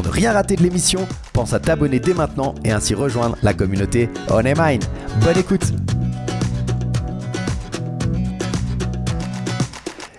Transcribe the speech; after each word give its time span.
Pour 0.00 0.08
ne 0.08 0.14
rien 0.14 0.32
rater 0.32 0.56
de 0.56 0.62
l'émission, 0.62 1.06
pense 1.34 1.52
à 1.52 1.60
t'abonner 1.60 2.00
dès 2.00 2.14
maintenant 2.14 2.54
et 2.64 2.72
ainsi 2.72 2.94
rejoindre 2.94 3.36
la 3.42 3.52
communauté 3.52 4.08
On. 4.30 4.40
Bonne 4.40 5.38
écoute 5.38 5.74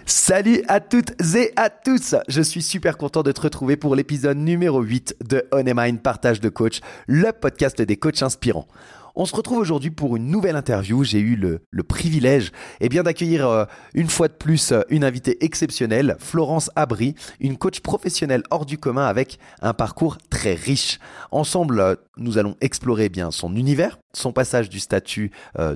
Salut 0.06 0.62
à 0.68 0.82
toutes 0.82 1.20
et 1.36 1.52
à 1.56 1.72
tous 1.72 2.14
Je 2.28 2.44
suis 2.44 2.62
super 2.62 2.96
content 2.96 3.24
de 3.24 3.32
te 3.32 3.42
retrouver 3.42 3.76
pour 3.76 3.96
l'épisode 3.96 4.38
numéro 4.38 4.82
8 4.82 5.16
de 5.28 5.48
On 5.52 5.98
Partage 5.98 6.42
de 6.42 6.50
Coach, 6.50 6.82
le 7.08 7.32
podcast 7.32 7.82
des 7.82 7.98
coachs 7.98 8.22
inspirants. 8.22 8.68
On 9.16 9.26
se 9.26 9.36
retrouve 9.36 9.58
aujourd'hui 9.58 9.92
pour 9.92 10.16
une 10.16 10.28
nouvelle 10.28 10.56
interview. 10.56 11.04
J'ai 11.04 11.20
eu 11.20 11.36
le, 11.36 11.84
privilège 11.84 12.52
eh 12.80 12.90
bien, 12.90 13.04
d'accueillir 13.04 13.48
euh, 13.48 13.66
une 13.94 14.10
fois 14.10 14.28
de 14.28 14.34
plus 14.34 14.72
euh, 14.72 14.82
une 14.90 15.04
invitée 15.04 15.44
exceptionnelle, 15.44 16.16
Florence 16.20 16.70
Abry, 16.76 17.16
une 17.40 17.58
coach 17.58 17.82
professionnelle 17.82 18.44
hors 18.52 18.66
du 18.66 18.78
commun 18.78 19.06
avec 19.06 19.40
un 19.62 19.74
parcours 19.74 20.18
très 20.30 20.54
riche. 20.54 21.00
Ensemble, 21.32 21.80
euh, 21.80 21.96
nous 22.18 22.38
allons 22.38 22.56
explorer 22.62 23.06
eh 23.06 23.10
bien 23.10 23.32
son 23.32 23.56
univers, 23.56 23.98
son 24.14 24.34
passage 24.34 24.70
du 24.70 24.80
statut 24.80 25.32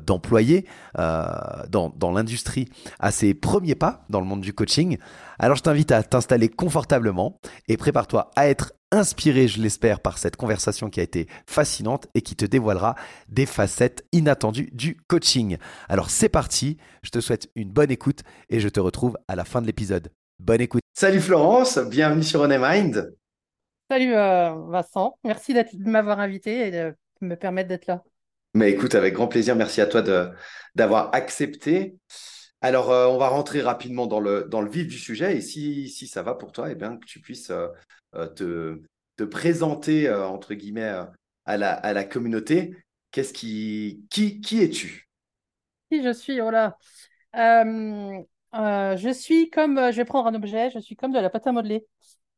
d'employé 0.06 0.66
dans, 0.96 1.94
dans 1.96 2.12
l'industrie 2.12 2.68
à 3.00 3.12
ses 3.12 3.34
premiers 3.34 3.76
pas 3.76 4.06
dans 4.10 4.20
le 4.20 4.26
monde 4.26 4.42
du 4.42 4.54
coaching. 4.54 4.98
Alors 5.40 5.58
je 5.58 5.64
t'invite 5.64 5.92
à 5.92 6.04
t'installer 6.04 6.50
confortablement 6.50 7.40
et 7.68 7.78
prépare-toi 7.78 8.32
à 8.36 8.48
être 8.48 8.74
inspiré, 8.92 9.48
je 9.48 9.62
l'espère, 9.62 10.00
par 10.00 10.18
cette 10.18 10.36
conversation 10.36 10.90
qui 10.90 11.00
a 11.00 11.04
été 11.04 11.28
fascinante 11.46 12.08
et 12.14 12.22
qui 12.22 12.36
te 12.36 12.46
dévoilera 12.46 12.96
des 13.28 13.46
facettes 13.46 14.06
inattendues 14.12 14.70
du 14.72 14.98
coaching. 15.08 15.58
Alors 15.90 16.10
c'est 16.10 16.30
parti, 16.30 16.78
je 17.04 17.10
te 17.10 17.20
souhaite 17.20 17.50
une 17.56 17.70
bonne 17.70 17.92
écoute 17.92 18.22
et 18.50 18.60
je 18.60 18.70
te 18.70 18.80
retrouve 18.80 19.18
à 19.28 19.36
la 19.36 19.44
fin 19.44 19.62
de 19.62 19.68
l'épisode. 19.68 20.12
Bonne 20.40 20.62
écoute. 20.62 20.82
Salut 20.94 21.22
Florence, 21.22 21.78
bienvenue 21.78 22.24
sur 22.24 22.42
On 22.42 22.48
Mind. 22.48 23.16
Salut 23.90 24.16
euh, 24.16 24.54
Vincent, 24.70 25.18
merci 25.24 25.54
de 25.54 25.90
m'avoir 25.90 26.20
invité 26.20 26.68
et 26.68 26.72
de 26.72 26.96
me 27.22 27.36
permettre 27.36 27.70
d'être 27.70 27.88
là. 27.88 28.04
Mais 28.56 28.72
écoute, 28.72 28.96
avec 28.96 29.14
grand 29.14 29.28
plaisir, 29.28 29.54
merci 29.58 29.82
à 29.82 29.86
toi 29.86 30.02
d'avoir 30.76 31.14
accepté. 31.14 31.98
Alors, 32.62 32.90
euh, 32.90 33.06
on 33.08 33.18
va 33.18 33.28
rentrer 33.28 33.62
rapidement 33.62 34.08
dans 34.08 34.22
le, 34.22 34.48
vif 34.70 34.88
du 34.88 34.98
sujet 34.98 35.36
et 35.36 35.42
si, 35.42 35.90
ça 36.08 36.24
va 36.24 36.36
pour 36.36 36.54
toi, 36.54 36.72
eh 36.72 36.76
bien, 36.76 36.96
que 36.96 37.06
tu 37.06 37.20
puisses 37.20 37.50
euh, 37.50 37.68
euh, 38.14 38.28
te, 38.28 38.82
te, 39.18 39.26
présenter, 39.26 40.10
entre 40.10 40.54
guillemets, 40.54 40.90
à 41.44 41.58
la, 41.58 42.04
communauté. 42.06 42.78
Qu'est-ce 43.12 43.34
qui, 43.34 44.06
qui, 44.10 44.64
es-tu? 44.64 45.10
Qui 45.92 46.02
je 46.02 46.14
suis, 46.14 46.40
oh 46.40 46.50
je 47.34 49.12
suis 49.14 49.50
comme, 49.50 49.92
je 49.92 49.98
vais 49.98 50.06
prendre 50.06 50.30
un 50.30 50.36
objet, 50.36 50.72
je 50.72 50.80
suis 50.80 50.96
comme 50.96 51.12
de 51.12 51.20
la 51.20 51.30
pâte 51.30 51.48
à 51.48 51.52
modeler. 51.52 51.86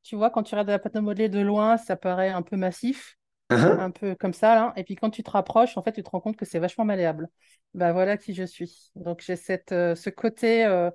Tu 0.01 0.16
vois, 0.16 0.31
quand 0.31 0.41
tu 0.41 0.56
regardes 0.56 0.69
de 0.69 0.73
la 0.73 0.79
pâte 0.79 0.95
à 0.95 1.01
modeler 1.01 1.29
de 1.29 1.41
loin, 1.41 1.77
ça 1.77 1.95
paraît 1.95 2.29
un 2.29 2.41
peu 2.41 2.56
massif. 2.56 3.17
Uh-huh. 3.50 3.80
un 3.80 3.91
peu 3.91 4.16
comme 4.16 4.34
ça. 4.34 4.56
Là. 4.56 4.74
Et 4.75 4.84
puis 4.84 4.96
quand 4.96 5.09
tu 5.09 5.24
te 5.24 5.30
rapproches, 5.30 5.78
en 5.78 5.84
fait, 5.84 5.94
tu 5.94 6.03
te 6.03 6.09
rends 6.09 6.19
compte 6.19 6.35
que 6.35 6.46
c'est 6.46 6.59
vachement 6.59 6.84
malléable. 6.84 7.30
Ben 7.74 7.94
voilà 7.94 8.18
qui 8.18 8.34
je 8.34 8.44
suis. 8.44 8.91
Donc 8.96 9.22
j'ai 9.25 9.38
cette, 9.38 9.72
euh, 9.72 9.96
ce 9.96 10.09
côté 10.09 10.66
euh, 10.66 10.91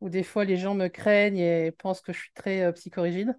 où 0.00 0.08
des 0.08 0.22
fois 0.22 0.44
les 0.44 0.56
gens 0.56 0.74
me 0.74 0.88
craignent 0.88 1.38
et 1.38 1.72
pensent 1.72 2.00
que 2.00 2.12
je 2.12 2.20
suis 2.20 2.32
très 2.34 2.62
euh, 2.62 2.72
psychorigide. 2.72 3.36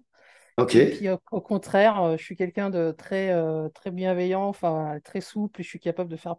Ok. 0.58 0.74
Et 0.74 0.90
puis 0.90 1.08
au, 1.08 1.40
contraire, 1.40 2.18
je 2.18 2.22
suis 2.22 2.36
quelqu'un 2.36 2.68
de 2.68 2.90
très, 2.90 3.32
très 3.72 3.90
bienveillant, 3.90 4.42
enfin 4.42 4.98
très 5.02 5.22
souple, 5.22 5.62
et 5.62 5.64
je 5.64 5.68
suis 5.68 5.80
capable 5.80 6.10
de 6.10 6.16
faire 6.16 6.36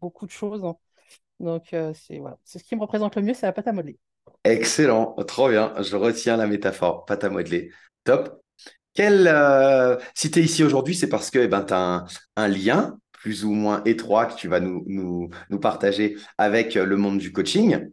beaucoup 0.00 0.26
de 0.26 0.32
choses. 0.32 0.62
Donc 1.38 1.68
c'est 1.70 2.18
voilà. 2.18 2.36
c'est 2.42 2.58
ce 2.58 2.64
qui 2.64 2.74
me 2.74 2.80
représente 2.80 3.14
le 3.14 3.22
mieux, 3.22 3.34
c'est 3.34 3.46
la 3.46 3.52
pâte 3.52 3.68
à 3.68 3.72
modeler. 3.72 3.96
Excellent, 4.42 5.14
trop 5.28 5.50
bien. 5.50 5.72
Je 5.80 5.94
retiens 5.94 6.36
la 6.36 6.48
métaphore, 6.48 7.04
pâte 7.04 7.22
à 7.22 7.30
modeler. 7.30 7.70
Top. 8.02 8.43
Quel, 8.94 9.26
euh, 9.26 9.96
si 10.14 10.30
tu 10.30 10.38
es 10.38 10.42
ici 10.42 10.62
aujourd'hui, 10.62 10.94
c'est 10.94 11.08
parce 11.08 11.30
que 11.30 11.40
eh 11.40 11.48
ben, 11.48 11.62
tu 11.64 11.74
as 11.74 12.04
un, 12.36 12.48
lien 12.48 12.96
plus 13.12 13.44
ou 13.44 13.52
moins 13.52 13.82
étroit 13.84 14.26
que 14.26 14.36
tu 14.36 14.46
vas 14.46 14.60
nous, 14.60 14.84
nous, 14.86 15.30
nous 15.50 15.58
partager 15.58 16.16
avec 16.38 16.74
le 16.74 16.96
monde 16.96 17.18
du 17.18 17.32
coaching. 17.32 17.90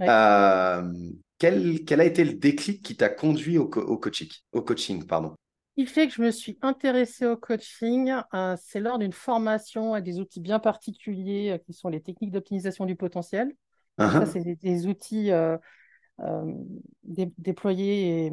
Euh, 0.00 0.92
quel, 1.38 1.84
quel, 1.84 2.00
a 2.00 2.04
été 2.04 2.24
le 2.24 2.34
déclic 2.34 2.84
qui 2.84 2.96
t'a 2.96 3.08
conduit 3.08 3.58
au, 3.58 3.64
au, 3.64 3.98
coaching, 3.98 4.28
au 4.52 4.62
coaching 4.62 5.04
pardon? 5.04 5.34
Il 5.76 5.88
fait 5.88 6.06
que 6.06 6.14
je 6.14 6.22
me 6.22 6.30
suis 6.30 6.56
intéressée 6.62 7.26
au 7.26 7.36
coaching, 7.36 8.14
euh, 8.32 8.54
c'est 8.62 8.78
lors 8.78 9.00
d'une 9.00 9.12
formation 9.12 9.92
à 9.92 10.00
des 10.00 10.20
outils 10.20 10.40
bien 10.40 10.60
particuliers 10.60 11.60
qui 11.66 11.72
sont 11.72 11.88
les 11.88 12.00
techniques 12.00 12.30
d'optimisation 12.30 12.86
du 12.86 12.94
potentiel. 12.94 13.52
Ça, 13.98 14.20
uh-huh. 14.20 14.26
c'est 14.26 14.56
des, 14.56 14.86
outils 14.86 15.32
déployés 17.38 18.26
et 18.26 18.32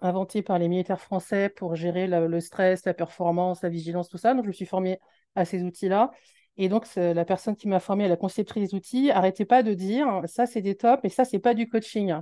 inventé 0.00 0.42
par 0.42 0.58
les 0.58 0.68
militaires 0.68 1.00
français 1.00 1.48
pour 1.48 1.76
gérer 1.76 2.06
le 2.06 2.40
stress, 2.40 2.84
la 2.84 2.94
performance, 2.94 3.62
la 3.62 3.68
vigilance, 3.68 4.08
tout 4.08 4.18
ça. 4.18 4.34
Donc, 4.34 4.44
je 4.44 4.48
me 4.48 4.52
suis 4.52 4.66
formée 4.66 5.00
à 5.34 5.44
ces 5.44 5.62
outils-là. 5.62 6.10
Et 6.56 6.68
donc, 6.68 6.86
la 6.96 7.24
personne 7.24 7.56
qui 7.56 7.68
m'a 7.68 7.80
formée 7.80 8.08
la 8.08 8.16
conceptrice 8.16 8.70
des 8.70 8.76
outils 8.76 9.06
n'arrêtait 9.06 9.44
pas 9.44 9.62
de 9.62 9.74
dire 9.74 10.22
ça, 10.26 10.46
c'est 10.46 10.62
des 10.62 10.76
tops, 10.76 11.04
et 11.04 11.08
ça, 11.08 11.24
c'est 11.24 11.38
pas 11.38 11.54
du 11.54 11.68
coaching. 11.68 12.14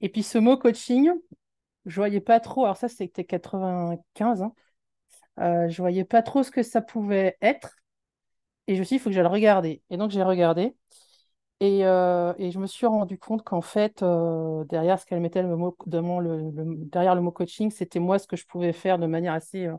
Et 0.00 0.08
puis, 0.08 0.22
ce 0.22 0.38
mot 0.38 0.56
coaching, 0.56 1.10
je 1.86 1.96
voyais 1.96 2.20
pas 2.20 2.40
trop. 2.40 2.64
Alors, 2.64 2.76
ça, 2.76 2.88
c'était 2.88 3.24
95. 3.24 4.42
Hein, 4.42 4.52
euh, 5.40 5.68
je 5.68 5.82
voyais 5.82 6.04
pas 6.04 6.22
trop 6.22 6.42
ce 6.42 6.50
que 6.50 6.62
ça 6.62 6.80
pouvait 6.80 7.36
être. 7.40 7.76
Et 8.66 8.74
je 8.74 8.80
me 8.80 8.84
suis 8.84 8.96
dit, 8.96 9.00
il 9.00 9.02
faut 9.02 9.10
que 9.10 9.14
j'aille 9.14 9.26
regarder. 9.26 9.82
Et 9.90 9.96
donc, 9.96 10.10
j'ai 10.10 10.22
regardé. 10.22 10.76
Euh, 11.62 12.34
et, 12.36 12.50
je 12.50 12.58
me 12.58 12.66
suis 12.66 12.86
rendu 12.86 13.18
compte 13.18 13.42
qu'en 13.42 13.62
fait, 13.62 14.02
euh, 14.02 14.64
derrière 14.64 15.00
ce 15.00 15.06
qu'elle 15.06 15.20
mettait 15.20 15.42
le 15.42 15.56
mot, 15.56 15.76
derrière 15.86 17.14
le 17.14 17.22
mot 17.22 17.30
coaching, 17.30 17.70
c'était 17.70 17.98
moi 17.98 18.18
ce 18.18 18.26
que 18.26 18.36
je 18.36 18.46
pouvais 18.46 18.74
faire 18.74 18.98
de 18.98 19.06
manière 19.06 19.32
assez 19.32 19.66
euh, 19.66 19.76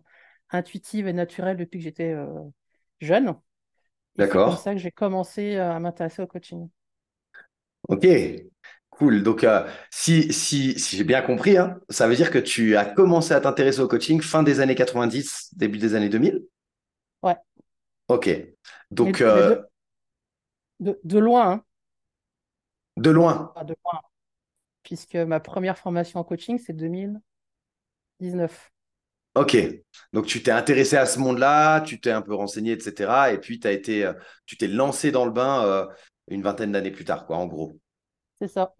intuitive 0.49 1.07
et 1.07 1.13
naturelle 1.13 1.57
depuis 1.57 1.77
que 1.77 1.83
j'étais 1.83 2.15
jeune. 2.99 3.35
D'accord. 4.15 4.49
C'est 4.49 4.55
comme 4.55 4.63
ça 4.63 4.73
que 4.73 4.79
j'ai 4.79 4.91
commencé 4.91 5.57
à 5.57 5.79
m'intéresser 5.79 6.23
au 6.23 6.27
coaching. 6.27 6.67
Ok, 7.89 8.07
cool. 8.89 9.21
Donc, 9.21 9.45
si, 9.91 10.33
si, 10.33 10.79
si 10.79 10.97
j'ai 10.97 11.03
bien 11.03 11.21
compris, 11.21 11.57
hein, 11.57 11.79
ça 11.89 12.07
veut 12.07 12.15
dire 12.15 12.31
que 12.31 12.39
tu 12.39 12.75
as 12.75 12.85
commencé 12.85 13.33
à 13.33 13.41
t'intéresser 13.41 13.81
au 13.81 13.87
coaching 13.87 14.19
fin 14.21 14.41
des 14.41 14.61
années 14.61 14.73
90, 14.73 15.51
début 15.55 15.77
des 15.77 15.93
années 15.93 16.09
2000 16.09 16.43
Ouais. 17.21 17.35
Ok. 18.07 18.29
Donc. 18.89 19.21
De, 20.79 20.99
de, 21.03 21.19
loin, 21.19 21.51
hein. 21.51 21.63
De 22.97 23.11
loin. 23.11 23.53
de 23.63 23.75
loin. 23.83 24.01
Puisque 24.83 25.15
ma 25.15 25.39
première 25.39 25.77
formation 25.77 26.19
en 26.19 26.23
coaching, 26.23 26.57
c'est 26.57 26.73
2019. 26.73 28.71
Ok. 29.35 29.55
Donc, 30.13 30.25
tu 30.25 30.41
t'es 30.41 30.51
intéressé 30.51 30.97
à 30.97 31.05
ce 31.05 31.19
monde-là, 31.19 31.81
tu 31.81 31.99
t'es 32.01 32.09
un 32.09 32.23
peu 32.23 32.33
renseigné, 32.33 32.71
etc. 32.71 33.31
Et 33.33 33.37
puis, 33.37 33.59
as 33.65 33.71
été, 33.71 34.03
euh, 34.03 34.13
tu 34.47 34.57
t'es 34.57 34.67
lancé 34.67 35.11
dans 35.11 35.25
le 35.25 35.31
bain 35.31 35.63
euh, 35.63 35.85
une 36.27 36.41
vingtaine 36.41 36.71
d'années 36.71 36.91
plus 36.91 37.05
tard, 37.05 37.27
quoi, 37.27 37.37
en 37.37 37.45
gros. 37.45 37.79
C'est 38.41 38.47
ça. 38.47 38.73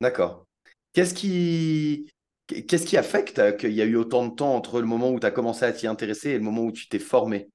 D'accord. 0.00 0.46
Qu'est-ce 0.94 1.12
qui, 1.12 2.10
qu'est-ce 2.46 2.86
qui 2.86 2.96
a 2.96 3.02
fait 3.02 3.24
qu'il 3.58 3.72
y 3.72 3.82
a 3.82 3.84
eu 3.84 3.96
autant 3.96 4.26
de 4.26 4.34
temps 4.34 4.54
entre 4.54 4.80
le 4.80 4.86
moment 4.86 5.10
où 5.10 5.20
tu 5.20 5.26
as 5.26 5.30
commencé 5.30 5.64
à 5.64 5.72
t'y 5.72 5.86
intéresser 5.86 6.30
et 6.30 6.38
le 6.38 6.44
moment 6.44 6.62
où 6.62 6.72
tu 6.72 6.88
t'es 6.88 6.98
formé? 6.98 7.50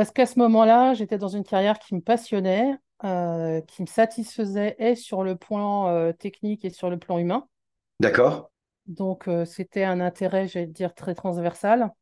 Parce 0.00 0.12
qu'à 0.12 0.24
ce 0.24 0.38
moment-là, 0.38 0.94
j'étais 0.94 1.18
dans 1.18 1.28
une 1.28 1.44
carrière 1.44 1.78
qui 1.78 1.94
me 1.94 2.00
passionnait, 2.00 2.74
euh, 3.04 3.60
qui 3.60 3.82
me 3.82 3.86
satisfaisait 3.86 4.74
et 4.78 4.94
sur 4.94 5.22
le 5.22 5.36
plan 5.36 5.88
euh, 5.88 6.12
technique 6.12 6.64
et 6.64 6.70
sur 6.70 6.88
le 6.88 6.98
plan 6.98 7.18
humain. 7.18 7.46
D'accord. 8.00 8.50
Donc, 8.86 9.28
euh, 9.28 9.44
c'était 9.44 9.84
un 9.84 10.00
intérêt, 10.00 10.48
j'allais 10.48 10.68
dire, 10.68 10.94
très 10.94 11.14
transversal. 11.14 11.92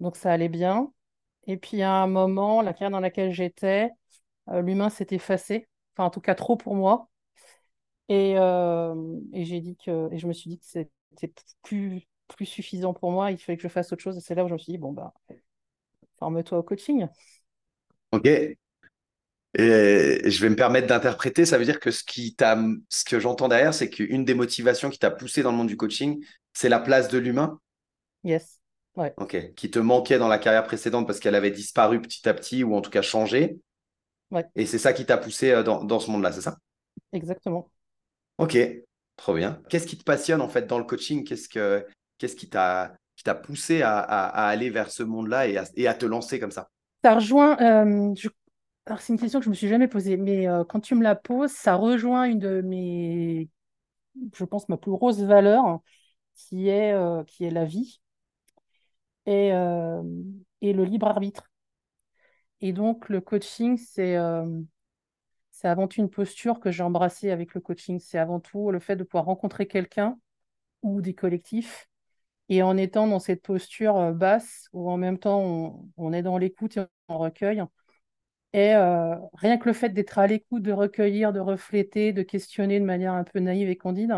Donc, 0.00 0.16
ça 0.16 0.32
allait 0.32 0.48
bien. 0.48 0.92
Et 1.46 1.56
puis, 1.56 1.82
à 1.82 1.92
un 1.92 2.08
moment, 2.08 2.62
la 2.62 2.72
carrière 2.72 2.90
dans 2.90 2.98
laquelle 2.98 3.30
j'étais, 3.30 3.90
l'humain 4.52 4.90
s'est 4.90 5.06
effacé. 5.12 5.68
Enfin, 5.94 6.08
en 6.08 6.10
tout 6.10 6.20
cas, 6.20 6.34
trop 6.34 6.56
pour 6.56 6.74
moi. 6.74 7.08
Et, 8.08 8.32
et 8.32 9.44
j'ai 9.44 9.60
dit 9.60 9.76
que, 9.76 10.12
et 10.12 10.18
je 10.18 10.26
me 10.26 10.32
suis 10.32 10.50
dit 10.50 10.58
que 10.58 10.66
c'était 10.66 11.32
plus, 11.62 12.08
plus 12.26 12.46
suffisant 12.46 12.92
pour 12.92 13.12
moi, 13.12 13.30
il 13.30 13.38
fallait 13.38 13.56
que 13.56 13.62
je 13.62 13.68
fasse 13.68 13.92
autre 13.92 14.02
chose. 14.02 14.16
Et 14.16 14.20
c'est 14.20 14.34
là 14.34 14.44
où 14.44 14.48
je 14.48 14.54
me 14.54 14.58
suis 14.58 14.72
dit, 14.72 14.78
bon, 14.78 14.90
bah, 14.90 15.14
forme-toi 16.18 16.58
au 16.58 16.62
coaching. 16.62 17.06
Ok. 18.12 18.26
Et 18.26 18.56
je 19.54 20.40
vais 20.42 20.50
me 20.50 20.56
permettre 20.56 20.86
d'interpréter, 20.86 21.46
ça 21.46 21.58
veut 21.58 21.64
dire 21.64 21.80
que 21.80 21.90
ce, 21.90 22.04
qui 22.04 22.36
ce 22.88 23.04
que 23.04 23.18
j'entends 23.18 23.48
derrière, 23.48 23.72
c'est 23.72 23.88
qu'une 23.88 24.24
des 24.24 24.34
motivations 24.34 24.90
qui 24.90 24.98
t'a 24.98 25.10
poussé 25.10 25.42
dans 25.42 25.50
le 25.50 25.56
monde 25.56 25.68
du 25.68 25.76
coaching, 25.76 26.22
c'est 26.52 26.68
la 26.68 26.78
place 26.78 27.08
de 27.08 27.18
l'humain? 27.18 27.58
Yes. 28.24 28.60
Ouais. 28.94 29.14
Ok. 29.16 29.54
Qui 29.54 29.70
te 29.70 29.78
manquait 29.78 30.18
dans 30.18 30.28
la 30.28 30.38
carrière 30.38 30.64
précédente 30.64 31.06
parce 31.06 31.18
qu'elle 31.18 31.34
avait 31.34 31.50
disparu 31.50 32.00
petit 32.00 32.28
à 32.28 32.34
petit 32.34 32.62
ou 32.62 32.74
en 32.74 32.82
tout 32.82 32.90
cas 32.90 33.02
changé. 33.02 33.58
Ouais. 34.30 34.44
Et 34.54 34.66
c'est 34.66 34.78
ça 34.78 34.92
qui 34.92 35.06
t'a 35.06 35.16
poussé 35.16 35.50
euh, 35.50 35.62
dans, 35.62 35.82
dans 35.82 36.00
ce 36.00 36.10
monde-là, 36.10 36.32
c'est 36.32 36.42
ça? 36.42 36.58
Exactement. 37.12 37.70
Ok, 38.36 38.58
trop 39.16 39.34
bien. 39.34 39.62
Qu'est-ce 39.68 39.86
qui 39.86 39.96
te 39.96 40.04
passionne 40.04 40.42
en 40.42 40.48
fait 40.48 40.66
dans 40.66 40.78
le 40.78 40.84
coaching? 40.84 41.24
Qu'est-ce 41.24 41.48
que 41.48 41.86
qu'est-ce 42.18 42.36
qui 42.36 42.48
t'a 42.48 42.94
qui 43.18 43.24
t'a 43.24 43.34
poussé 43.34 43.82
à, 43.82 43.98
aller 43.98 44.70
vers 44.70 44.92
ce 44.92 45.02
monde-là 45.02 45.48
et 45.48 45.88
à, 45.88 45.94
te 45.94 46.06
lancer 46.06 46.38
comme 46.38 46.52
ça? 46.52 46.70
Ça 47.02 47.16
rejoint. 47.16 47.58
Euh, 47.60 48.14
alors 48.86 49.00
c'est 49.00 49.12
une 49.12 49.18
question 49.18 49.40
que 49.40 49.44
je 49.44 49.50
me 49.50 49.56
suis 49.56 49.66
jamais 49.66 49.88
posée, 49.88 50.16
mais 50.16 50.46
euh, 50.46 50.62
quand 50.62 50.78
tu 50.78 50.94
me 50.94 51.02
la 51.02 51.16
poses, 51.16 51.50
ça 51.50 51.74
rejoint 51.74 52.26
une 52.26 52.38
de 52.38 52.60
mes, 52.60 53.48
je 54.32 54.44
pense 54.44 54.68
ma 54.68 54.76
plus 54.76 54.92
grosse 54.92 55.18
valeur, 55.18 55.80
qui 56.36 56.68
est 56.68 56.92
euh, 56.92 57.24
qui 57.24 57.44
est 57.44 57.50
la 57.50 57.64
vie 57.64 58.00
et 59.26 59.48
et 60.60 60.72
le 60.72 60.84
libre 60.84 61.08
arbitre. 61.08 61.50
Et 62.60 62.72
donc 62.72 63.08
le 63.08 63.20
coaching, 63.20 63.76
c'est 63.78 64.16
c'est 65.50 65.66
avant 65.66 65.88
tout 65.88 66.00
une 66.00 66.08
posture 66.08 66.60
que 66.60 66.70
j'ai 66.70 66.84
embrassée 66.84 67.32
avec 67.32 67.52
le 67.54 67.60
coaching. 67.60 67.98
C'est 67.98 68.18
avant 68.18 68.38
tout 68.38 68.70
le 68.70 68.78
fait 68.78 68.94
de 68.94 69.02
pouvoir 69.02 69.24
rencontrer 69.24 69.66
quelqu'un 69.66 70.16
ou 70.82 71.00
des 71.00 71.14
collectifs 71.14 71.87
et 72.48 72.62
en 72.62 72.76
étant 72.76 73.06
dans 73.06 73.18
cette 73.18 73.42
posture 73.42 73.96
euh, 73.96 74.12
basse 74.12 74.68
où 74.72 74.90
en 74.90 74.96
même 74.96 75.18
temps 75.18 75.88
on, 75.96 76.12
est 76.12 76.22
dans 76.22 76.38
l'écoute 76.38 76.76
et 76.76 76.84
on 77.08 77.18
recueille. 77.18 77.62
Et 78.54 78.74
euh, 78.74 79.14
rien 79.34 79.58
que 79.58 79.68
le 79.68 79.74
fait 79.74 79.90
d'être 79.90 80.18
à 80.18 80.26
l'écoute, 80.26 80.62
de 80.62 80.72
recueillir, 80.72 81.32
de 81.32 81.40
refléter, 81.40 82.12
de 82.12 82.22
questionner 82.22 82.80
de 82.80 82.84
manière 82.84 83.12
un 83.12 83.24
peu 83.24 83.40
naïve 83.40 83.68
et 83.68 83.76
candide, 83.76 84.14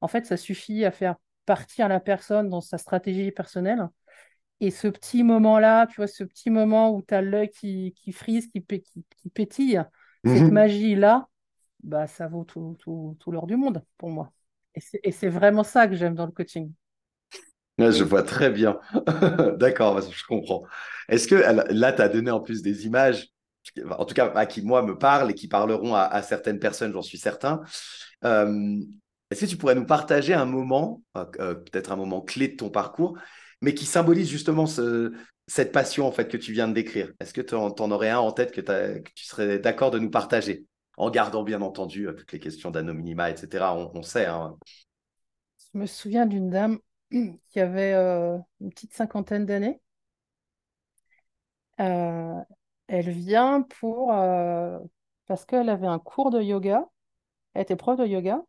en 0.00 0.08
fait, 0.08 0.24
ça 0.24 0.36
suffit 0.36 0.84
à 0.84 0.90
faire 0.90 1.16
partir 1.44 1.88
la 1.88 2.00
personne 2.00 2.48
dans 2.48 2.62
sa 2.62 2.78
stratégie 2.78 3.30
personnelle. 3.32 3.88
Et 4.60 4.70
ce 4.70 4.88
petit 4.88 5.22
moment-là, 5.22 5.86
tu 5.86 5.96
vois, 5.96 6.06
ce 6.06 6.24
petit 6.24 6.48
moment 6.48 6.94
où 6.94 7.02
tu 7.02 7.12
as 7.14 7.20
l'œil 7.20 7.50
qui, 7.50 7.92
qui 7.92 8.12
frise, 8.12 8.48
qui, 8.48 8.64
qui 8.64 9.30
pétille, 9.30 9.82
cette 10.24 10.42
mhm. 10.42 10.52
magie-là, 10.52 11.28
bah, 11.82 12.06
ça 12.06 12.26
vaut 12.28 12.44
tout, 12.44 12.76
tout, 12.78 13.16
tout 13.20 13.30
l'or 13.30 13.46
du 13.46 13.56
monde 13.56 13.84
pour 13.98 14.10
moi. 14.10 14.32
Et 14.74 15.12
c'est 15.12 15.28
vraiment 15.28 15.62
ça 15.62 15.86
que 15.88 15.94
j'aime 15.94 16.14
dans 16.14 16.26
le 16.26 16.32
coaching. 16.32 16.72
Je 17.78 18.04
vois 18.04 18.22
très 18.22 18.50
bien. 18.50 18.78
D'accord, 19.58 20.00
je 20.00 20.24
comprends. 20.26 20.64
Est-ce 21.08 21.28
que 21.28 21.34
là, 21.72 21.92
tu 21.92 22.02
as 22.02 22.08
donné 22.08 22.30
en 22.30 22.40
plus 22.40 22.62
des 22.62 22.86
images, 22.86 23.28
en 23.90 24.04
tout 24.04 24.14
cas, 24.14 24.46
qui, 24.46 24.62
moi, 24.62 24.82
me 24.82 24.96
parlent 24.96 25.30
et 25.30 25.34
qui 25.34 25.48
parleront 25.48 25.94
à, 25.94 26.22
certaines 26.22 26.58
personnes, 26.58 26.92
j'en 26.92 27.02
suis 27.02 27.18
certain. 27.18 27.60
Euh, 28.24 28.80
est-ce 29.30 29.44
que 29.44 29.50
tu 29.50 29.56
pourrais 29.56 29.74
nous 29.74 29.86
partager 29.86 30.34
un 30.34 30.44
moment, 30.44 31.02
euh, 31.16 31.24
euh, 31.40 31.54
peut-être 31.54 31.90
un 31.90 31.96
moment 31.96 32.20
clé 32.20 32.48
de 32.48 32.56
ton 32.56 32.70
parcours, 32.70 33.18
mais 33.60 33.74
qui 33.74 33.84
symbolise 33.84 34.28
justement 34.28 34.66
ce, 34.66 35.12
cette 35.48 35.72
passion 35.72 36.06
en 36.06 36.12
fait 36.12 36.28
que 36.28 36.36
tu 36.36 36.52
viens 36.52 36.68
de 36.68 36.74
décrire? 36.74 37.12
Est-ce 37.18 37.34
que 37.34 37.40
tu 37.40 37.54
en, 37.54 37.70
aurais 37.70 38.10
un 38.10 38.18
en 38.18 38.30
tête 38.32 38.52
que, 38.52 38.60
tu 39.14 39.24
serais 39.24 39.58
d'accord 39.58 39.90
de 39.90 39.98
nous 39.98 40.10
partager? 40.10 40.64
En 40.96 41.10
gardant 41.10 41.42
bien 41.42 41.60
entendu 41.60 42.08
euh, 42.08 42.12
toutes 42.12 42.32
les 42.32 42.38
questions 42.38 42.70
d'anonymat, 42.70 43.30
etc. 43.30 43.64
On, 43.94 44.02
sait. 44.02 44.26
Hein. 44.26 44.56
Je 45.72 45.78
me 45.78 45.86
souviens 45.86 46.24
d'une 46.24 46.48
dame 46.48 46.78
qui 47.48 47.60
avait 47.60 47.92
euh, 47.94 48.38
une 48.60 48.70
petite 48.70 48.92
cinquantaine 48.94 49.46
d'années. 49.46 49.80
Euh, 51.80 52.40
elle 52.88 53.10
vient 53.10 53.62
pour 53.62 54.08
parce 55.26 55.44
qu'elle 55.44 55.68
avait 55.68 55.86
un 55.86 55.98
cours 55.98 56.30
de 56.30 56.40
yoga. 56.40 56.88
Elle 57.54 57.62
était 57.62 57.76
prof 57.76 57.98
de 57.98 58.06
yoga. 58.06 58.42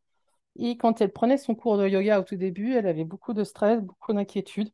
Et 0.57 0.77
quand 0.77 1.01
elle 1.01 1.13
prenait 1.13 1.37
son 1.37 1.55
cours 1.55 1.77
de 1.77 1.87
yoga 1.87 2.19
au 2.19 2.23
tout 2.23 2.35
début, 2.37 2.73
elle 2.75 2.87
avait 2.87 3.05
beaucoup 3.05 3.33
de 3.33 3.43
stress, 3.43 3.81
beaucoup 3.81 4.13
d'inquiétude 4.13 4.71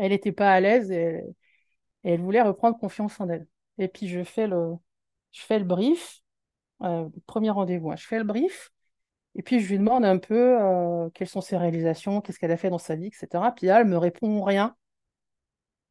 elle 0.00 0.12
n'était 0.12 0.32
pas 0.32 0.52
à 0.52 0.60
l'aise 0.60 0.90
et, 0.90 1.22
elle 2.04 2.20
voulait 2.22 2.42
reprendre 2.42 2.78
confiance 2.78 3.20
en 3.20 3.28
elle. 3.28 3.46
Et 3.78 3.88
puis 3.88 4.08
je 4.08 4.24
fais 4.24 4.46
le, 4.46 4.74
je 5.32 5.42
fais 5.42 5.58
le 5.58 5.66
brief, 5.66 6.22
euh, 6.82 7.08
premier 7.26 7.50
rendez-vous, 7.50 7.92
hein. 7.92 7.96
je 7.96 8.06
fais 8.06 8.18
le 8.18 8.24
brief, 8.24 8.72
et 9.34 9.42
puis 9.42 9.60
je 9.60 9.68
lui 9.68 9.78
demande 9.78 10.04
un 10.04 10.18
peu 10.18 10.60
euh, 10.60 11.08
quelles 11.10 11.28
sont 11.28 11.40
ses 11.40 11.56
réalisations, 11.56 12.20
qu'est-ce 12.20 12.38
qu'elle 12.38 12.50
a 12.52 12.56
fait 12.56 12.70
dans 12.70 12.78
sa 12.78 12.96
vie, 12.96 13.06
etc. 13.06 13.28
Puis 13.56 13.66
là, 13.66 13.80
elle 13.80 13.86
me 13.86 13.98
répond 13.98 14.42
rien. 14.42 14.76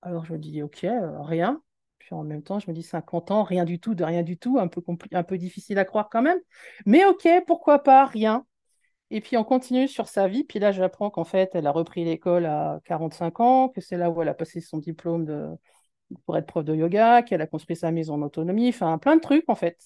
Alors 0.02 0.26
je 0.26 0.34
me 0.34 0.38
dis, 0.40 0.62
ok, 0.62 0.84
euh, 0.84 1.22
rien. 1.22 1.62
Puis 2.00 2.16
en 2.16 2.24
même 2.24 2.44
temps, 2.44 2.60
je 2.60 2.70
me 2.70 2.76
dis 2.76 2.84
50 2.84 3.32
ans, 3.32 3.44
rien 3.44 3.66
du 3.66 3.80
tout, 3.80 3.96
de 3.96 4.04
rien 4.04 4.24
du 4.24 4.38
tout, 4.38 4.60
un 4.60 4.68
peu, 4.68 4.82
un 5.14 5.24
peu 5.24 5.38
difficile 5.38 5.78
à 5.80 5.86
croire 5.86 6.10
quand 6.10 6.22
même. 6.22 6.40
Mais 6.86 7.06
ok, 7.06 7.28
pourquoi 7.48 7.80
pas, 7.84 8.06
rien. 8.06 8.46
Et 9.12 9.22
puis 9.22 9.38
on 9.38 9.44
continue 9.44 9.88
sur 9.88 10.08
sa 10.08 10.28
vie. 10.28 10.44
Puis 10.44 10.60
là, 10.60 10.72
j'apprends 10.72 11.10
qu'en 11.10 11.24
fait, 11.26 11.52
elle 11.54 11.68
a 11.68 11.72
repris 11.72 12.06
l'école 12.06 12.46
à 12.46 12.80
45 12.86 13.40
ans, 13.40 13.70
que 13.70 13.82
c'est 13.82 13.98
là 13.98 14.10
où 14.12 14.22
elle 14.22 14.30
a 14.30 14.34
passé 14.34 14.62
son 14.62 14.78
diplôme 14.78 15.58
pour 16.26 16.38
être 16.38 16.46
prof 16.48 16.64
de 16.66 16.76
yoga, 16.76 17.24
qu'elle 17.24 17.42
a 17.42 17.48
construit 17.48 17.76
sa 17.76 17.92
maison 17.92 18.16
en 18.16 18.22
autonomie, 18.22 18.70
enfin 18.70 18.98
plein 18.98 19.16
de 19.16 19.22
trucs 19.22 19.50
en 19.50 19.56
fait. 19.56 19.78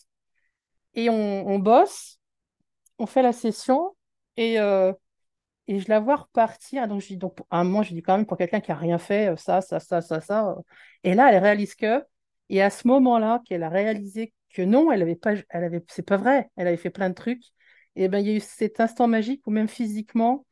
Et 0.96 1.10
on, 1.10 1.60
bosse, 1.60 2.20
on 3.00 3.06
fait 3.06 3.22
la 3.22 3.34
session 3.34 3.96
et, 4.38 4.60
euh, 4.60 4.94
et 5.68 5.80
je 5.80 5.90
la 5.90 6.00
vois 6.00 6.18
repartir. 6.18 6.88
Donc, 6.88 7.02
je 7.02 7.08
dis, 7.08 7.18
donc, 7.18 7.40
à 7.50 7.60
un 7.60 7.64
moment, 7.64 7.84
je 7.84 7.94
dis 7.94 8.02
quand 8.02 8.18
même 8.18 8.26
pour 8.26 8.38
quelqu'un 8.38 8.60
qui 8.62 8.72
n'a 8.72 8.78
rien 8.78 8.98
fait, 9.00 9.30
euh, 9.34 9.36
ça, 9.38 9.62
ça, 9.62 9.80
ça, 9.80 10.02
ça, 10.02 10.22
ça. 10.22 10.56
Et 11.04 11.14
là, 11.16 11.32
elle 11.32 11.42
réalise 11.44 11.76
que, 11.76 12.04
et 12.50 12.62
à 12.62 12.70
ce 12.70 12.88
moment-là, 12.88 13.42
qu'elle 13.48 13.64
a 13.64 13.70
réalisé 13.70 14.34
que 14.50 14.62
non, 14.62 14.92
elle 14.92 15.02
avait 15.02 15.16
pas, 15.16 15.34
elle 15.50 15.64
avait, 15.64 15.84
c'est 15.90 16.04
pas 16.06 16.18
vrai, 16.18 16.50
elle 16.58 16.68
avait 16.68 16.78
fait 16.78 16.90
plein 16.92 17.10
de 17.10 17.16
trucs 17.16 17.44
et 17.96 18.08
ben, 18.08 18.20
il 18.20 18.28
y 18.28 18.32
a 18.32 18.36
eu 18.36 18.40
cet 18.40 18.80
instant 18.80 19.08
magique 19.08 19.46
où 19.48 19.52
même 19.52 19.68
physiquement, 19.68 20.46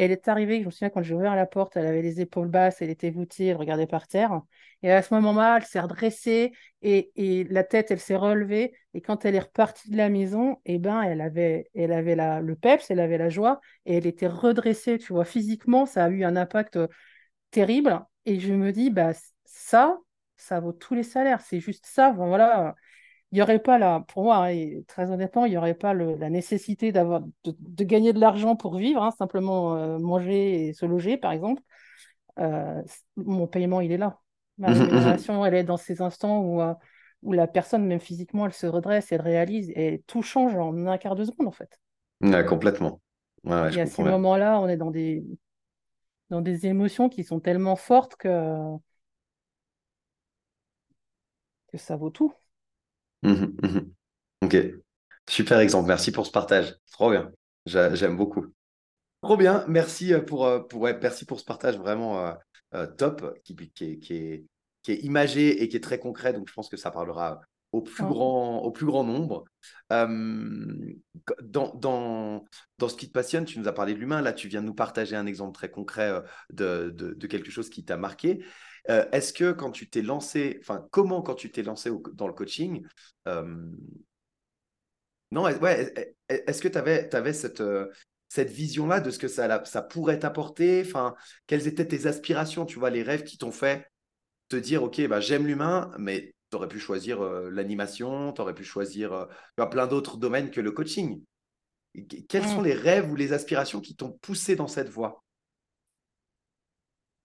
elle 0.00 0.12
est 0.12 0.28
arrivée, 0.28 0.60
je 0.60 0.66
me 0.66 0.70
souviens 0.70 0.88
quand 0.90 1.02
j'ai 1.02 1.14
ouvert 1.14 1.36
la 1.36 1.46
porte, 1.46 1.76
elle 1.76 1.86
avait 1.86 2.00
les 2.00 2.20
épaules 2.22 2.48
basses, 2.48 2.80
elle 2.80 2.88
était 2.90 3.10
voûtée, 3.10 3.46
elle 3.48 3.56
regardait 3.56 3.86
par 3.86 4.08
terre. 4.08 4.40
Et 4.82 4.90
à 4.90 5.02
ce 5.02 5.12
moment-là, 5.14 5.58
elle 5.58 5.64
s'est 5.66 5.80
redressée 5.80 6.52
et, 6.80 7.12
et, 7.16 7.44
la 7.44 7.64
tête, 7.64 7.90
elle 7.90 8.00
s'est 8.00 8.16
relevée. 8.16 8.74
Et 8.94 9.02
quand 9.02 9.24
elle 9.26 9.34
est 9.34 9.40
repartie 9.40 9.90
de 9.90 9.96
la 9.98 10.08
maison, 10.08 10.56
eh 10.64 10.78
ben, 10.78 11.02
elle 11.02 11.20
avait, 11.20 11.68
elle 11.74 11.92
avait 11.92 12.16
la, 12.16 12.40
le 12.40 12.56
peps, 12.56 12.90
elle 12.90 13.00
avait 13.00 13.18
la 13.18 13.28
joie 13.28 13.60
et 13.84 13.96
elle 13.98 14.06
était 14.06 14.26
redressée. 14.26 14.98
Tu 14.98 15.12
vois, 15.12 15.26
physiquement, 15.26 15.84
ça 15.84 16.06
a 16.06 16.08
eu 16.08 16.24
un 16.24 16.36
impact 16.36 16.78
terrible. 17.50 18.04
Et 18.26 18.40
je 18.40 18.52
me 18.54 18.72
dis, 18.72 18.90
bah, 18.90 19.12
ça, 19.44 19.98
ça 20.36 20.60
vaut 20.60 20.72
tous 20.72 20.94
les 20.94 21.02
salaires. 21.02 21.40
C'est 21.42 21.60
juste 21.60 21.86
ça. 21.86 22.12
voilà 22.12 22.74
il 23.32 23.36
n'y 23.36 23.42
aurait 23.42 23.60
pas 23.60 23.78
là, 23.78 24.04
pour 24.08 24.24
moi, 24.24 24.52
et 24.52 24.84
très 24.88 25.10
honnêtement, 25.10 25.44
il 25.44 25.50
n'y 25.50 25.56
aurait 25.56 25.74
pas 25.74 25.94
la 25.94 26.30
nécessité 26.30 26.90
d'avoir 26.90 27.22
de, 27.44 27.84
gagner 27.84 28.12
de 28.12 28.18
l'argent 28.18 28.56
pour 28.56 28.76
vivre, 28.76 29.02
hein, 29.02 29.12
simplement 29.12 29.76
euh, 29.76 29.98
manger 29.98 30.66
et 30.66 30.72
se 30.72 30.84
loger, 30.84 31.16
par 31.16 31.30
exemple. 31.30 31.62
Euh, 32.40 32.82
mon 33.16 33.46
paiement, 33.46 33.80
il 33.80 33.92
est 33.92 33.98
là. 33.98 34.18
Ma 34.58 34.70
mmh 34.70 34.72
rémunération, 34.72 35.46
elle 35.46 35.54
est 35.54 35.64
dans 35.64 35.76
ces 35.76 36.02
instants 36.02 36.40
où, 36.40 36.60
euh, 36.60 36.74
où 37.22 37.32
la 37.32 37.46
personne, 37.46 37.86
même 37.86 38.00
physiquement, 38.00 38.46
elle 38.46 38.52
se 38.52 38.66
redresse, 38.66 39.12
elle 39.12 39.20
réalise, 39.20 39.70
et 39.76 40.02
tout 40.08 40.22
change 40.22 40.56
en 40.56 40.86
un 40.86 40.98
quart 40.98 41.14
de 41.14 41.24
seconde, 41.24 41.46
en 41.46 41.52
fait. 41.52 41.78
complètement. 42.42 43.00
et 43.46 43.80
à 43.80 43.86
ces 43.86 44.02
moments-là, 44.02 44.60
on 44.60 44.68
est 44.68 44.76
dans 44.76 44.90
des, 44.90 45.24
dans 46.30 46.40
des 46.40 46.66
émotions 46.66 47.08
qui 47.08 47.22
sont 47.22 47.38
tellement 47.38 47.76
fortes 47.76 48.16
que, 48.16 48.76
que 51.68 51.78
ça 51.78 51.94
vaut 51.94 52.10
tout. 52.10 52.34
Mmh 53.22 53.46
mmh 53.62 53.80
ok, 54.42 54.56
super 55.28 55.58
exemple. 55.60 55.88
Merci 55.88 56.12
pour 56.12 56.26
ce 56.26 56.32
partage. 56.32 56.74
Trop 56.92 57.10
bien. 57.10 57.30
J'aime 57.66 58.16
beaucoup. 58.16 58.46
Trop 59.22 59.36
bien. 59.36 59.64
Merci 59.68 60.14
euh, 60.14 60.20
pour, 60.20 60.46
euh, 60.46 60.60
pour, 60.60 60.82
merci 60.82 61.26
pour 61.26 61.40
ce 61.40 61.44
partage 61.44 61.76
vraiment 61.76 62.34
euh, 62.74 62.86
top 62.86 63.38
qui, 63.44 63.54
qui, 63.54 63.84
est, 63.84 63.98
qui, 63.98 64.14
est, 64.14 64.46
qui, 64.82 64.92
est, 64.92 64.96
imagé 65.04 65.62
et 65.62 65.68
qui 65.68 65.76
est 65.76 65.84
très 65.84 65.98
concret. 65.98 66.32
Donc, 66.32 66.48
je 66.48 66.54
pense 66.54 66.68
que 66.68 66.78
ça 66.78 66.90
parlera 66.90 67.40
au 67.72 67.82
plus, 67.82 68.02
grand, 68.04 68.58
au 68.62 68.72
plus 68.72 68.86
grand 68.86 69.04
nombre. 69.04 69.44
dans, 69.90 71.74
dans, 71.74 72.44
dans 72.78 72.88
ce 72.88 72.96
qui 72.96 73.06
te 73.06 73.12
passionne, 73.12 73.44
tu 73.44 73.58
nous 73.58 73.68
as 73.68 73.72
parlé 73.72 73.92
de 73.94 73.98
l'humain. 73.98 74.22
Là, 74.22 74.32
tu 74.32 74.48
viens 74.48 74.62
de 74.62 74.66
nous 74.66 74.74
partager 74.74 75.14
un 75.16 75.26
exemple 75.26 75.52
très 75.52 75.70
concret 75.70 76.22
de, 76.50 76.90
de, 76.96 77.12
de 77.12 77.26
quelque 77.26 77.50
chose 77.50 77.68
qui 77.68 77.84
t'a 77.84 77.96
marqué. 77.96 78.42
Euh, 78.88 79.06
est-ce 79.12 79.32
que 79.32 79.52
quand 79.52 79.70
tu 79.70 79.88
t'es 79.90 80.02
lancé, 80.02 80.58
enfin, 80.60 80.86
comment 80.90 81.22
quand 81.22 81.34
tu 81.34 81.50
t'es 81.50 81.62
lancé 81.62 81.90
dans 82.14 82.26
le 82.26 82.32
coaching, 82.32 82.84
euh, 83.28 83.66
non, 85.32 85.44
ouais, 85.44 86.14
est-ce 86.28 86.60
que 86.60 86.68
tu 86.68 86.78
avais, 86.78 87.14
avais, 87.14 87.32
cette, 87.32 87.60
euh, 87.60 87.88
cette 88.28 88.50
vision-là 88.50 89.00
de 89.00 89.10
ce 89.10 89.18
que 89.18 89.28
ça, 89.28 89.64
ça 89.64 89.82
pourrait 89.82 90.18
t'apporter? 90.18 90.82
Enfin, 90.84 91.14
quelles 91.46 91.68
étaient 91.68 91.86
tes 91.86 92.06
aspirations, 92.06 92.66
tu 92.66 92.78
vois, 92.78 92.90
les 92.90 93.02
rêves 93.02 93.22
qui 93.22 93.38
t'ont 93.38 93.52
fait 93.52 93.86
te 94.48 94.56
dire, 94.56 94.82
OK, 94.84 95.06
bah, 95.08 95.20
j'aime 95.20 95.46
l'humain, 95.46 95.90
mais 95.98 96.34
tu 96.50 96.56
aurais 96.56 96.68
pu 96.68 96.80
choisir 96.80 97.22
l'animation, 97.22 98.32
tu 98.32 98.40
aurais 98.42 98.54
pu 98.54 98.64
choisir 98.64 99.28
plein 99.70 99.86
d'autres 99.86 100.16
domaines 100.18 100.50
que 100.50 100.60
le 100.60 100.72
coaching. 100.72 101.22
Quels 102.28 102.46
sont 102.46 102.60
Mmh. 102.60 102.64
les 102.64 102.74
rêves 102.74 103.10
ou 103.10 103.16
les 103.16 103.32
aspirations 103.32 103.80
qui 103.80 103.94
t'ont 103.96 104.12
poussé 104.22 104.56
dans 104.56 104.68
cette 104.68 104.88
voie? 104.88 105.22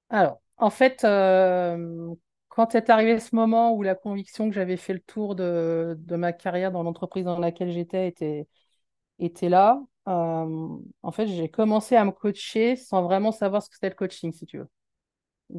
Alors, 0.10 0.42
en 0.58 0.70
fait, 0.70 1.04
euh, 1.04 2.14
quand 2.50 2.76
est 2.76 2.90
arrivé 2.90 3.20
ce 3.20 3.36
moment 3.36 3.74
où 3.74 3.84
la 3.84 3.96
conviction 3.96 4.50
que 4.50 4.56
j'avais 4.56 4.78
fait 4.78 4.94
le 4.94 5.00
tour 5.02 5.36
de, 5.36 5.96
de 6.00 6.16
ma 6.16 6.34
carrière 6.34 6.72
dans 6.72 6.84
l'entreprise 6.84 7.26
dans 7.26 7.40
laquelle 7.40 7.72
j'étais 7.72 8.08
était, 8.08 8.48
était 9.20 9.50
là, 9.50 9.82
euh, 10.10 10.70
en 11.04 11.12
fait, 11.14 11.28
j'ai 11.28 11.50
commencé 11.50 11.96
à 11.98 12.06
me 12.06 12.12
coacher 12.12 12.76
sans 12.78 13.04
vraiment 13.04 13.32
savoir 13.32 13.64
ce 13.64 13.70
que 13.70 13.76
c'était 13.76 13.90
le 13.90 13.96
coaching, 13.96 14.34
si 14.34 14.46
tu 14.48 14.60
veux. 14.60 14.70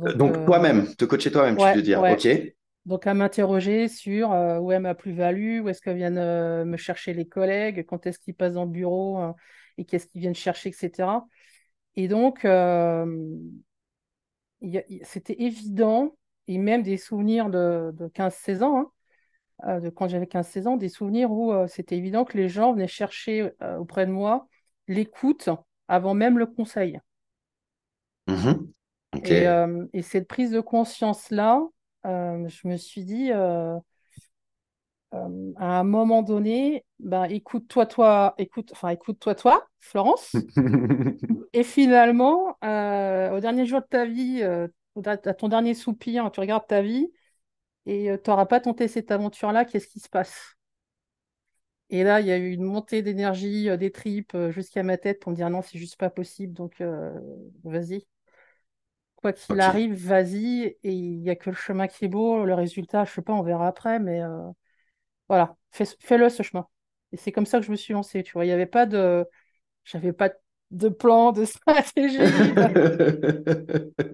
Euh, 0.07 0.15
Donc, 0.15 0.15
Donc 0.15 0.43
euh, 0.45 0.45
toi-même, 0.45 0.95
te 0.97 1.05
coacher 1.05 1.31
toi-même, 1.33 1.57
tu 1.59 1.77
veux 1.77 1.83
dire. 1.83 2.09
ouais. 2.09 2.09
Ok. 2.09 2.27
Donc, 2.87 3.07
à 3.07 3.15
m'interroger 3.15 3.89
sur 3.89 4.33
euh, 4.33 4.59
où 4.61 4.73
est 4.73 4.81
ma 4.81 4.95
plus-value, 4.95 5.61
où 5.63 5.69
est-ce 5.71 5.81
que 5.83 5.91
viennent 5.91 6.65
me 6.67 6.77
chercher 6.79 7.15
les 7.15 7.29
collègues, 7.29 7.87
quand 7.87 8.07
est-ce 8.07 8.19
qu'ils 8.21 8.35
passent 8.35 8.55
dans 8.55 8.65
le 8.67 8.71
bureau 8.73 9.19
hein, 9.19 9.37
et 9.79 9.85
qu'est-ce 9.87 10.07
qu'ils 10.09 10.21
viennent 10.23 10.35
chercher, 10.37 10.71
etc. 10.71 11.27
Et 11.97 12.09
donc, 12.09 12.45
euh, 12.47 13.07
il 13.07 13.35
y 13.39 13.39
a- 13.43 13.43
il- 13.43 14.43
c'était 15.03 15.43
évident, 15.43 16.17
et 16.49 16.59
même 16.59 16.83
des 16.83 16.97
souvenirs 16.97 17.51
de, 17.51 17.93
de 17.95 18.09
15-16 18.09 18.63
ans, 18.63 18.79
hein, 18.79 18.91
euh, 19.65 19.81
de 19.81 19.91
quand 19.91 20.09
j'avais 20.09 20.27
15-16 20.27 20.67
ans, 20.67 20.77
des 20.77 20.89
souvenirs 20.89 21.31
où 21.31 21.53
euh, 21.53 21.67
c'était 21.67 21.97
évident 21.97 22.25
que 22.25 22.37
les 22.37 22.49
gens 22.49 22.73
venaient 22.73 22.89
chercher 22.89 23.53
euh, 23.63 23.79
auprès 23.79 24.07
de 24.07 24.11
moi 24.13 24.49
l'écoute 24.89 25.49
avant 25.89 26.15
même 26.15 26.39
le 26.39 26.47
conseil. 26.47 27.01
Ok. 29.15 29.31
Et, 29.31 29.47
euh, 29.47 29.87
et 29.93 30.03
cette 30.03 30.29
prise 30.29 30.51
de 30.51 30.61
conscience-là, 30.61 31.63
je 32.05 32.69
me 32.69 32.77
suis 32.77 33.05
dit, 33.05 33.31
euh, 35.15 35.53
à 35.57 35.79
un 35.79 35.85
moment 35.85 36.23
donné, 36.23 36.85
ben, 36.99 37.25
écoute-toi, 37.25 37.87
toi, 37.87 38.35
écoute, 38.39 38.71
enfin, 38.73 38.89
écoute-toi, 38.89 39.35
toi, 39.35 39.67
Florence. 39.81 40.35
Et 41.53 41.63
finalement, 41.63 42.57
euh, 42.65 43.37
au 43.37 43.41
dernier 43.41 43.67
jour 43.67 43.81
de 43.81 43.87
ta 43.87 44.05
vie, 44.05 44.43
euh, 44.43 44.69
à 45.05 45.17
ton 45.17 45.49
dernier 45.49 45.75
soupir, 45.75 46.31
tu 46.33 46.41
regardes 46.41 46.67
ta 46.67 46.83
vie 46.83 47.11
et 47.87 48.11
tu 48.25 48.31
n'auras 48.31 48.47
pas 48.47 48.61
tenté 48.61 48.89
cette 48.89 49.11
aventure-là, 49.11 49.65
qu'est-ce 49.65 49.87
qui 49.87 50.01
se 50.01 50.09
passe? 50.09 50.55
Et 51.89 52.03
là, 52.03 52.21
il 52.21 52.27
y 52.27 52.33
a 52.33 52.37
eu 52.37 52.51
une 52.51 52.65
montée 52.65 53.03
d'énergie, 53.03 53.69
des 53.79 53.93
tripes 53.93 54.37
jusqu'à 54.51 54.83
ma 54.83 54.97
tête 54.97 55.21
pour 55.21 55.31
me 55.31 55.37
dire 55.37 55.49
non, 55.51 55.63
c'est 55.63 55.79
juste 55.79 55.97
pas 55.97 56.11
possible, 56.11 56.53
donc 56.53 56.83
vas-y. 57.63 58.07
Quoi 59.15 59.33
qu'il 59.33 59.61
arrive, 59.61 59.95
vas-y. 59.95 60.77
Et 60.83 60.93
il 60.93 61.21
n'y 61.21 61.31
a 61.31 61.37
que 61.37 61.51
le 61.51 61.57
chemin 61.57 61.87
qui 61.87 62.07
est 62.07 62.09
beau. 62.09 62.45
Le 62.45 62.55
résultat, 62.55 63.05
je 63.05 63.13
sais 63.13 63.23
pas, 63.23 63.35
on 63.35 63.43
verra 63.43 63.69
après, 63.69 64.01
mais 64.01 64.21
voilà, 65.29 65.57
fais, 65.73 65.85
fais-le 66.01 66.29
ce 66.29 66.43
chemin. 66.43 66.67
Et 67.13 67.17
c'est 67.17 67.33
comme 67.33 67.47
ça 67.47 67.59
que 67.61 67.67
je 67.67 67.71
me 67.71 67.77
suis 67.77 67.93
lancée, 67.95 68.23
tu 68.23 68.33
vois. 68.33 68.45
Il 68.45 68.49
n'y 68.49 68.55
avait 68.55 68.67
pas 68.67 68.87
de, 68.87 69.27
j'avais 69.85 70.13
pas 70.15 70.31
de 70.73 70.89
plan, 70.91 71.33
de 71.33 71.45
stratégie. 71.47 72.19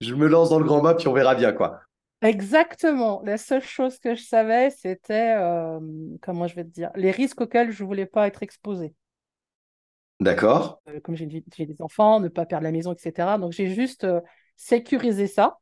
Je 0.00 0.14
me 0.14 0.26
lance 0.28 0.50
dans 0.50 0.58
le 0.58 0.64
grand 0.64 0.82
bain, 0.82 0.94
puis 0.94 1.08
on 1.08 1.12
verra 1.14 1.34
bien, 1.34 1.52
quoi. 1.52 1.80
Exactement. 2.22 3.20
La 3.24 3.36
seule 3.36 3.62
chose 3.62 3.98
que 3.98 4.14
je 4.14 4.22
savais, 4.22 4.70
c'était, 4.70 5.34
euh, 5.36 5.80
comment 6.22 6.46
je 6.46 6.54
vais 6.54 6.64
te 6.64 6.68
dire, 6.70 6.90
les 6.94 7.10
risques 7.10 7.40
auxquels 7.40 7.72
je 7.72 7.82
voulais 7.84 8.06
pas 8.06 8.26
être 8.28 8.42
exposée. 8.44 8.94
D'accord. 10.20 10.78
Euh, 10.88 11.00
comme 11.00 11.16
j'ai 11.16 11.26
des 11.26 11.82
enfants, 11.82 12.20
ne 12.20 12.28
pas 12.28 12.46
perdre 12.46 12.64
la 12.64 12.72
maison, 12.72 12.92
etc. 12.92 13.38
Donc 13.38 13.52
j'ai 13.52 13.68
juste 13.74 14.04
euh, 14.04 14.20
sécurisé 14.56 15.26
ça. 15.26 15.58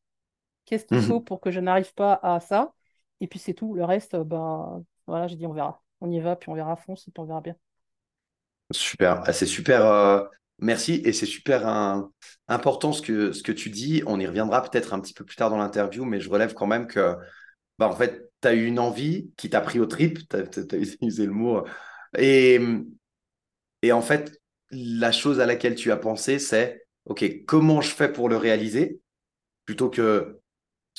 Qu'est-ce 0.67 0.87
qu'il 0.87 1.01
faut 1.01 1.21
Mhm. 1.21 1.23
pour 1.23 1.41
que 1.41 1.51
je 1.51 1.61
n'arrive 1.61 1.95
pas 1.95 2.21
à 2.23 2.41
ça? 2.41 2.73
Et 3.21 3.27
puis 3.27 3.39
c'est 3.39 3.55
tout. 3.55 3.75
Le 3.75 3.85
reste, 3.85 4.15
euh, 4.15 4.25
ben 4.25 4.85
voilà, 5.07 5.27
j'ai 5.29 5.37
dit 5.37 5.47
on 5.47 5.53
verra. 5.53 5.83
On 6.01 6.11
y 6.11 6.21
va, 6.21 6.37
puis 6.37 6.49
on 6.49 6.55
verra 6.55 6.73
à 6.73 6.77
fond, 6.77 6.95
puis 6.95 7.13
on 7.19 7.25
verra 7.25 7.41
bien. 7.41 7.55
Super. 8.73 9.23
Ah, 9.27 9.33
c'est 9.33 9.47
super. 9.47 9.85
euh, 9.85 10.25
Merci. 10.61 11.01
Et 11.05 11.13
c'est 11.13 11.27
super 11.27 11.67
hein, 11.67 12.11
important 12.49 12.93
ce 12.93 13.03
que, 13.03 13.33
ce 13.33 13.43
que 13.43 13.53
tu 13.53 13.71
dis. 13.71 14.03
On 14.07 14.21
y 14.21 14.27
reviendra 14.27 14.63
peut-être 14.63 14.95
un 14.95 15.01
petit 15.01 15.15
peu 15.15 15.25
plus 15.25 15.37
tard 15.37 15.51
dans 15.51 15.59
l'interview, 15.59 16.05
mais 16.05 16.21
je 16.21 16.29
relève 16.31 16.55
quand 16.55 16.67
même 16.67 16.87
que, 16.87 17.17
bah, 17.79 17.89
en 17.89 17.97
fait, 17.97 18.31
tu 18.43 18.49
as 18.49 18.55
eu 18.55 18.67
une 18.67 18.79
envie 18.79 19.31
qui 19.37 19.51
t'a 19.51 19.61
pris 19.61 19.81
aux 19.81 19.87
tripes. 19.87 20.29
Tu 20.29 20.37
as, 20.37 20.41
utilisé 20.77 21.27
le 21.27 21.33
mot. 21.33 21.65
Et, 22.19 22.61
et 23.83 23.93
en 23.93 24.03
fait, 24.03 24.41
la 24.71 25.13
chose 25.13 25.41
à 25.41 25.47
laquelle 25.47 25.75
tu 25.75 25.91
as 25.91 25.97
pensé, 25.97 26.39
c'est, 26.39 26.87
OK, 27.07 27.25
comment 27.47 27.81
je 27.81 27.91
fais 27.91 28.13
pour 28.13 28.29
le 28.29 28.37
réaliser? 28.37 29.01
Plutôt 29.65 29.91
que 29.91 30.40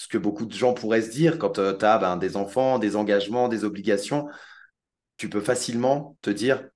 ce 0.01 0.07
que 0.07 0.17
beaucoup 0.17 0.47
de 0.47 0.53
gens 0.53 0.73
pourraient 0.73 1.03
se 1.03 1.11
dire 1.11 1.37
quand 1.37 1.51
tu 1.51 1.61
as 1.61 1.97
ben, 1.99 2.17
des 2.17 2.35
enfants, 2.35 2.79
des 2.79 2.95
engagements, 2.95 3.47
des 3.49 3.63
obligations, 3.65 4.27
tu 5.17 5.29
peux 5.29 5.41
facilement 5.41 6.17
te 6.21 6.29
dire, 6.31 6.69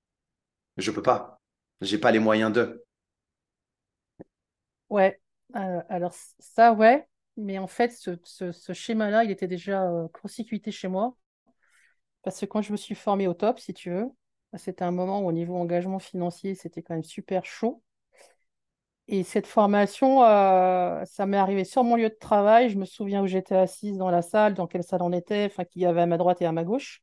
je 0.78 0.90
peux 0.92 1.02
pas, 1.02 1.40
j'ai 1.82 1.98
pas 1.98 2.12
les 2.12 2.20
moyens 2.20 2.52
de. 2.52 2.84
Ouais. 4.90 5.20
Euh, 5.56 5.82
alors 5.88 6.14
ça, 6.38 6.72
ouais. 6.72 7.08
Mais 7.36 7.58
en 7.58 7.66
fait, 7.66 7.90
ce, 7.92 8.18
ce- 8.24 8.52
schéma-là, 8.72 9.24
il 9.24 9.30
était 9.30 9.46
déjà 9.48 9.84
euh, 9.90 10.08
chez 10.70 10.88
moi. 10.88 11.16
Parce 12.22 12.40
que 12.40 12.46
quand 12.46 12.60
je 12.62 12.72
me 12.72 12.76
suis 12.76 12.94
formée 12.94 13.26
au 13.28 13.32
top, 13.34 13.58
si 13.58 13.72
tu 13.74 13.90
veux, 13.90 14.10
c'était 14.58 14.84
un 14.84 14.90
moment 14.90 15.20
où 15.22 15.28
au 15.28 15.32
niveau 15.32 15.56
engagement 15.56 15.98
financier, 15.98 16.54
c'était 16.54 16.82
quand 16.82 16.94
même 16.94 17.04
super 17.04 17.44
chaud. 17.46 17.82
Et 19.08 19.22
cette 19.22 19.46
formation, 19.46 20.24
euh, 20.24 21.04
ça 21.04 21.26
m'est 21.26 21.36
arrivé 21.36 21.64
sur 21.64 21.84
mon 21.84 21.94
lieu 21.96 22.08
de 22.08 22.16
travail. 22.18 22.70
Je 22.70 22.78
me 22.78 22.84
souviens 22.84 23.22
où 23.22 23.26
j'étais 23.26 23.54
assise 23.54 23.96
dans 23.98 24.10
la 24.10 24.20
salle, 24.22 24.54
dans 24.54 24.66
quelle 24.66 24.82
salle 24.82 25.02
on 25.02 25.12
était, 25.12 25.46
enfin, 25.46 25.64
qu'il 25.64 25.82
y 25.82 25.86
avait 25.86 26.00
à 26.00 26.06
ma 26.06 26.16
droite 26.18 26.42
et 26.42 26.46
à 26.46 26.52
ma 26.52 26.64
gauche. 26.64 27.02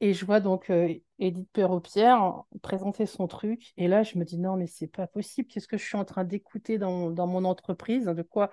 Et 0.00 0.12
je 0.12 0.26
vois 0.26 0.40
donc 0.40 0.70
euh, 0.70 0.92
Edith 1.18 1.48
Perrault-Pierre 1.52 2.42
présenter 2.62 3.06
son 3.06 3.26
truc. 3.26 3.72
Et 3.76 3.88
là, 3.88 4.02
je 4.02 4.18
me 4.18 4.24
dis, 4.24 4.38
non, 4.38 4.56
mais 4.56 4.66
c'est 4.66 4.86
pas 4.88 5.06
possible. 5.06 5.48
Qu'est-ce 5.48 5.68
que 5.68 5.78
je 5.78 5.84
suis 5.84 5.96
en 5.96 6.04
train 6.04 6.24
d'écouter 6.24 6.78
dans, 6.78 7.10
dans 7.10 7.26
mon 7.26 7.44
entreprise? 7.44 8.04
De 8.06 8.22
quoi? 8.22 8.50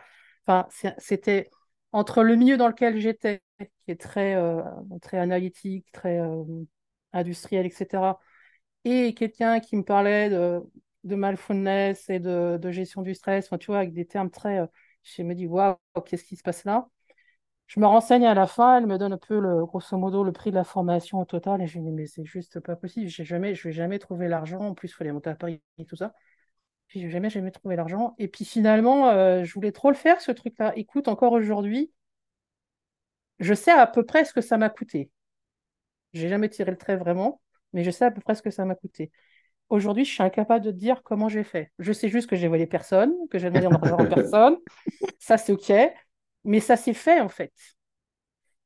Enfin, 0.47 0.67
c'était 0.97 1.49
entre 1.91 2.23
le 2.23 2.35
milieu 2.35 2.57
dans 2.57 2.67
lequel 2.69 2.99
j'étais, 2.99 3.41
qui 3.59 3.91
est 3.91 3.99
très, 3.99 4.35
euh, 4.35 4.61
très 5.01 5.17
analytique, 5.17 5.91
très 5.91 6.19
euh, 6.19 6.43
industriel, 7.13 7.65
etc., 7.65 8.19
et 8.85 9.13
quelqu'un 9.13 9.59
qui 9.59 9.75
me 9.77 9.83
parlait 9.83 10.29
de, 10.29 10.61
de 11.03 11.15
mindfulness 11.15 12.10
et 12.10 12.20
de, 12.20 12.60
gestion 12.72 13.01
du 13.01 13.15
stress, 13.15 13.48
enfin, 13.48 13.58
tu 13.58 13.67
vois, 13.67 13.79
avec 13.79 13.93
des 13.93 14.05
termes 14.05 14.29
très. 14.29 14.60
euh, 14.60 14.67
je 15.03 15.24
me 15.24 15.34
dis, 15.34 15.48
waouh, 15.48 15.75
qu'est-ce 16.05 16.24
qui 16.24 16.36
se 16.36 16.43
passe 16.43 16.63
là? 16.65 16.88
Je 17.67 17.79
me 17.79 17.86
renseigne 17.88 18.25
à 18.25 18.34
la 18.34 18.48
fin, 18.48 18.77
elle 18.77 18.88
me 18.88 18.98
donne 18.98 19.13
un 19.13 19.17
peu, 19.17 19.39
le, 19.39 19.65
grosso 19.65 19.98
modo, 19.98 20.24
le 20.24 20.34
prix 20.34 20.51
de 20.51 20.55
la 20.55 20.63
formation 20.65 21.20
au 21.22 21.25
total, 21.25 21.62
et 21.62 21.67
je 21.67 21.79
me 21.79 21.86
dis, 21.86 21.91
mais 21.91 22.05
c'est 22.08 22.25
juste 22.25 22.60
pas 22.60 22.75
possible, 22.75 23.08
j'ai 23.08 23.25
jamais, 23.25 23.55
je 23.55 23.63
vais 23.70 23.74
jamais 23.74 24.00
trouver 24.00 24.27
l'argent, 24.27 24.60
en 24.60 24.74
plus, 24.75 24.89
il 24.89 24.93
fallait 24.93 25.13
monter 25.13 25.29
à 25.29 25.36
Paris 25.36 25.62
et 25.77 25.86
tout 25.86 25.96
ça. 25.96 26.13
Puis, 26.88 27.01
je 27.01 27.05
vais 27.08 27.12
jamais, 27.12 27.29
jamais 27.29 27.51
trouvé 27.51 27.75
l'argent. 27.77 28.15
Et 28.20 28.27
puis 28.27 28.46
finalement, 28.46 29.10
euh, 29.10 29.43
je 29.46 29.53
voulais 29.53 29.72
trop 29.72 29.89
le 29.89 29.96
faire, 29.96 30.22
ce 30.22 30.31
truc-là. 30.31 30.74
Écoute, 30.77 31.08
encore 31.08 31.34
aujourd'hui, 31.34 31.91
je 33.39 33.53
sais 33.53 33.72
à 33.72 33.88
peu 33.88 34.05
près 34.05 34.24
ce 34.25 34.34
que 34.34 34.41
ça 34.41 34.58
m'a 34.58 34.70
coûté. 34.70 35.12
J'ai 36.13 36.29
jamais 36.29 36.50
tiré 36.50 36.72
le 36.72 36.77
trait 36.77 36.98
vraiment, 36.98 37.41
mais 37.74 37.84
je 37.84 37.91
sais 37.91 38.05
à 38.05 38.12
peu 38.12 38.22
près 38.22 38.36
ce 38.36 38.41
que 38.41 38.51
ça 38.51 38.65
m'a 38.65 38.75
coûté. 38.75 39.12
Aujourd'hui, 39.71 40.05
je 40.05 40.11
suis 40.13 40.23
incapable 40.23 40.65
de 40.65 40.71
te 40.71 40.77
dire 40.77 41.03
comment 41.03 41.29
j'ai 41.29 41.43
fait. 41.45 41.71
Je 41.79 41.93
sais 41.93 42.09
juste 42.09 42.29
que 42.29 42.37
j'ai 42.37 42.49
volé 42.49 42.67
personne, 42.67 43.15
que 43.31 43.39
j'ai 43.39 43.47
demandé 43.47 43.69
d'argent 43.69 44.01
à 44.01 44.05
personne. 44.05 44.57
Ça, 45.19 45.37
c'est 45.37 45.53
OK. 45.53 45.71
Mais 46.45 46.59
ça 46.61 46.77
s'est 46.77 46.93
fait, 46.95 47.21
en 47.21 47.29
fait. 47.29 47.53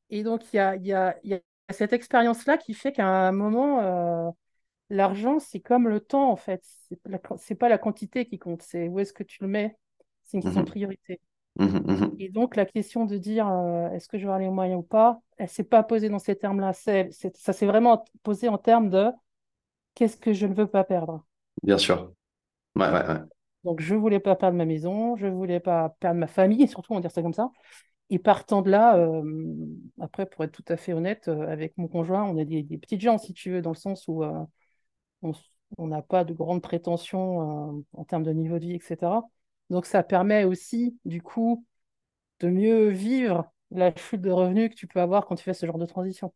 Et 0.10 0.24
donc, 0.24 0.44
il 0.54 0.58
y 0.58 0.60
a, 0.60 0.76
il 0.76 0.86
y 0.86 0.94
a, 0.94 1.18
il 1.24 1.32
y 1.32 1.34
a 1.36 1.40
cette 1.72 1.94
expérience-là 1.94 2.58
qui 2.58 2.74
fait 2.74 2.92
qu'à 2.92 3.08
un 3.08 3.32
moment, 3.32 3.82
euh, 3.82 4.32
l'argent, 4.90 5.40
c'est 5.40 5.62
comme 5.62 5.88
le 5.90 6.00
temps, 6.02 6.32
en 6.32 6.36
fait. 6.38 6.64
C'est 6.90 7.00
la- 7.08 7.20
c'est 7.40 7.56
pas 7.56 7.70
la 7.70 7.80
quantité 7.80 8.26
qui 8.28 8.40
compte, 8.40 8.62
c'est 8.64 8.88
où 8.90 9.00
est-ce 9.00 9.14
que 9.14 9.24
tu 9.24 9.40
le 9.44 9.50
mets. 9.50 9.78
C'est 10.26 10.38
une 10.38 10.44
question 10.44 10.62
de 10.62 10.66
Mhm, 10.66 10.72
priorité. 10.72 11.22
mhm, 11.56 11.84
mhm. 11.88 12.20
Et 12.20 12.30
donc, 12.30 12.56
la 12.56 12.66
question 12.66 13.06
de 13.06 13.18
dire 13.18 13.48
euh, 13.50 13.90
est-ce 13.92 14.08
que 14.08 14.18
je 14.18 14.24
vais 14.24 14.28
avoir 14.28 14.40
les 14.40 14.50
moyens 14.50 14.80
ou 14.80 14.84
pas, 14.84 15.22
elle 15.38 15.46
ne 15.46 15.50
s'est 15.50 15.64
pas 15.66 15.84
posée 15.84 16.10
dans 16.10 16.20
ces 16.20 16.36
termes-là. 16.38 16.74
Ça 16.74 17.54
s'est 17.54 17.66
vraiment 17.66 18.06
posé 18.24 18.48
en 18.50 18.58
termes 18.58 18.90
de 18.90 19.08
qu'est-ce 19.96 20.18
que 20.18 20.34
je 20.34 20.46
ne 20.48 20.54
veux 20.54 20.68
pas 20.68 20.84
perdre? 20.84 21.26
Bien 21.64 21.78
sûr. 21.78 22.14
Ouais, 22.76 22.90
ouais, 22.92 23.08
ouais. 23.08 23.22
Donc, 23.64 23.82
je 23.82 23.96
ne 23.96 24.00
voulais 24.00 24.20
pas 24.20 24.36
perdre 24.36 24.58
ma 24.58 24.66
maison, 24.66 25.16
je 25.16 25.26
ne 25.28 25.32
voulais 25.34 25.60
pas 25.60 25.90
perdre 26.00 26.20
ma 26.20 26.28
famille, 26.28 26.62
et 26.64 26.68
surtout, 26.68 26.94
on 26.94 26.96
va 26.96 27.02
dire 27.02 27.12
ça 27.12 27.22
comme 27.24 27.34
ça. 27.34 27.52
Et 28.12 28.20
partant 28.20 28.62
de 28.62 28.72
là, 28.72 28.98
euh, 28.98 29.24
après, 30.02 30.26
pour 30.28 30.44
être 30.46 30.52
tout 30.54 30.66
à 30.70 30.78
fait 30.78 30.94
honnête, 30.94 31.28
euh, 31.30 31.48
avec 31.50 31.78
mon 31.78 31.88
conjoint, 31.88 32.24
on 32.26 32.38
est 32.38 32.46
des, 32.46 32.64
des 32.64 32.78
petites 32.78 33.02
gens, 33.02 33.18
si 33.20 33.34
tu 33.34 33.52
veux, 33.52 33.62
dans 33.62 33.72
le 33.72 33.76
sens 33.78 34.08
où 34.08 34.24
euh, 34.24 34.46
on 35.78 35.88
n'a 35.88 36.02
pas 36.02 36.24
de 36.24 36.34
grandes 36.34 36.62
prétentions 36.62 37.84
en 37.94 38.04
termes 38.06 38.24
de 38.24 38.32
niveau 38.32 38.60
de 38.60 38.66
vie, 38.66 38.76
etc. 38.76 39.24
Donc, 39.70 39.86
ça 39.86 40.04
permet 40.04 40.44
aussi, 40.46 40.98
du 41.06 41.22
coup, 41.22 41.66
de 42.42 42.50
mieux 42.50 42.90
vivre 42.90 43.52
la 43.72 43.96
chute 43.96 44.22
de 44.22 44.32
revenus 44.32 44.70
que 44.72 44.76
tu 44.76 44.88
peux 44.88 45.02
avoir 45.02 45.26
quand 45.28 45.36
tu 45.36 45.44
fais 45.46 45.54
ce 45.56 45.66
genre 45.68 45.80
de 45.80 45.86
transition. 45.88 46.34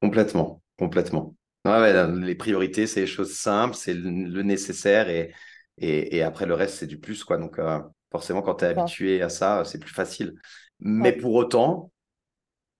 Complètement, 0.00 0.62
complètement. 0.78 1.34
Ouais, 1.64 1.80
ouais, 1.80 2.12
les 2.20 2.34
priorités, 2.34 2.86
c'est 2.86 3.00
les 3.00 3.06
choses 3.06 3.32
simples, 3.34 3.74
c'est 3.74 3.94
le, 3.94 4.10
le 4.10 4.42
nécessaire 4.42 5.08
et, 5.08 5.32
et, 5.78 6.16
et 6.16 6.22
après 6.22 6.46
le 6.46 6.54
reste, 6.54 6.76
c'est 6.76 6.86
du 6.86 6.98
plus, 6.98 7.24
quoi. 7.24 7.38
Donc, 7.38 7.58
euh, 7.58 7.80
forcément, 8.12 8.42
quand 8.42 8.56
tu 8.56 8.64
es 8.66 8.68
habitué 8.68 9.22
à 9.22 9.28
ça, 9.30 9.64
c'est 9.64 9.78
plus 9.78 9.92
facile. 9.92 10.34
Mais 10.80 11.12
Ouais. 11.12 11.16
pour 11.16 11.34
autant, 11.34 11.90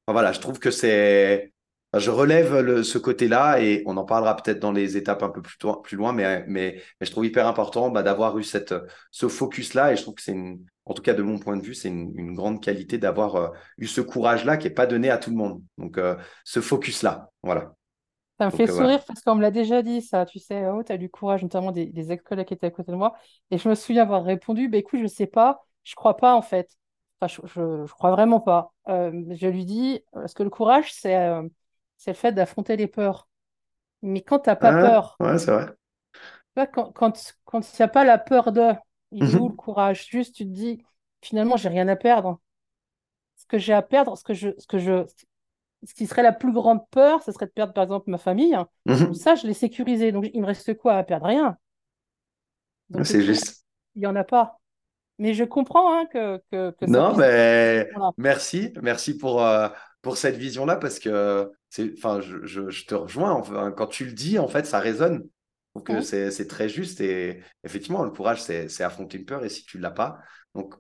voilà, 0.07 0.33
je 0.33 0.41
trouve 0.41 0.59
que 0.59 0.71
c'est 0.71 1.53
je 1.97 2.11
relève 2.11 2.83
ce 2.83 2.99
côté-là 2.99 3.61
et 3.61 3.85
on 3.87 3.97
en 3.97 4.05
parlera 4.05 4.35
peut-être 4.37 4.59
dans 4.59 4.73
les 4.73 4.97
étapes 4.97 5.23
un 5.23 5.29
peu 5.29 5.41
plus, 5.43 5.57
plus 5.85 5.97
loin, 5.97 6.13
mais, 6.13 6.45
mais, 6.49 6.83
je 7.01 7.11
trouve 7.11 7.25
hyper 7.25 7.47
important 7.47 7.89
bah, 7.91 8.03
d'avoir 8.03 8.37
eu 8.37 8.43
cette, 8.43 8.75
ce 9.13 9.29
focus-là 9.29 9.93
et 9.93 9.97
je 9.97 10.03
trouve 10.03 10.15
que 10.15 10.23
c'est 10.23 10.33
une, 10.33 10.65
en 10.87 10.95
tout 10.95 11.03
cas 11.03 11.15
de 11.15 11.23
mon 11.23 11.39
point 11.39 11.57
de 11.57 11.63
vue, 11.63 11.75
c'est 11.75 11.89
une, 11.89 12.35
grande 12.35 12.61
qualité 12.61 12.99
d'avoir 12.99 13.37
euh, 13.37 13.49
eu 13.79 13.87
ce 13.87 14.01
courage-là 14.01 14.57
qui 14.57 14.67
n'est 14.67 14.75
pas 14.75 14.87
donné 14.87 15.09
à 15.09 15.19
tout 15.19 15.31
le 15.31 15.37
monde. 15.37 15.63
Donc 15.79 15.97
euh, 15.99 16.17
ce 16.45 16.61
focus-là, 16.61 17.31
voilà. 17.45 17.75
Ça 18.51 18.51
me 18.51 18.57
fait 18.67 18.71
euh, 18.71 18.77
sourire 18.77 19.05
parce 19.07 19.21
qu'on 19.23 19.35
me 19.37 19.43
l'a 19.43 19.51
déjà 19.51 19.83
dit, 19.83 20.03
ça, 20.03 20.27
tu 20.27 20.39
sais, 20.39 20.67
oh, 20.69 20.83
tu 20.83 20.93
as 20.93 20.99
du 20.99 21.09
courage, 21.09 21.43
notamment 21.43 21.73
des, 21.73 21.87
des 21.87 22.13
ex-collègues 22.13 22.47
qui 22.47 22.55
étaient 22.55 22.67
à 22.67 22.71
côté 22.71 22.93
de 22.93 22.97
moi. 22.97 23.15
Et 23.51 23.59
je 23.59 23.69
me 23.69 23.75
souviens 23.75 24.03
avoir 24.03 24.25
répondu, 24.25 24.69
bah, 24.69 24.79
écoute, 24.79 24.99
je 24.99 25.05
ne 25.05 25.09
sais 25.09 25.27
pas, 25.27 25.65
je 25.83 25.93
ne 25.93 25.97
crois 25.97 26.17
pas 26.17 26.35
en 26.35 26.43
fait. 26.43 26.71
Enfin, 27.21 27.43
je 27.47 27.61
ne 27.61 27.87
crois 27.87 28.11
vraiment 28.11 28.41
pas. 28.41 28.73
je 28.87 29.47
lui 29.47 29.65
dis, 29.65 30.01
parce 30.13 30.35
que 30.35 30.43
le 30.43 30.51
courage, 30.51 30.93
c'est 30.93 31.17
le 32.07 32.13
fait 32.13 32.33
d'affronter 32.33 32.77
les 32.77 32.87
peurs. 32.87 33.29
Mais 34.03 34.21
quand 34.21 34.41
tu 34.41 34.51
n'as 34.51 34.57
pas 34.57 34.77
ah, 34.79 34.83
peur, 34.83 35.17
ouais, 35.21 35.39
c'est 35.39 35.51
vrai. 35.51 35.69
Quand, 36.73 36.93
quand, 36.93 37.35
quand 37.45 37.73
il 37.73 37.77
n'y 37.81 37.85
a 37.85 37.89
pas 37.89 38.05
la 38.05 38.19
peur 38.19 38.53
de, 38.53 38.73
il 39.11 39.25
est 39.25 39.35
où 39.37 39.45
mhm. 39.45 39.51
le 39.51 39.57
courage? 39.57 40.07
Juste, 40.09 40.35
tu 40.35 40.45
te 40.45 40.51
dis, 40.51 40.85
finalement, 41.23 41.57
j'ai 41.57 41.71
rien 41.71 41.89
à 41.89 41.97
perdre. 41.97 42.39
Ce 43.37 43.47
que 43.47 43.59
j'ai 43.59 43.73
à 43.73 43.83
perdre, 43.83 44.17
ce 44.17 44.23
que 44.23 44.35
je, 44.35 44.51
ce 44.59 44.67
que 44.67 44.79
je, 44.79 45.07
ce 45.87 45.95
qui 45.95 46.07
serait 46.07 46.23
la 46.23 46.33
plus 46.33 46.53
grande 46.53 46.81
peur, 46.91 47.23
ce 47.23 47.33
serait 47.33 47.47
de 47.47 47.51
perdre, 47.51 47.73
par 47.73 47.85
exemple, 47.85 48.11
ma 48.11 48.19
famille. 48.19 48.57
Mhm. 48.87 49.15
Ça, 49.15 49.35
je 49.35 49.47
l'ai 49.47 49.55
sécurisé. 49.55 50.13
Donc, 50.13 50.27
il 50.33 50.41
me 50.41 50.47
reste 50.47 50.75
quoi 50.77 50.95
à 50.95 51.05
perdre? 51.05 51.27
Rien. 51.27 51.57
C'est 53.03 53.23
juste. 53.23 53.65
Il 53.95 54.01
n'y 54.01 54.07
en 54.07 54.17
a 54.17 54.25
pas. 54.25 54.61
Mais 55.19 55.35
je 55.35 55.45
comprends 55.45 55.97
hein, 55.97 56.07
que, 56.13 56.41
que, 56.51 56.87
Non, 56.87 57.17
mais 57.17 57.89
merci. 58.17 58.73
Merci 58.83 59.17
pour, 59.17 59.45
euh, 59.45 59.69
pour 60.03 60.17
cette 60.17 60.37
vision-là 60.37 60.77
parce 60.77 60.99
que 60.99 61.53
enfin, 61.97 62.21
je, 62.21 62.45
je, 62.45 62.85
te 62.85 62.95
rejoins. 62.95 63.33
Enfin, 63.33 63.73
quand 63.73 63.87
tu 63.87 64.05
le 64.05 64.13
dis, 64.13 64.39
en 64.39 64.49
fait, 64.49 64.67
ça 64.67 64.81
résonne. 64.81 65.27
Donc, 65.75 65.91
c'est 66.03 66.49
très 66.49 66.69
juste. 66.69 67.01
Et 67.01 67.43
effectivement, 67.63 68.05
le 68.05 68.11
courage, 68.11 68.43
c'est 68.43 68.83
affronter 68.83 69.19
une 69.19 69.25
peur. 69.25 69.45
Et 69.45 69.49
si 69.49 69.65
tu 69.65 69.79
ne 69.79 69.83
l'as 69.83 69.91
pas, 69.91 70.19
donc, 70.55 70.75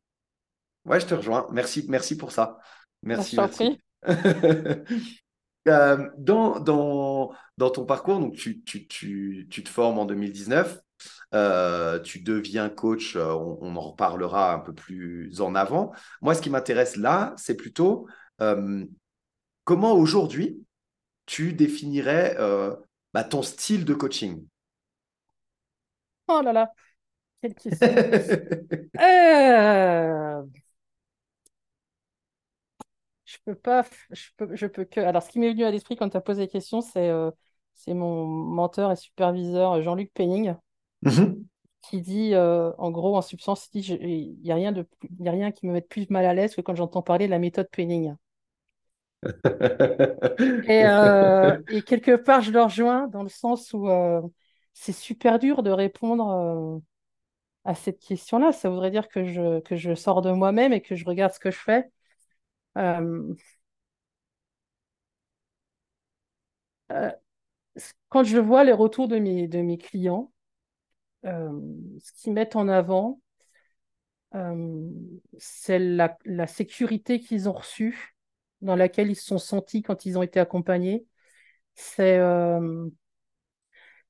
ouais, 0.84 1.00
je 1.00 1.06
te 1.06 1.14
rejoins. 1.14 1.48
Merci, 1.52 1.86
merci 1.88 2.16
pour 2.16 2.32
ça. 2.32 2.58
Merci, 3.02 3.36
merci. 3.36 3.80
Euh, 5.66 6.10
dans, 6.18 6.60
dans, 6.60 7.32
dans 7.56 7.70
ton 7.70 7.86
parcours, 7.86 8.20
donc 8.20 8.34
tu, 8.34 8.62
tu, 8.64 8.86
tu, 8.86 9.48
tu 9.50 9.64
te 9.64 9.70
formes 9.70 9.98
en 9.98 10.04
2019. 10.04 10.78
Euh, 11.32 11.98
tu 12.00 12.20
deviens 12.20 12.68
coach, 12.68 13.16
euh, 13.16 13.32
on, 13.32 13.74
en 13.74 13.80
reparlera 13.80 14.52
un 14.52 14.58
peu 14.58 14.74
plus 14.74 15.40
en 15.40 15.54
avant. 15.54 15.92
Moi, 16.20 16.34
ce 16.34 16.42
qui 16.42 16.50
m'intéresse 16.50 16.96
là, 16.96 17.32
c'est 17.38 17.56
plutôt 17.56 18.06
comment 19.64 19.94
aujourd'hui 19.94 20.62
tu 21.24 21.54
définirais 21.54 22.36
bah, 23.14 23.24
ton 23.24 23.42
style 23.42 23.86
de 23.86 23.94
coaching? 23.94 24.46
Oh 26.28 26.40
là 26.42 26.52
là, 26.52 26.72
quelle 27.40 27.54
question. 27.54 27.88
euh... 33.34 33.40
Je 33.46 33.52
peux 33.52 33.54
pas, 33.54 33.84
je 34.10 34.28
peux, 34.36 34.54
je 34.54 34.66
peux 34.66 34.84
que. 34.84 35.00
Alors, 35.00 35.22
ce 35.22 35.30
qui 35.30 35.38
m'est 35.38 35.50
venu 35.50 35.64
à 35.64 35.70
l'esprit 35.70 35.96
quand 35.96 36.08
tu 36.08 36.16
as 36.16 36.20
posé 36.20 36.42
la 36.42 36.46
question, 36.48 36.80
c'est 36.80 37.08
euh, 37.08 37.30
c'est 37.74 37.94
mon 37.94 38.24
menteur 38.24 38.92
et 38.92 38.96
superviseur 38.96 39.82
Jean-Luc 39.82 40.12
Penning 40.14 40.54
mm-hmm. 41.04 41.42
qui 41.82 42.00
dit, 42.00 42.34
euh, 42.34 42.72
en 42.78 42.90
gros, 42.90 43.16
en 43.16 43.22
substance, 43.22 43.68
il 43.74 44.36
n'y 44.42 44.50
a, 44.50 44.54
rien 44.54 44.72
de, 44.72 44.86
y 45.20 45.28
a 45.28 45.32
rien 45.32 45.50
qui 45.50 45.66
me 45.66 45.72
mette 45.72 45.88
plus 45.88 46.08
mal 46.10 46.24
à 46.24 46.34
l'aise 46.34 46.54
que 46.54 46.60
quand 46.60 46.74
j'entends 46.74 47.02
parler 47.02 47.26
de 47.26 47.30
la 47.30 47.38
méthode 47.38 47.68
Penning. 47.70 48.14
et, 49.24 50.84
euh, 50.84 51.58
et, 51.68 51.82
quelque 51.82 52.16
part, 52.16 52.42
je 52.42 52.52
le 52.52 52.62
rejoins 52.62 53.08
dans 53.08 53.22
le 53.22 53.30
sens 53.30 53.72
où 53.72 53.88
c'est 54.74 54.92
super 54.92 55.38
dur 55.38 55.62
de 55.62 55.70
répondre 55.70 56.30
euh, 56.30 56.78
à 57.64 57.74
cette 57.74 58.00
question-là. 58.00 58.52
Ça 58.52 58.68
voudrait 58.68 58.90
dire 58.90 59.08
que 59.08 59.24
je, 59.24 59.60
que 59.60 59.76
je 59.76 59.94
sors 59.94 60.20
de 60.20 60.32
moi-même 60.32 60.72
et 60.72 60.82
que 60.82 60.96
je 60.96 61.04
regarde 61.06 61.32
ce 61.32 61.38
que 61.38 61.50
je 61.50 61.58
fais. 61.58 61.90
Euh, 62.76 63.34
euh, 66.92 67.10
quand 68.08 68.24
je 68.24 68.38
vois 68.38 68.64
les 68.64 68.72
retours 68.72 69.08
de 69.08 69.18
mes, 69.18 69.48
de 69.48 69.60
mes 69.62 69.78
clients, 69.78 70.32
ce 71.24 72.12
qu'ils 72.16 72.32
mettent 72.34 72.56
en 72.56 72.68
avant, 72.68 73.20
c'est 75.38 75.78
la, 75.78 76.16
la, 76.24 76.46
sécurité 76.46 77.20
qu'ils 77.20 77.48
ont 77.48 77.52
reçue, 77.52 78.16
dans 78.60 78.76
laquelle 78.76 79.10
ils 79.10 79.16
se 79.16 79.24
sont 79.26 79.38
sentis 79.38 79.82
quand 79.82 80.06
ils 80.06 80.18
ont 80.18 80.22
été 80.22 80.40
accompagnés. 80.40 81.06
C'est 81.74 82.18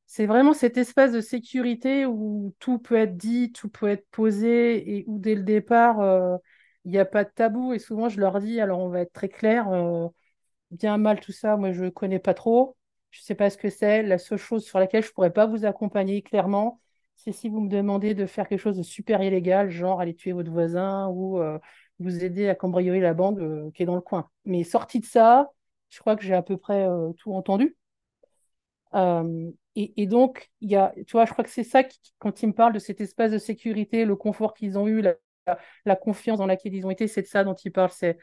c'est 0.06 0.26
vraiment 0.26 0.52
cet 0.52 0.76
espace 0.76 1.12
de 1.12 1.20
sécurité 1.20 2.06
où 2.06 2.54
tout 2.58 2.78
peut 2.78 2.96
être 2.96 3.16
dit, 3.16 3.52
tout 3.52 3.68
peut 3.68 3.88
être 3.88 4.06
posé 4.10 4.98
et 4.98 5.04
où 5.06 5.18
dès 5.18 5.34
le 5.34 5.42
départ, 5.42 6.00
euh, 6.00 6.36
il 6.84 6.90
n'y 6.92 6.98
a 6.98 7.04
pas 7.04 7.24
de 7.24 7.30
tabou. 7.30 7.72
Et 7.72 7.78
souvent, 7.78 8.08
je 8.08 8.20
leur 8.20 8.40
dis, 8.40 8.60
alors 8.60 8.80
on 8.80 8.88
va 8.88 9.00
être 9.00 9.12
très 9.12 9.28
clair, 9.28 9.68
euh, 9.70 10.08
bien 10.70 10.98
mal 10.98 11.20
tout 11.20 11.32
ça, 11.32 11.56
moi 11.56 11.72
je 11.72 11.84
ne 11.84 11.90
connais 11.90 12.18
pas 12.18 12.34
trop, 12.34 12.76
je 13.10 13.20
ne 13.20 13.24
sais 13.24 13.34
pas 13.34 13.50
ce 13.50 13.58
que 13.58 13.70
c'est. 13.70 14.02
La 14.02 14.18
seule 14.18 14.38
chose 14.38 14.64
sur 14.64 14.78
laquelle 14.78 15.02
je 15.02 15.08
ne 15.08 15.12
pourrais 15.14 15.32
pas 15.32 15.46
vous 15.46 15.64
accompagner 15.64 16.22
clairement, 16.22 16.80
c'est 17.16 17.32
si 17.32 17.48
vous 17.48 17.60
me 17.60 17.68
demandez 17.68 18.14
de 18.14 18.26
faire 18.26 18.48
quelque 18.48 18.60
chose 18.60 18.76
de 18.78 18.82
super 18.82 19.22
illégal, 19.22 19.70
genre 19.70 20.00
aller 20.00 20.14
tuer 20.14 20.32
votre 20.32 20.50
voisin 20.50 21.08
ou 21.08 21.40
euh, 21.40 21.58
vous 22.00 22.24
aider 22.24 22.48
à 22.48 22.54
cambrioler 22.54 23.00
la 23.00 23.14
bande 23.14 23.70
qui 23.74 23.82
est 23.82 23.86
dans 23.86 23.94
le 23.94 24.00
coin. 24.00 24.30
Mais 24.44 24.64
sorti 24.64 25.00
de 25.00 25.06
ça, 25.06 25.50
je 25.90 26.00
crois 26.00 26.16
que 26.16 26.24
j'ai 26.24 26.34
à 26.34 26.42
peu 26.42 26.56
près 26.56 26.86
tout 27.18 27.32
entendu. 27.34 27.76
Et, 29.76 30.06
donc, 30.06 30.50
y 30.60 30.76
a, 30.76 30.92
tu 31.06 31.12
vois, 31.12 31.24
je 31.24 31.32
crois 31.32 31.44
que 31.44 31.50
c'est 31.50 31.64
ça 31.64 31.82
quand 32.18 32.42
ils 32.42 32.46
me 32.46 32.52
parlent 32.52 32.72
de 32.72 32.78
cet 32.78 33.00
espace 33.00 33.32
de 33.32 33.38
sécurité, 33.38 34.04
le 34.04 34.14
confort 34.14 34.54
qu'ils 34.54 34.78
ont 34.78 34.86
eu, 34.86 35.00
la, 35.00 35.14
confiance 35.96 36.38
dans 36.38 36.46
laquelle 36.46 36.74
ils 36.74 36.86
ont 36.86 36.90
été, 36.90 37.08
c'est 37.08 37.22
de 37.22 37.26
ça 37.26 37.44
dont 37.44 37.54
ils 37.54 37.72
parlent. 37.72 37.90
C'est 37.92 38.18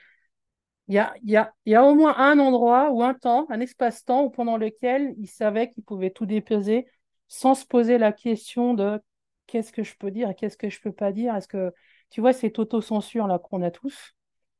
il 0.87 0.95
y 0.95 0.97
a, 0.99 1.13
y, 1.23 1.35
a, 1.37 1.53
y 1.65 1.75
a 1.75 1.83
au 1.85 1.95
moins 1.95 2.15
un 2.17 2.39
endroit 2.39 2.91
ou 2.91 3.01
un 3.03 3.13
temps, 3.13 3.45
un 3.49 3.59
espace-temps 3.61 4.29
pendant 4.29 4.57
lequel 4.57 5.13
ils 5.17 5.27
savaient 5.27 5.69
qu'ils 5.69 5.83
pouvaient 5.83 6.11
tout 6.11 6.25
déposer 6.25 6.85
sans 7.27 7.55
se 7.55 7.65
poser 7.65 7.97
la 7.97 8.11
question 8.11 8.73
de 8.73 8.99
qu'est-ce 9.47 9.71
que 9.71 9.83
je 9.83 9.95
peux 9.95 10.11
dire 10.11 10.29
et 10.29 10.35
qu'est-ce 10.35 10.57
que 10.57 10.69
je 10.69 10.81
peux 10.81 10.91
pas 10.91 11.11
dire. 11.13 11.35
Est-ce 11.35 11.47
que 11.47 11.73
tu 12.09 12.19
vois 12.19 12.33
cette 12.33 12.59
autocensure 12.59 13.27
là 13.27 13.39
qu'on 13.39 13.61
a 13.61 13.71
tous 13.71 14.13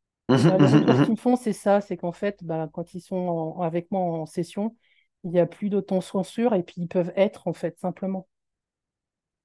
bah, 0.30 0.36
Ce 0.38 1.04
qu'ils 1.04 1.12
me 1.12 1.18
font, 1.18 1.36
c'est 1.36 1.54
ça, 1.54 1.82
c'est 1.82 1.98
qu'en 1.98 2.12
fait, 2.14 2.44
bah, 2.44 2.70
quand 2.74 2.94
ils 2.94 3.02
sont 3.02 3.60
avec 3.62 3.92
moi 3.92 4.02
en 4.02 4.26
session, 4.26 4.76
il 5.24 5.32
n'y 5.32 5.40
a 5.40 5.46
plus 5.46 5.70
d'autocensure 5.70 6.54
et 6.56 6.64
puis 6.64 6.76
ils 6.78 6.88
peuvent 6.88 7.12
être 7.16 7.48
en 7.48 7.54
fait 7.54 7.78
simplement. 7.80 8.28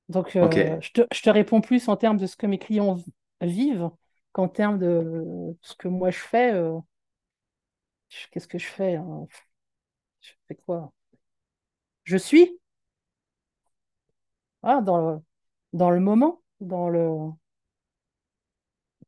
Donc 0.09 0.37
euh, 0.37 0.79
je, 0.81 0.91
te, 0.93 1.31
réponds 1.31 1.61
plus 1.61 1.89
en 1.89 1.97
termes 1.97 2.17
de 2.17 2.27
ce 2.27 2.37
que 2.37 2.47
mes 2.47 2.59
clients 2.59 2.97
vivent 3.41 3.91
qu'en 4.33 4.49
termes 4.49 4.79
de 4.79 5.57
ce 5.63 5.75
que 5.75 5.89
moi 5.89 6.11
je 6.11 6.19
fais. 6.19 6.53
Euh, 6.53 6.79
qu'est-ce 8.31 8.49
que 8.49 8.59
je 8.59 8.67
fais 8.67 8.97
hein 8.97 9.27
Je 10.21 10.31
fais 10.47 10.55
quoi? 10.55 10.93
Je 12.05 12.17
suis? 12.17 12.61
Ah, 14.63 14.81
dans, 14.81 14.99
le, 14.99 15.19
dans 15.73 15.91
le 15.91 16.01
moment, 16.01 16.43
dans 16.61 16.89
le, 16.89 17.09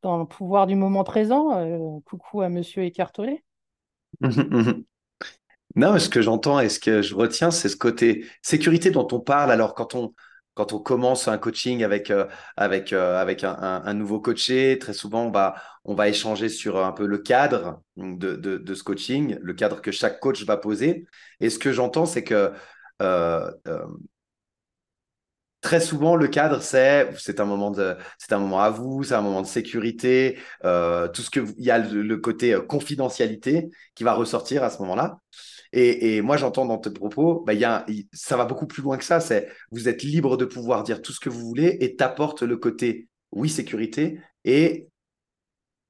dans 0.01 0.17
le 0.17 0.25
pouvoir 0.25 0.67
du 0.67 0.75
moment 0.75 1.03
présent. 1.03 1.57
Euh, 1.57 1.99
coucou 2.05 2.41
à 2.41 2.49
monsieur 2.49 2.83
écartolé. 2.83 3.43
Non, 5.75 5.99
ce 5.99 6.09
que 6.09 6.23
j'entends 6.23 6.59
et 6.59 6.67
ce 6.67 6.79
que 6.79 7.03
je 7.03 7.13
retiens, 7.13 7.51
c'est 7.51 7.69
ce 7.69 7.77
côté 7.77 8.25
sécurité 8.41 8.89
dont 8.89 9.07
on 9.11 9.19
parle. 9.19 9.51
Alors, 9.51 9.75
quand 9.75 9.93
on, 9.93 10.15
quand 10.59 10.73
on 10.73 10.79
commence 10.79 11.29
un 11.29 11.37
coaching 11.37 11.85
avec, 11.85 12.11
euh, 12.11 12.25
avec, 12.57 12.91
euh, 12.91 13.15
avec 13.17 13.45
un, 13.45 13.93
nouveau 13.93 14.19
coaché, 14.19 14.77
très 14.77 14.91
souvent, 14.91 15.23
on 15.23 15.31
va, 15.31 15.55
on 15.85 15.95
va 15.95 16.09
échanger 16.09 16.49
sur 16.49 16.83
un 16.83 16.91
peu 16.91 17.05
le 17.05 17.17
cadre 17.17 17.81
de, 17.95 18.35
de, 18.35 18.73
ce 18.73 18.83
coaching, 18.83 19.37
le 19.41 19.53
cadre 19.53 19.81
que 19.81 19.91
chaque 19.93 20.19
coach 20.19 20.43
va 20.43 20.57
poser. 20.57 21.05
Et 21.39 21.49
ce 21.49 21.59
que 21.59 21.71
j'entends, 21.71 22.05
c'est 22.05 22.25
que 22.25 22.51
euh, 23.01 23.49
très 25.61 25.79
souvent, 25.79 26.17
le 26.17 26.27
cadre, 26.27 26.61
c'est 26.61 27.09
c'est 27.17 27.39
un 27.39 27.45
moment 27.45 27.71
de 27.71 27.95
c'est 28.17 28.33
un 28.33 28.39
moment 28.39 28.59
à 28.59 28.69
vous, 28.69 29.03
c'est 29.03 29.13
un 29.13 29.21
moment 29.21 29.41
de 29.41 29.47
sécurité, 29.47 30.39
tout 30.61 31.21
ce 31.21 31.29
que 31.29 31.39
il 31.57 31.63
y 31.63 31.71
a 31.71 31.77
le 31.77 32.17
côté 32.17 32.59
confidentialité 32.67 33.69
qui 33.95 34.03
va 34.03 34.13
ressortir 34.13 34.65
à 34.65 34.69
ce 34.69 34.79
moment-là. 34.79 35.19
Et, 35.71 36.21
moi, 36.21 36.37
j'entends 36.37 36.65
dans 36.65 36.77
tes 36.77 36.89
propos, 36.89 37.43
bah, 37.45 37.53
y 37.53 37.63
a, 37.63 37.85
ça 38.11 38.37
va 38.37 38.45
beaucoup 38.45 38.67
plus 38.67 38.81
loin 38.81 38.97
que 38.97 39.03
ça. 39.03 39.19
C'est 39.19 39.49
vous 39.71 39.87
êtes 39.87 40.03
libre 40.03 40.37
de 40.37 40.45
pouvoir 40.45 40.83
dire 40.83 41.01
tout 41.01 41.13
ce 41.13 41.19
que 41.19 41.29
vous 41.29 41.41
voulez 41.41 41.77
et 41.81 41.95
t'apporte 41.95 42.41
le 42.41 42.57
côté, 42.57 43.07
oui, 43.31 43.49
sécurité. 43.49 44.19
Et 44.45 44.87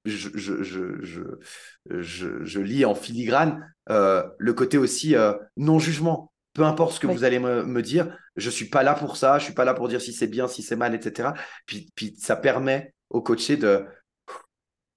je, 0.05 0.29
je, 0.35 0.63
je, 0.63 2.45
je 2.45 2.59
lis 2.59 2.85
en 2.85 2.95
filigrane 2.95 3.73
euh, 3.89 4.27
le 4.37 4.53
côté 4.53 4.77
aussi 4.77 5.15
euh, 5.15 5.33
non-jugement. 5.57 6.31
Peu 6.53 6.63
importe 6.63 6.93
ce 6.93 6.99
que 6.99 7.07
vous 7.07 7.23
allez 7.23 7.39
me, 7.39 7.81
dire, 7.81 8.17
je 8.35 8.49
suis 8.49 8.69
pas 8.69 8.83
là 8.83 8.93
pour 8.93 9.17
ça, 9.17 9.39
je 9.39 9.45
suis 9.45 9.53
pas 9.53 9.65
là 9.65 9.73
pour 9.73 9.87
dire 9.87 10.01
si 10.01 10.11
c'est 10.11 10.27
bien, 10.27 10.47
si 10.47 10.61
c'est 10.61 10.75
mal, 10.75 10.93
etc. 10.93 11.29
Puis, 11.65 11.89
puis 11.95 12.15
ça 12.17 12.35
permet 12.35 12.93
au 13.09 13.21
coaché 13.21 13.55
de, 13.55 13.85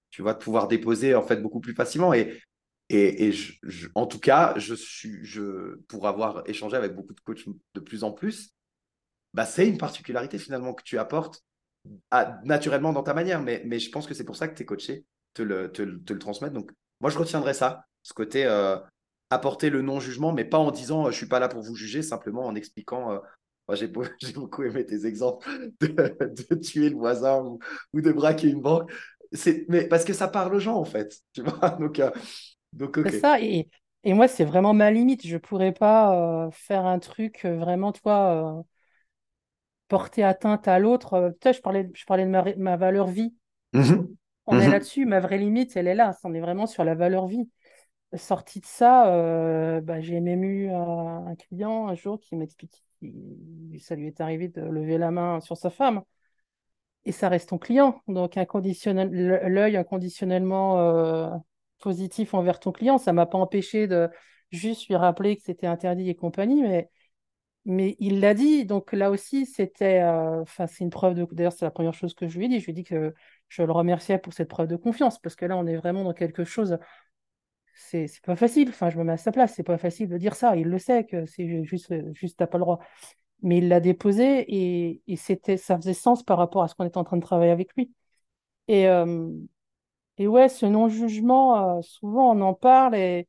tu 0.09 0.21
vois, 0.21 0.33
de 0.33 0.39
pouvoir 0.39 0.67
déposer 0.67 1.15
en 1.15 1.21
fait 1.21 1.37
beaucoup 1.37 1.59
plus 1.59 1.73
facilement. 1.73 2.13
Et 2.13 2.41
Et, 2.93 3.33
en 3.95 4.05
tout 4.05 4.19
cas, 4.19 4.53
je 4.57 4.75
suis, 4.75 5.23
je, 5.25 5.77
pour 5.87 6.07
avoir 6.07 6.47
échangé 6.47 6.77
avec 6.77 6.95
beaucoup 6.95 7.13
de 7.13 7.19
coachs 7.21 7.45
de 7.73 7.79
plus 7.79 8.03
en 8.03 8.11
plus, 8.11 8.53
bah, 9.33 9.45
c'est 9.45 9.67
une 9.67 9.79
particularité 9.79 10.37
finalement 10.37 10.73
que 10.73 10.83
tu 10.83 10.99
apportes 10.99 11.43
naturellement 12.43 12.93
dans 12.93 13.03
ta 13.03 13.15
manière. 13.15 13.41
Mais, 13.41 13.63
mais 13.65 13.79
je 13.79 13.89
pense 13.89 14.05
que 14.05 14.13
c'est 14.13 14.23
pour 14.23 14.35
ça 14.35 14.47
que 14.47 14.55
tes 14.55 14.65
coachés 14.65 15.05
te 15.33 15.41
le, 15.41 15.71
te, 15.71 15.81
le 15.81 16.19
transmettent. 16.19 16.53
Donc, 16.53 16.71
moi, 17.01 17.09
je 17.09 17.17
retiendrai 17.17 17.55
ça, 17.55 17.85
ce 18.03 18.13
côté 18.13 18.45
euh, 18.45 18.77
apporter 19.31 19.71
le 19.71 19.81
non-jugement, 19.81 20.31
mais 20.31 20.45
pas 20.45 20.59
en 20.59 20.69
disant 20.69 21.07
euh, 21.07 21.11
je 21.11 21.17
suis 21.17 21.27
pas 21.27 21.39
là 21.39 21.49
pour 21.49 21.61
vous 21.61 21.75
juger, 21.75 22.03
simplement 22.03 22.45
en 22.45 22.53
expliquant. 22.53 23.11
Euh, 23.11 23.19
moi, 23.67 23.75
j'ai, 23.75 23.87
beaucoup 24.35 24.63
aimé 24.63 24.85
tes 24.85 25.07
exemples 25.07 25.49
de, 25.79 26.55
tuer 26.55 26.89
le 26.89 26.95
voisin 26.95 27.57
ou, 27.93 28.01
de 28.01 28.11
braquer 28.11 28.49
une 28.49 28.61
banque. 28.61 28.91
Mais 29.67 29.87
parce 29.87 30.05
que 30.05 30.13
ça 30.13 30.27
parle 30.27 30.53
aux 30.53 30.59
gens, 30.59 30.75
en 30.75 30.85
fait. 30.85 31.17
Tu 31.33 31.41
vois 31.41 31.69
donc, 31.79 31.99
donc, 32.73 32.99
C'est 33.05 33.19
ça. 33.19 33.41
Et, 33.41 33.67
et 34.03 34.13
moi, 34.13 34.27
c'est 34.27 34.45
vraiment 34.45 34.73
ma 34.73 34.91
limite. 34.91 35.25
Je 35.25 35.37
pourrais 35.37 35.71
pas 35.71 36.49
faire 36.51 36.85
un 36.85 36.99
truc 36.99 37.45
vraiment, 37.45 37.91
toi 37.91 38.63
porter 39.93 40.23
atteinte 40.23 40.67
à 40.67 40.79
l'autre. 40.79 41.13
Euh, 41.13 41.51
je 41.51 41.61
parlais, 41.61 41.87
je 41.93 42.05
parlais 42.05 42.25
de 42.25 42.57
ma, 42.57 42.77
valeur 42.77 43.07
vie. 43.07 43.35
Mhm. 43.73 44.15
On 44.47 44.59
est 44.59 44.65
mhm. 44.65 44.71
là-dessus. 44.71 45.05
Ma 45.05 45.19
vraie 45.19 45.37
limite, 45.37 45.77
elle 45.77 45.87
est 45.87 45.93
là. 45.93 46.17
On 46.23 46.33
est 46.33 46.39
vraiment 46.39 46.65
sur 46.65 46.83
la 46.83 46.95
valeur 46.95 47.27
vie. 47.27 47.47
Sorti 48.15 48.59
de 48.59 48.65
ça, 48.65 49.13
euh, 49.13 49.81
bah, 49.81 50.01
j'ai 50.01 50.19
même 50.19 50.43
eu 50.43 50.69
un, 50.69 51.35
client 51.35 51.87
un 51.87 51.95
jour 51.95 52.19
qui 52.19 52.35
m'explique 52.35 52.83
que 53.01 53.07
ça 53.79 53.95
lui 53.95 54.07
est 54.07 54.19
arrivé 54.19 54.47
de 54.47 54.61
lever 54.61 54.97
la 54.97 55.11
main 55.11 55.39
sur 55.41 55.57
sa 55.57 55.69
femme. 55.69 56.01
Et 57.05 57.11
ça 57.11 57.29
reste 57.29 57.49
ton 57.49 57.59
client. 57.59 58.01
Donc, 58.07 58.33
l'œil 58.35 59.77
inconditionnellement 59.77 60.79
euh, 60.79 61.29
positif 61.83 62.33
envers 62.33 62.59
ton 62.59 62.71
client, 62.71 62.97
ça 62.97 63.11
ne 63.11 63.17
m'a 63.17 63.25
pas 63.25 63.37
empêché 63.37 63.87
de 63.87 64.09
juste 64.51 64.87
lui 64.87 64.95
rappeler 64.95 65.35
que 65.37 65.43
c'était 65.43 65.67
interdit 65.67 66.09
et 66.09 66.15
compagnie. 66.15 66.61
Mais 66.63 66.89
mais 67.65 67.95
il 67.99 68.19
l'a 68.19 68.33
dit, 68.33 68.65
donc 68.65 68.91
là 68.91 69.09
aussi, 69.09 69.45
c'était, 69.45 70.01
euh, 70.01 70.41
enfin, 70.41 70.67
c'est 70.67 70.83
une 70.83 70.89
preuve 70.89 71.15
de. 71.15 71.25
D'ailleurs, 71.31 71.53
c'est 71.53 71.63
la 71.65 71.71
première 71.71 71.93
chose 71.93 72.13
que 72.13 72.27
je 72.27 72.37
lui 72.37 72.45
ai 72.45 72.49
dit. 72.49 72.59
Je 72.59 72.65
lui 72.65 72.71
ai 72.71 72.75
dit 72.75 72.83
que 72.83 73.13
je 73.47 73.63
le 73.63 73.71
remerciais 73.71 74.17
pour 74.17 74.33
cette 74.33 74.49
preuve 74.49 74.67
de 74.67 74.75
confiance, 74.75 75.17
parce 75.19 75.35
que 75.35 75.45
là, 75.45 75.55
on 75.57 75.65
est 75.65 75.77
vraiment 75.77 76.03
dans 76.03 76.13
quelque 76.13 76.43
chose. 76.43 76.77
C'est, 77.75 78.07
c'est 78.07 78.23
pas 78.23 78.35
facile. 78.35 78.69
Enfin, 78.69 78.89
je 78.89 78.97
me 78.97 79.03
mets 79.03 79.13
à 79.13 79.17
sa 79.17 79.31
place. 79.31 79.53
C'est 79.55 79.63
pas 79.63 79.77
facile 79.77 80.09
de 80.09 80.17
dire 80.17 80.35
ça. 80.35 80.55
Il 80.57 80.67
le 80.67 80.77
sait 80.79 81.05
que 81.05 81.25
c'est 81.25 81.63
juste, 81.63 81.93
juste 82.13 82.37
t'as 82.37 82.47
pas 82.47 82.57
le 82.57 82.63
droit. 82.63 82.79
Mais 83.43 83.59
il 83.59 83.69
l'a 83.69 83.79
déposé 83.79 84.45
et, 85.07 85.17
c'était, 85.17 85.57
ça 85.57 85.77
faisait 85.77 85.93
sens 85.93 86.23
par 86.23 86.37
rapport 86.37 86.63
à 86.63 86.67
ce 86.67 86.75
qu'on 86.75 86.85
était 86.85 86.97
en 86.97 87.03
train 87.05 87.17
de 87.17 87.23
travailler 87.23 87.51
avec 87.51 87.73
lui. 87.75 87.93
Et, 88.67 88.87
euh, 88.89 89.29
et 90.17 90.27
ouais, 90.27 90.49
ce 90.49 90.65
non-jugement, 90.65 91.77
euh, 91.79 91.81
souvent 91.81 92.35
on 92.35 92.41
en 92.41 92.53
parle 92.53 92.95
et, 92.95 93.27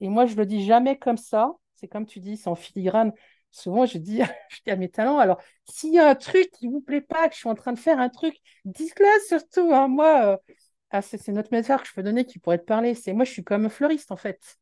et 0.00 0.08
moi 0.08 0.26
je 0.26 0.36
le 0.36 0.46
dis 0.46 0.64
jamais 0.64 0.98
comme 0.98 1.16
ça. 1.18 1.52
C'est 1.76 1.88
comme 1.88 2.06
tu 2.06 2.20
dis, 2.20 2.36
c'est 2.36 2.48
en 2.48 2.54
filigrane 2.54 3.12
souvent 3.50 3.86
je 3.86 3.98
dis, 3.98 4.20
je 4.50 4.58
dis 4.64 4.70
à 4.70 4.76
mes 4.76 4.88
talents, 4.90 5.18
alors 5.18 5.40
s'il 5.66 5.94
y 5.94 5.98
a 5.98 6.08
un 6.10 6.14
truc 6.16 6.50
qui 6.52 6.66
vous 6.68 6.80
plaît 6.80 7.00
pas, 7.00 7.28
que 7.28 7.34
je 7.34 7.38
suis 7.40 7.48
en 7.48 7.54
train 7.54 7.72
de 7.72 7.78
faire 7.78 8.00
un 8.00 8.08
truc, 8.08 8.36
dites-le 8.64 9.06
surtout. 9.28 9.72
Hein, 9.72 9.88
moi, 9.88 10.26
euh, 10.34 10.36
ah, 10.90 11.02
c'est 11.02 11.28
notre 11.28 11.50
méthode 11.52 11.80
que 11.80 11.86
je 11.88 11.92
peux 11.94 12.02
donner 12.02 12.24
qui 12.26 12.38
pourrait 12.38 12.58
te 12.58 12.64
parler. 12.64 12.94
C'est 12.94 13.12
moi, 13.12 13.24
je 13.24 13.30
suis 13.32 13.44
comme 13.44 13.66
un 13.66 13.68
fleuriste 13.68 14.10
en 14.12 14.16
fait. 14.16 14.58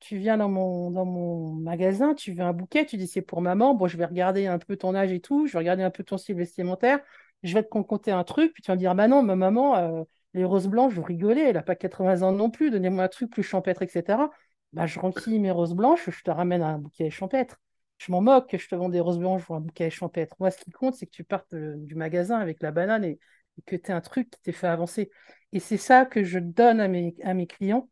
Tu 0.00 0.16
viens 0.18 0.36
dans 0.38 0.48
mon, 0.48 0.90
dans 0.92 1.04
mon 1.04 1.52
magasin, 1.54 2.14
tu 2.14 2.32
veux 2.32 2.42
un 2.44 2.52
bouquet, 2.52 2.86
tu 2.86 2.96
dis 2.96 3.08
c'est 3.08 3.22
pour 3.22 3.40
maman. 3.42 3.74
Bon, 3.74 3.88
je 3.88 3.96
vais 3.96 4.04
regarder 4.06 4.46
un 4.46 4.58
peu 4.58 4.76
ton 4.76 4.94
âge 4.94 5.10
et 5.12 5.20
tout, 5.20 5.46
je 5.46 5.52
vais 5.54 5.58
regarder 5.58 5.82
un 5.82 5.90
peu 5.90 6.04
ton 6.04 6.18
style 6.18 6.36
vestimentaire, 6.36 7.00
je 7.42 7.52
vais 7.54 7.62
te 7.64 7.68
concocter 7.68 8.12
un 8.12 8.22
truc, 8.24 8.52
puis 8.52 8.62
tu 8.62 8.68
vas 8.70 8.76
me 8.76 8.78
dire, 8.80 8.94
bah 8.94 9.08
non, 9.08 9.22
ma 9.24 9.34
maman, 9.36 9.76
euh, 9.76 10.04
les 10.34 10.44
roses 10.44 10.68
blanches, 10.68 10.94
vous 10.94 11.02
rigolez, 11.02 11.42
elle 11.42 11.54
n'a 11.54 11.62
pas 11.62 11.76
80 11.76 12.22
ans 12.22 12.32
non 12.32 12.50
plus, 12.50 12.70
donnez-moi 12.70 13.04
un 13.04 13.08
truc 13.08 13.30
plus 13.30 13.42
champêtre, 13.42 13.82
etc. 13.82 14.30
Bah, 14.72 14.86
je 14.86 14.98
remplis 15.00 15.38
mes 15.38 15.50
roses 15.50 15.74
blanches, 15.74 16.10
je 16.10 16.22
te 16.22 16.30
ramène 16.30 16.62
un 16.62 16.78
bouquet 16.78 17.10
champêtre 17.10 17.58
je 17.98 18.12
m'en 18.12 18.20
moque 18.20 18.48
que 18.50 18.58
je 18.58 18.68
te 18.68 18.74
vends 18.74 18.88
des 18.88 19.00
roses 19.00 19.18
blanches 19.18 19.48
ou 19.50 19.54
un 19.54 19.60
bouquet 19.60 19.90
champêtre. 19.90 20.36
Moi, 20.38 20.50
ce 20.50 20.58
qui 20.58 20.70
compte, 20.70 20.94
c'est 20.94 21.06
que 21.06 21.10
tu 21.10 21.24
partes 21.24 21.52
euh, 21.54 21.74
du 21.76 21.94
magasin 21.96 22.38
avec 22.38 22.62
la 22.62 22.70
banane 22.70 23.04
et, 23.04 23.18
que 23.66 23.74
tu 23.74 23.90
aies 23.90 23.94
un 23.94 24.00
truc 24.00 24.30
qui 24.30 24.40
t'ait 24.40 24.52
fait 24.52 24.68
avancer. 24.68 25.10
Et 25.52 25.58
c'est 25.58 25.78
ça 25.78 26.06
que 26.06 26.22
je 26.22 26.38
donne 26.38 26.80
à 26.80 26.86
mes, 26.86 27.16
à 27.24 27.34
mes 27.34 27.48
clients 27.48 27.90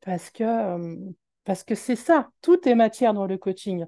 parce 0.00 0.30
que 0.30 0.44
euh, 0.44 0.96
parce 1.42 1.64
que 1.64 1.74
c'est 1.74 1.96
ça. 1.96 2.30
Tout 2.40 2.68
est 2.68 2.76
matière 2.76 3.14
dans 3.14 3.26
le 3.26 3.36
coaching. 3.36 3.84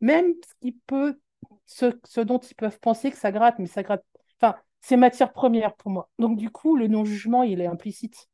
Même 0.00 0.34
ce, 0.46 0.54
qui 0.60 0.72
peut, 0.86 1.18
ce, 1.64 1.98
ce 2.04 2.20
dont 2.20 2.38
ils 2.38 2.54
peuvent 2.54 2.78
penser 2.80 3.10
que 3.10 3.16
ça 3.16 3.32
gratte, 3.32 3.58
mais 3.58 3.66
ça 3.66 3.82
gratte. 3.82 4.04
Enfin, 4.40 4.56
c'est 4.84 4.98
matière 4.98 5.32
première 5.32 5.74
pour 5.76 5.90
moi. 5.90 6.10
Donc, 6.18 6.36
du 6.36 6.50
coup, 6.50 6.76
le 6.76 6.88
non-jugement, 6.88 7.42
il 7.42 7.62
est 7.62 7.66
implicite. 7.66 8.28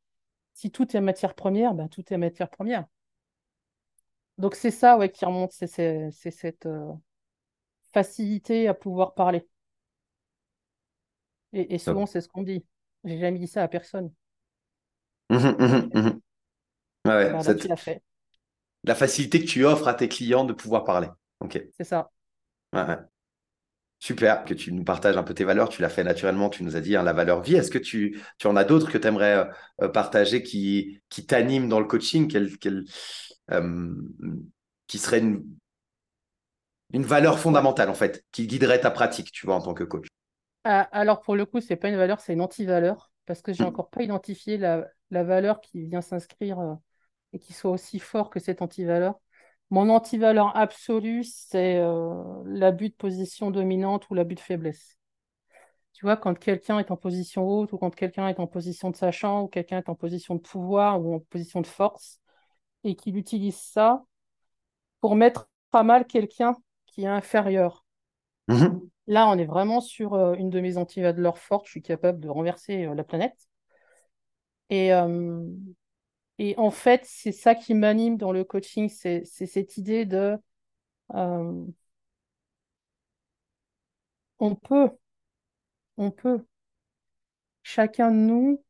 Si 0.53 0.69
tout 0.69 0.97
est 0.97 0.99
matière 0.99 1.33
première, 1.33 1.73
ben, 1.73 1.87
tout 1.87 2.03
est 2.13 2.17
matière 2.17 2.49
première. 2.49 2.85
Donc 4.37 4.55
c'est 4.55 4.71
ça 4.71 4.97
ouais, 4.97 5.09
qui 5.09 5.23
remonte, 5.23 5.51
c'est 5.53 6.11
cette 6.11 6.65
euh, 6.65 6.91
facilité 7.93 8.67
à 8.67 8.73
pouvoir 8.73 9.13
parler. 9.13 9.47
Et, 11.53 11.77
souvent, 11.77 12.05
c'est 12.05 12.19
ce 12.19 12.27
qu'on 12.27 12.43
dit. 12.43 12.65
J'ai 13.05 13.17
jamais 13.17 13.39
dit 13.39 13.47
ça 13.47 13.63
à 13.63 13.67
personne. 13.67 14.11
Mmh 15.29 15.37
mmh 15.37 15.89
mmh 15.93 16.19
ouais, 17.07 17.77
fait. 17.77 18.03
La 18.83 18.95
facilité 18.95 19.39
que 19.39 19.47
tu 19.47 19.63
offres 19.63 19.87
à 19.87 19.93
tes 19.93 20.09
clients 20.09 20.43
de 20.43 20.53
pouvoir 20.53 20.83
parler. 20.83 21.07
Ok. 21.39 21.61
C'est 21.77 21.85
ça. 21.85 22.11
Super 24.03 24.45
que 24.45 24.55
tu 24.55 24.73
nous 24.73 24.83
partages 24.83 25.15
un 25.15 25.21
peu 25.21 25.35
tes 25.35 25.43
valeurs. 25.43 25.69
Tu 25.69 25.83
l'as 25.83 25.89
fait 25.89 26.03
naturellement. 26.03 26.49
Tu 26.49 26.63
nous 26.63 26.75
as 26.75 26.81
dit 26.81 26.95
hein, 26.95 27.03
la 27.03 27.13
valeur 27.13 27.41
vie. 27.41 27.53
Est-ce 27.53 27.69
que 27.69 27.77
tu, 27.77 28.19
tu 28.39 28.47
en 28.47 28.55
as 28.55 28.63
d'autres 28.63 28.91
que 28.91 28.97
tu 28.97 29.07
aimerais 29.07 29.47
euh, 29.79 29.89
partager 29.89 30.41
qui, 30.41 31.03
qui 31.09 31.27
t'animent 31.27 31.69
dans 31.69 31.79
le 31.79 31.85
coaching? 31.85 32.27
Euh, 33.51 33.93
qui 34.87 34.97
serait 34.97 35.19
une, 35.19 35.45
une 36.93 37.03
valeur 37.03 37.37
fondamentale, 37.37 37.89
en 37.89 37.93
fait, 37.93 38.25
qui 38.31 38.47
guiderait 38.47 38.81
ta 38.81 38.89
pratique, 38.89 39.31
tu 39.31 39.45
vois, 39.45 39.55
en 39.55 39.61
tant 39.61 39.75
que 39.75 39.83
coach? 39.83 40.07
Ah, 40.63 40.81
Alors, 40.91 41.21
pour 41.21 41.35
le 41.35 41.45
coup, 41.45 41.61
c'est 41.61 41.75
pas 41.75 41.89
une 41.89 41.95
valeur, 41.95 42.21
c'est 42.21 42.33
une 42.33 42.41
anti-valeur, 42.41 43.11
parce 43.27 43.43
que 43.43 43.53
j'ai 43.53 43.63
n'ai 43.63 43.69
hmm. 43.69 43.73
encore 43.73 43.89
pas 43.91 44.01
identifié 44.01 44.57
la, 44.57 44.87
la 45.11 45.23
valeur 45.23 45.61
qui 45.61 45.85
vient 45.85 46.01
s'inscrire 46.01 46.59
euh, 46.59 46.73
et 47.33 47.39
qui 47.39 47.53
soit 47.53 47.71
aussi 47.71 47.99
fort 47.99 48.31
que 48.31 48.39
cette 48.39 48.63
anti-valeur. 48.63 49.19
Mon 49.71 49.87
anti-valeur 49.89 50.55
absolue, 50.55 51.23
c'est 51.23 51.77
euh, 51.77 52.23
l'abus 52.45 52.89
de 52.89 52.95
position 52.95 53.51
dominante 53.51 54.09
ou 54.09 54.13
l'abus 54.13 54.35
de 54.35 54.41
faiblesse. 54.41 54.97
Tu 55.93 56.05
vois, 56.05 56.17
quand 56.17 56.37
quelqu'un 56.37 56.77
est 56.79 56.91
en 56.91 56.97
position 56.97 57.47
haute 57.47 57.71
ou 57.71 57.77
quand 57.77 57.95
quelqu'un 57.95 58.27
est 58.27 58.41
en 58.41 58.47
position 58.47 58.89
de 58.89 58.97
sachant 58.97 59.43
ou 59.43 59.47
quelqu'un 59.47 59.77
est 59.77 59.87
en 59.87 59.95
position 59.95 60.35
de 60.35 60.41
pouvoir 60.41 61.01
ou 61.01 61.15
en 61.15 61.19
position 61.19 61.61
de 61.61 61.67
force, 61.67 62.19
et 62.83 62.95
qu'il 62.95 63.15
utilise 63.15 63.55
ça 63.55 64.03
pour 64.99 65.15
mettre 65.15 65.47
à 65.71 65.83
mal 65.83 66.05
quelqu'un 66.05 66.57
qui 66.85 67.03
est 67.03 67.07
inférieur. 67.07 67.85
Mhm. 68.49 68.81
Là, 69.07 69.29
on 69.29 69.37
est 69.37 69.45
vraiment 69.45 69.79
sur 69.79 70.15
euh, 70.15 70.33
une 70.33 70.49
de 70.49 70.59
mes 70.59 70.77
antivaleurs 70.77 71.37
fortes. 71.37 71.65
Je 71.67 71.71
suis 71.71 71.81
capable 71.81 72.19
de 72.19 72.27
renverser 72.27 72.87
euh, 72.87 72.93
la 72.93 73.05
planète. 73.05 73.37
Et, 74.69 74.91
et 76.43 76.55
en 76.57 76.71
fait, 76.71 77.03
c'est 77.05 77.31
ça 77.31 77.53
qui 77.53 77.75
m'anime 77.75 78.17
dans 78.17 78.31
le 78.31 78.43
coaching, 78.43 78.89
c'est 78.89 79.23
cette 79.25 79.77
idée 79.77 80.05
de 80.05 80.39
on 84.39 84.55
peut, 84.55 84.89
on 85.97 86.11
peut. 86.11 86.43
Chacun 87.63 88.11
de 88.11 88.17
nous, 88.17 88.63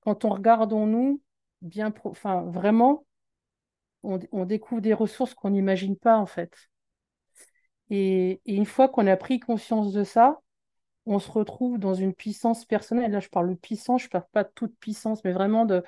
quand 0.00 0.24
on 0.24 0.30
regarde 0.30 0.72
en 0.72 0.86
nous, 0.86 1.20
bien, 1.60 1.92
enfin, 2.04 2.42
vraiment, 2.42 3.04
on, 4.04 4.44
découvre 4.44 4.80
des 4.80 4.94
ressources 4.94 5.34
qu'on 5.34 5.50
n'imagine 5.50 5.96
pas, 5.96 6.18
en 6.18 6.26
fait. 6.26 6.70
Et, 7.90 8.40
une 8.46 8.64
fois 8.66 8.88
qu'on 8.88 9.08
a 9.08 9.16
pris 9.16 9.40
conscience 9.40 9.92
de 9.92 10.04
ça, 10.04 10.40
on 11.06 11.18
se 11.18 11.30
retrouve 11.30 11.78
dans 11.78 11.94
une 11.94 12.14
puissance 12.14 12.64
personnelle. 12.64 13.12
Là, 13.12 13.20
je 13.20 13.28
parle 13.28 13.50
de 13.50 13.54
puissance, 13.54 14.02
je 14.02 14.06
ne 14.08 14.10
parle 14.10 14.26
pas 14.32 14.44
de 14.44 14.50
toute 14.54 14.76
puissance, 14.78 15.22
mais 15.24 15.32
vraiment 15.32 15.64
de. 15.64 15.82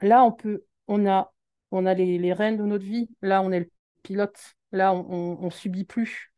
Là, 0.00 0.24
on 0.24 0.32
peut, 0.32 0.64
on 0.88 1.06
a, 1.06 1.32
on 1.70 1.86
a 1.86 1.94
les, 1.94 2.32
rênes 2.32 2.56
de 2.56 2.64
notre 2.64 2.84
vie. 2.84 3.08
Là, 3.22 3.42
on 3.42 3.52
est 3.52 3.60
le 3.60 3.70
pilote. 4.02 4.54
Là, 4.72 4.92
on 4.94 5.44
ne 5.44 5.50
subit 5.50 5.84
plus. 5.84 6.32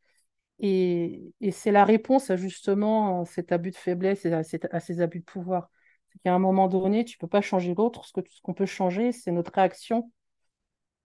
Et, 0.60 1.32
c'est 1.52 1.72
la 1.72 1.84
réponse 1.84 2.30
à 2.30 2.36
justement 2.36 3.24
cet 3.24 3.52
abus 3.52 3.70
de 3.70 3.76
faiblesse 3.76 4.24
et 4.26 4.32
à, 4.32 4.42
ces 4.80 5.00
abus 5.00 5.20
de 5.20 5.24
pouvoir. 5.24 5.70
C'est 6.10 6.18
qu'à 6.20 6.34
un 6.34 6.38
moment 6.38 6.68
donné, 6.68 7.04
tu 7.04 7.16
ne 7.16 7.20
peux 7.20 7.28
pas 7.28 7.40
changer 7.40 7.74
l'autre. 7.74 8.04
Ce 8.04 8.12
qu'on 8.42 8.54
peut 8.54 8.66
changer, 8.66 9.12
c'est 9.12 9.32
notre 9.32 9.52
réaction 9.52 10.10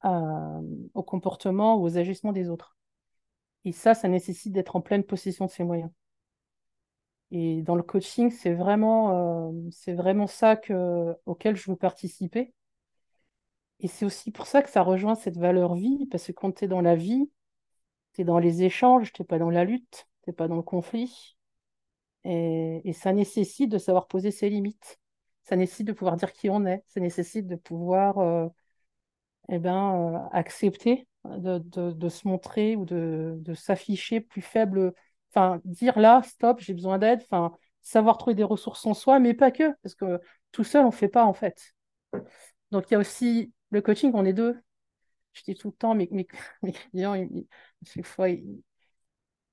au 0.04 1.04
comportement 1.04 1.78
ou 1.78 1.84
aux 1.84 1.98
agissements 1.98 2.34
des 2.34 2.50
autres. 2.50 2.78
Et 3.66 3.72
ça, 3.72 3.96
ça 3.96 4.08
nécessite 4.08 4.54
d'être 4.54 4.76
en 4.76 4.82
pleine 4.82 5.04
possession 5.04 5.46
de 5.46 5.52
ses 5.52 5.64
moyens. 5.64 5.90
Et 7.32 7.62
dans 7.64 7.76
le 7.76 7.84
coaching, 7.84 8.30
c'est 8.32 8.54
vraiment, 8.54 9.52
euh, 9.52 9.94
vraiment 9.94 10.28
ça 10.28 10.56
que, 10.56 11.14
auquel 11.26 11.56
je 11.56 11.70
veux 11.72 11.78
participer. 11.78 12.54
Et 13.80 13.88
c'est 13.88 14.06
aussi 14.06 14.32
pour 14.32 14.48
ça 14.48 14.62
que 14.62 14.70
ça 14.70 14.82
rejoint 14.82 15.16
cette 15.16 15.38
valeur 15.38 15.76
vie, 15.76 16.08
parce 16.10 16.28
que 16.28 16.32
quand 16.32 16.52
tu 16.54 16.66
es 16.66 16.68
dans 16.68 16.82
la 16.82 16.96
vie, 16.96 17.30
tu 18.14 18.22
es 18.22 18.24
dans 18.24 18.40
les 18.40 18.64
échanges, 18.64 19.12
tu 19.14 19.22
n'es 19.22 19.26
pas 19.26 19.40
dans 19.40 19.50
la 19.50 19.66
lutte, 19.66 20.08
tu 20.24 20.30
n'es 20.30 20.34
pas 20.34 20.48
dans 20.48 20.56
le 20.56 20.62
conflit. 20.62 21.38
Et, 22.24 22.94
ça 22.94 23.14
nécessite 23.14 23.70
de 23.72 23.78
savoir 23.78 24.08
poser 24.08 24.32
ses 24.32 24.50
limites. 24.50 25.00
ça 25.44 25.56
nécessite 25.56 25.88
de 25.88 25.94
pouvoir 25.94 26.16
dire 26.18 26.34
qui 26.34 26.50
on 26.50 26.66
est, 26.66 26.84
ça 26.88 27.00
nécessite 27.00 27.48
de 27.48 27.56
pouvoir 27.56 28.18
euh, 28.20 28.48
eh 29.50 29.60
ben, 29.60 30.16
euh, 30.16 30.30
accepter 30.32 31.08
de, 31.26 31.60
de, 31.60 32.10
se 32.10 32.28
montrer 32.28 32.76
ou 32.76 32.86
de, 32.86 33.36
de 33.40 33.54
s'afficher 33.54 34.22
plus 34.22 34.42
faible, 34.42 34.94
enfin, 35.36 35.62
dire 35.66 36.00
là, 36.00 36.22
stop, 36.24 36.60
j'ai 36.60 36.74
besoin 36.74 36.98
d'aide, 37.00 37.22
enfin, 37.24 37.52
savoir 37.82 38.18
trouver 38.18 38.36
des 38.36 38.44
ressources 38.44 38.86
en 38.86 38.94
soi, 38.94 39.20
mais 39.20 39.34
pas 39.34 39.52
que, 39.52 39.74
parce 39.84 39.96
que 39.96 40.20
tout 40.52 40.64
seul, 40.64 40.84
on 40.84 40.88
ne 40.88 40.94
fait 40.94 41.10
pas 41.10 41.26
en 41.26 41.34
fait. 41.34 41.74
Donc, 42.72 42.90
il 42.90 42.94
y 42.94 42.96
a 42.96 43.00
aussi 43.00 43.54
le 43.72 43.82
coaching, 43.82 44.12
on 44.14 44.26
est 44.26 44.34
deux. 44.34 44.60
Je 45.34 45.44
dis 45.44 45.56
tout 45.56 45.70
le 45.70 45.74
temps, 45.76 45.96
mes, 45.96 46.08
clients, 46.92 47.14
ils, 47.14 47.48
chaque 47.86 48.06
fois, 48.06 48.28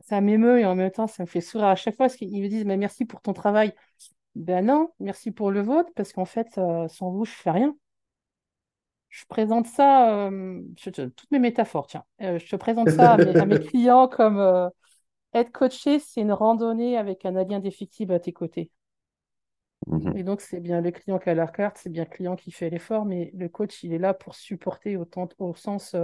ça 0.00 0.20
m'émeut 0.20 0.60
et 0.60 0.64
en 0.64 0.74
même 0.74 0.90
temps, 0.90 1.06
ça 1.06 1.22
me 1.22 1.28
fait 1.28 1.40
sourire 1.40 1.68
à 1.68 1.76
chaque 1.76 1.96
fois 1.96 2.06
parce 2.06 2.16
qu'ils 2.16 2.42
me 2.42 2.48
disent 2.48 2.64
mais 2.64 2.76
merci 2.76 3.04
pour 3.04 3.20
ton 3.20 3.32
travail. 3.32 3.74
Ben 4.34 4.64
non, 4.64 4.90
merci 4.98 5.30
pour 5.30 5.50
le 5.50 5.60
vôtre 5.60 5.90
parce 5.94 6.12
qu'en 6.12 6.24
fait, 6.24 6.48
euh, 6.58 6.88
sans 6.88 7.10
vous, 7.10 7.24
je 7.24 7.32
fais 7.32 7.50
rien. 7.50 7.76
Je 9.10 9.24
présente 9.26 9.66
ça, 9.66 10.28
euh, 10.30 10.62
toutes 10.84 11.30
mes 11.30 11.38
métaphores, 11.38 11.86
tiens. 11.86 12.04
Euh, 12.22 12.38
je 12.38 12.48
te 12.48 12.56
présente 12.56 12.88
ça 12.88 13.12
à 13.12 13.46
mes, 13.46 13.60
clients 13.60 14.08
comme 14.08 14.70
être 15.34 15.52
coaché, 15.52 15.98
c'est 15.98 16.20
une 16.20 16.32
randonnée 16.32 16.96
avec 16.96 17.24
un 17.24 17.36
alien 17.36 17.60
défectible 17.60 18.12
à 18.12 18.20
tes 18.20 18.32
côtés. 18.32 18.70
Mhm. 19.86 20.16
Et 20.16 20.22
donc, 20.22 20.40
c'est 20.40 20.60
bien 20.60 20.80
le 20.80 20.90
client 20.90 21.18
qui 21.18 21.30
a 21.30 21.34
la 21.34 21.46
carte, 21.46 21.78
c'est 21.78 21.90
bien 21.90 22.04
le 22.04 22.10
client 22.10 22.36
qui 22.36 22.52
fait 22.52 22.70
l'effort, 22.70 23.04
mais 23.04 23.30
le 23.34 23.48
coach, 23.48 23.82
il 23.82 23.92
est 23.92 23.98
là 23.98 24.14
pour 24.14 24.34
supporter 24.34 24.96
autant, 24.96 25.28
au 25.38 25.54
sens 25.54 25.96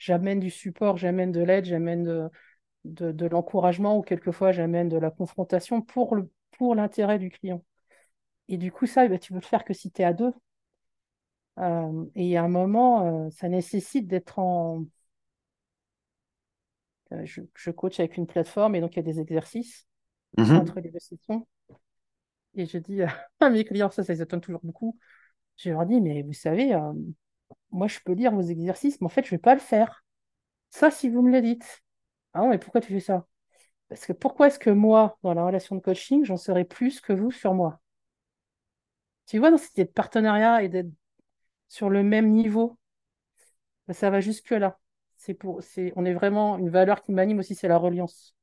j'amène 0.00 0.40
du 0.40 0.50
support, 0.50 0.96
j'amène 0.96 1.30
de 1.30 1.42
l'aide, 1.42 1.66
j'amène 1.66 2.02
de, 2.84 3.12
de, 3.12 3.26
l'encouragement 3.26 3.98
ou 3.98 4.02
quelquefois 4.02 4.50
j'amène 4.50 4.88
de 4.88 4.96
la 4.96 5.10
confrontation 5.10 5.82
pour, 5.82 6.16
le, 6.16 6.28
pour 6.52 6.74
l'intérêt 6.74 7.18
du 7.18 7.30
client. 7.30 7.62
Et 8.48 8.56
du 8.56 8.72
coup, 8.72 8.86
ça, 8.86 9.04
eh 9.04 9.08
ben, 9.08 9.18
tu 9.18 9.32
veux 9.32 9.40
le 9.40 9.44
faire 9.44 9.64
que 9.64 9.74
si 9.74 9.92
tu 9.92 10.02
es 10.02 10.04
à 10.04 10.12
deux. 10.12 10.32
Euh, 11.58 12.06
et 12.14 12.36
à 12.36 12.44
un 12.44 12.48
moment, 12.48 13.26
euh, 13.26 13.30
ça 13.30 13.48
nécessite 13.48 14.08
d'être 14.08 14.38
en... 14.38 14.84
Euh, 17.12 17.24
je, 17.24 17.40
je, 17.54 17.70
coach 17.70 17.98
avec 18.00 18.16
une 18.16 18.26
plateforme 18.26 18.74
et 18.74 18.80
donc 18.80 18.94
il 18.94 18.96
y 18.96 19.00
a 19.00 19.02
des 19.02 19.20
exercices 19.20 19.86
mm-hmm. 20.38 20.56
entre 20.56 20.80
les 20.80 20.90
deux 20.90 20.98
sessions. 20.98 21.46
Et 22.54 22.66
je 22.66 22.78
dis 22.78 23.00
à 23.40 23.50
mes 23.50 23.64
clients, 23.64 23.90
ça, 23.90 24.02
ça 24.04 24.12
les 24.12 24.22
étonne 24.22 24.40
toujours 24.40 24.60
beaucoup. 24.62 24.98
Je 25.56 25.70
leur 25.70 25.84
dis, 25.86 26.00
mais 26.00 26.22
vous 26.22 26.32
savez, 26.32 26.74
moi, 27.70 27.86
je 27.86 27.98
peux 28.04 28.12
lire 28.12 28.32
vos 28.32 28.42
exercices, 28.42 29.00
mais 29.00 29.06
en 29.06 29.10
fait, 29.10 29.22
je 29.24 29.28
ne 29.28 29.30
vais 29.32 29.42
pas 29.42 29.54
le 29.54 29.60
faire. 29.60 30.04
Ça, 30.70 30.90
si 30.90 31.08
vous 31.08 31.22
me 31.22 31.30
le 31.30 31.42
dites. 31.42 31.82
Ah 32.32 32.40
non, 32.40 32.48
mais 32.48 32.58
pourquoi 32.58 32.80
tu 32.80 32.92
fais 32.92 33.00
ça? 33.00 33.26
Parce 33.88 34.06
que 34.06 34.12
pourquoi 34.12 34.48
est-ce 34.48 34.58
que 34.58 34.70
moi, 34.70 35.18
dans 35.22 35.34
la 35.34 35.44
relation 35.44 35.76
de 35.76 35.80
coaching, 35.80 36.24
j'en 36.24 36.36
serais 36.36 36.64
plus 36.64 37.00
que 37.00 37.12
vous 37.12 37.30
sur 37.32 37.54
moi? 37.54 37.80
Tu 39.26 39.38
vois, 39.38 39.50
dans 39.50 39.58
cette 39.58 39.72
idée 39.72 39.84
de 39.84 39.90
partenariat 39.90 40.62
et 40.62 40.68
d'être 40.68 40.90
sur 41.68 41.90
le 41.90 42.02
même 42.02 42.30
niveau, 42.32 42.78
ça 43.90 44.10
va 44.10 44.20
jusque-là. 44.20 44.78
C'est 45.20 45.34
pour, 45.34 45.62
c'est, 45.62 45.92
on 45.96 46.06
est 46.06 46.14
vraiment, 46.14 46.56
une 46.56 46.70
valeur 46.70 47.02
qui 47.02 47.12
m'anime 47.12 47.40
aussi, 47.40 47.54
c'est 47.54 47.68
la 47.68 47.76
reliance. 47.76 48.34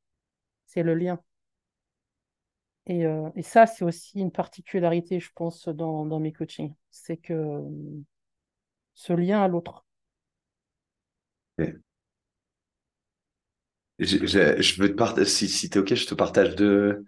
C'est 0.68 0.84
le 0.84 0.94
lien. 0.94 1.20
Et, 2.86 3.04
euh, 3.08 3.30
et 3.36 3.42
ça, 3.42 3.66
c'est 3.66 3.84
aussi 3.84 4.20
une 4.20 4.32
particularité, 4.32 5.20
je 5.20 5.32
pense, 5.34 5.68
dans, 5.70 6.06
dans 6.06 6.20
mes 6.20 6.32
coachings. 6.32 6.76
C'est 6.92 7.18
que 7.18 7.64
ce 8.94 9.14
lien 9.14 9.42
à 9.42 9.48
l'autre. 9.48 9.86
Je, 13.98 14.80
veux 14.80 14.96
te 14.96 15.24
si, 15.24 15.48
si 15.50 15.72
tu 15.72 15.80
es 15.80 15.82
OK, 15.82 15.96
je 15.96 16.06
te 16.06 16.14
partage 16.14 16.56
deux, 16.56 17.06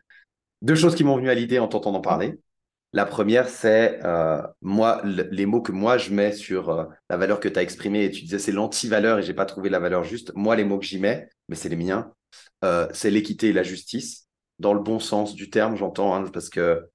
deux 0.63 0.75
choses 0.75 0.95
qui 0.95 1.03
m'ont 1.03 1.17
venu 1.17 1.29
à 1.29 1.35
l'idée 1.35 1.59
en 1.59 1.67
t'entendant 1.67 2.01
parler. 2.01 2.39
La 2.91 3.05
première, 3.05 3.49
c'est 3.49 4.03
euh, 4.03 4.41
moi 4.61 5.01
les 5.03 5.45
mots 5.45 5.61
que 5.61 5.71
moi 5.71 5.99
je 5.99 6.11
mets 6.11 6.31
sur 6.31 6.69
euh, 6.69 6.85
la 7.09 7.17
valeur 7.17 7.39
que 7.39 7.47
tu 7.47 7.59
as 7.59 7.61
exprimée 7.61 8.05
et 8.05 8.09
tu 8.11 8.23
disais 8.23 8.39
c'est 8.39 8.51
l'anti-valeur 8.51 9.19
et 9.19 9.23
j'ai 9.23 9.35
pas 9.35 9.45
trouvé 9.45 9.69
la 9.69 9.79
valeur 9.79 10.03
juste. 10.03 10.31
Moi, 10.35 10.55
les 10.55 10.63
mots 10.63 10.79
que 10.79 10.85
j'y 10.85 10.99
mets, 10.99 11.29
mais 11.49 11.55
c'est 11.55 11.69
les 11.69 11.75
miens, 11.75 12.11
euh, 12.65 12.87
c'est 12.91 13.11
l'équité 13.11 13.49
et 13.49 13.53
la 13.53 13.61
justice, 13.61 14.27
dans 14.57 14.73
le 14.73 14.79
bon 14.79 14.99
sens 14.99 15.35
du 15.35 15.51
terme, 15.51 15.75
j'entends, 15.75 16.15
hein, 16.15 16.25
parce 16.33 16.49
que 16.49 16.89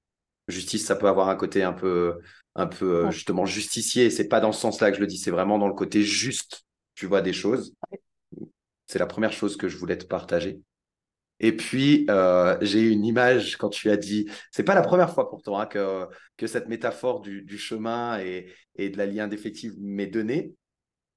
justice, 0.48 0.84
ça 0.84 0.96
peut 0.96 1.08
avoir 1.08 1.28
un 1.28 1.36
côté 1.36 1.62
un 1.62 1.72
peu, 1.72 2.18
un 2.56 2.66
peu 2.66 3.10
justement 3.12 3.46
justicier. 3.46 4.10
C'est 4.10 4.28
pas 4.28 4.40
dans 4.40 4.52
ce 4.52 4.60
sens-là 4.60 4.90
que 4.90 4.96
je 4.96 5.00
le 5.00 5.06
dis, 5.06 5.18
c'est 5.18 5.30
vraiment 5.30 5.58
dans 5.58 5.68
le 5.68 5.74
côté 5.74 6.02
juste, 6.02 6.64
tu 6.96 7.06
vois, 7.06 7.22
des 7.22 7.32
choses. 7.32 7.72
C'est 8.86 8.98
la 8.98 9.06
première 9.06 9.32
chose 9.32 9.58
que 9.58 9.68
je 9.68 9.76
voulais 9.76 9.98
te 9.98 10.06
partager. 10.06 10.62
Et 11.44 11.54
puis, 11.54 12.06
euh, 12.08 12.56
j'ai 12.62 12.80
eu 12.80 12.88
une 12.88 13.04
image 13.04 13.58
quand 13.58 13.68
tu 13.68 13.90
as 13.90 13.98
dit, 13.98 14.30
c'est 14.50 14.62
pas 14.62 14.74
la 14.74 14.80
première 14.80 15.12
fois 15.12 15.28
pour 15.28 15.42
toi 15.42 15.60
hein, 15.60 15.66
que, 15.66 16.08
que 16.38 16.46
cette 16.46 16.68
métaphore 16.68 17.20
du, 17.20 17.58
chemin 17.58 18.18
et, 18.18 18.50
et, 18.76 18.88
de 18.88 18.96
la 18.96 19.04
lien 19.04 19.28
d'effectif 19.28 19.74
m'est 19.78 20.06
donnée. 20.06 20.54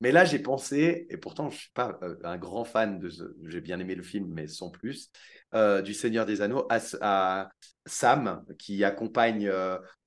Mais 0.01 0.11
là, 0.11 0.25
j'ai 0.25 0.39
pensé, 0.39 1.07
et 1.09 1.15
pourtant, 1.15 1.49
je 1.49 1.55
ne 1.55 1.59
suis 1.61 1.71
pas 1.73 1.97
euh, 2.03 2.17
un 2.25 2.37
grand 2.37 2.65
fan 2.65 2.99
de, 2.99 3.09
j'ai 3.45 3.61
bien 3.61 3.79
aimé 3.79 3.95
le 3.95 4.03
film, 4.03 4.27
mais 4.33 4.47
sans 4.47 4.69
plus, 4.69 5.11
euh, 5.53 5.81
du 5.81 5.93
Seigneur 5.93 6.25
des 6.25 6.41
Anneaux, 6.41 6.67
à, 6.69 7.49
Sam, 7.85 8.43
qui 8.59 8.83
accompagne 8.83 9.49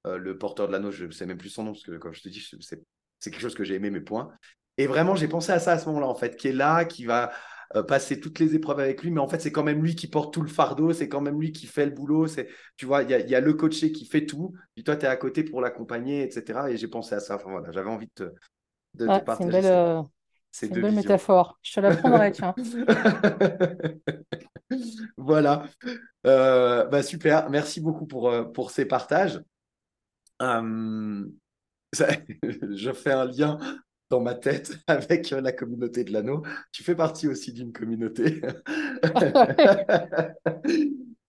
le 0.04 0.36
porteur 0.36 0.66
de 0.66 0.72
l'anneau, 0.72 0.90
je 0.90 1.06
ne 1.06 1.12
sais 1.12 1.24
même 1.24 1.38
plus 1.38 1.48
son 1.48 1.64
nom, 1.64 1.72
parce 1.72 1.84
que 1.84 1.96
comme 1.96 2.12
je 2.12 2.20
te 2.20 2.28
dis, 2.28 2.46
c'est 2.60 3.30
quelque 3.30 3.40
chose 3.40 3.54
que 3.54 3.64
j'ai 3.64 3.76
aimé, 3.76 3.88
mes 3.88 4.02
points. 4.02 4.30
Et 4.76 4.86
vraiment, 4.86 5.14
j'ai 5.14 5.28
pensé 5.28 5.52
à 5.52 5.60
ça 5.60 5.72
à 5.72 5.78
ce 5.78 5.86
moment-là, 5.86 6.08
en 6.08 6.14
fait, 6.14 6.36
qui 6.36 6.48
est 6.48 6.52
là, 6.52 6.84
qui 6.84 7.06
va 7.06 7.32
euh, 7.76 7.84
passer 7.84 8.18
toutes 8.18 8.40
les 8.40 8.56
épreuves 8.56 8.80
avec 8.80 9.00
lui, 9.00 9.12
mais 9.12 9.20
en 9.20 9.28
fait, 9.28 9.40
c'est 9.40 9.52
quand 9.52 9.62
même 9.62 9.80
lui 9.80 9.94
qui 9.94 10.08
porte 10.08 10.34
tout 10.34 10.42
le 10.42 10.48
fardeau, 10.48 10.92
c'est 10.92 11.08
quand 11.08 11.20
même 11.20 11.40
lui 11.40 11.52
qui 11.52 11.66
fait 11.66 11.86
le 11.86 11.92
boulot. 11.92 12.26
C'est, 12.26 12.48
tu 12.76 12.84
vois, 12.84 13.04
il 13.04 13.10
y, 13.10 13.34
a, 13.34 13.40
le 13.40 13.54
coaché 13.54 13.92
qui 13.92 14.06
fait 14.06 14.26
tout, 14.26 14.54
puis 14.74 14.82
toi, 14.82 14.96
tu 14.96 15.06
es 15.06 15.08
à 15.08 15.16
côté 15.16 15.44
pour 15.44 15.60
l'accompagner, 15.60 16.24
etc. 16.24 16.70
Et 16.70 16.76
j'ai 16.76 16.88
pensé 16.88 17.14
à 17.14 17.20
ça. 17.20 17.36
Enfin, 17.36 17.50
voilà, 17.50 17.70
j'avais 17.70 17.88
envie 17.88 18.10
de 18.16 18.34
te, 18.98 19.24
partager. 19.24 19.30
C'est 19.30 19.46
une 19.46 19.52
belle, 19.52 19.66
euh, 19.66 20.02
une 20.62 20.80
belle 20.80 20.96
métaphore. 20.96 21.60
Je 21.62 21.74
te 21.74 21.80
la 21.80 21.96
prendrai, 21.96 22.32
tiens. 22.32 22.56
voilà. 25.16 25.66
Euh, 26.26 26.86
bah, 26.86 27.04
super. 27.04 27.50
Merci 27.50 27.80
beaucoup 27.80 28.06
pour, 28.06 28.52
pour 28.52 28.72
ces 28.72 28.84
partages. 28.84 29.40
je 30.40 31.28
fais 32.92 33.12
un 33.12 33.26
lien 33.26 33.58
dans 34.10 34.20
ma 34.20 34.34
tête 34.34 34.72
avec 34.86 35.30
la 35.30 35.52
communauté 35.52 36.04
de 36.04 36.12
l'anneau. 36.12 36.42
Tu 36.72 36.82
fais 36.84 36.94
partie 36.94 37.28
aussi 37.28 37.52
d'une 37.52 37.72
communauté. 37.72 38.42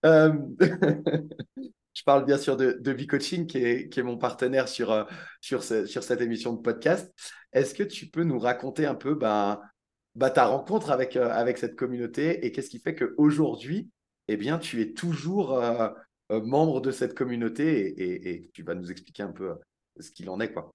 Euh, 0.03 0.33
je 1.93 2.03
parle 2.03 2.25
bien 2.25 2.39
sûr 2.39 2.57
de, 2.57 2.71
de 2.71 3.05
coaching 3.05 3.45
qui 3.45 3.59
est, 3.59 3.87
qui 3.87 3.99
est, 3.99 4.03
mon 4.03 4.17
partenaire 4.17 4.67
sur, 4.67 4.91
euh, 4.91 5.03
sur, 5.41 5.61
sur 5.61 6.01
cette 6.01 6.21
émission 6.21 6.53
de 6.53 6.59
podcast. 6.59 7.13
Est-ce 7.53 7.75
que 7.75 7.83
tu 7.83 8.07
peux 8.07 8.23
nous 8.23 8.39
raconter 8.39 8.87
un 8.87 8.95
peu 8.95 9.13
bah, 9.13 9.61
bah, 10.15 10.31
ta 10.31 10.47
rencontre 10.47 10.89
avec, 10.89 11.17
euh, 11.17 11.29
avec 11.29 11.59
cette 11.59 11.75
communauté 11.75 12.43
et 12.43 12.51
qu'est-ce 12.51 12.71
qui 12.71 12.79
fait 12.79 12.95
qu'aujourd'hui, 12.95 13.91
eh 14.27 14.37
bien, 14.37 14.57
tu 14.57 14.81
es 14.81 14.93
toujours 14.93 15.61
membre 16.31 16.81
de 16.81 16.89
cette 16.89 17.13
communauté 17.13 17.89
et, 17.89 18.31
et, 18.31 18.49
tu 18.55 18.63
vas 18.63 18.73
nous 18.73 18.89
expliquer 18.89 19.21
un 19.21 19.31
peu 19.31 19.53
ce 19.99 20.09
qu'il 20.09 20.31
en 20.31 20.39
est. 20.39 20.51
quoi. 20.51 20.73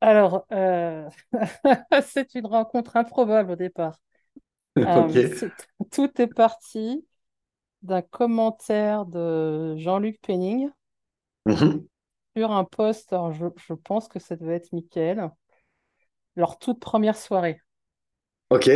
Alors, 0.00 0.46
euh, 0.52 1.08
c'est 2.06 2.34
une 2.34 2.46
rencontre 2.46 2.96
improbable 2.96 3.52
au 3.52 3.56
départ. 3.56 3.98
Euh, 4.78 5.48
tout 5.90 6.20
est 6.20 6.26
parti 6.26 7.06
d'un 7.80 8.02
commentaire 8.02 9.06
de 9.06 9.74
Jean-Luc 9.78 10.20
Penning 10.20 10.68
mhm. 11.46 11.86
sur 12.36 12.50
un 12.50 12.64
post, 12.64 13.10
alors 13.14 13.32
je, 13.32 13.72
pense 13.72 14.06
que 14.06 14.18
ça 14.18 14.36
devait 14.36 14.56
être 14.56 14.74
Mickaël, 14.74 15.30
leur 16.36 16.58
toute 16.58 16.78
première 16.78 17.16
soirée. 17.16 17.62
Ok. 18.50 18.70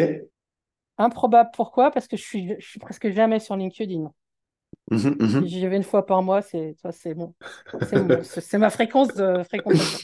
Improbable, 0.96 1.50
pourquoi? 1.52 1.90
Parce 1.90 2.08
que 2.08 2.16
je 2.16 2.22
suis, 2.22 2.54
je 2.58 2.66
suis 2.66 2.80
presque 2.80 3.10
jamais 3.10 3.40
sur 3.40 3.56
LinkedIn. 3.56 4.10
Mhm, 4.90 5.16
mhm. 5.20 5.46
J'y 5.46 5.66
vais 5.66 5.76
une 5.76 5.82
fois 5.82 6.06
par 6.06 6.22
mois, 6.22 6.40
c'est 6.40 6.74
bon. 7.14 7.34
C'est 8.22 8.56
ma 8.56 8.70
fréquence 8.70 9.08
de 9.08 9.42
fréquentation. 9.42 9.98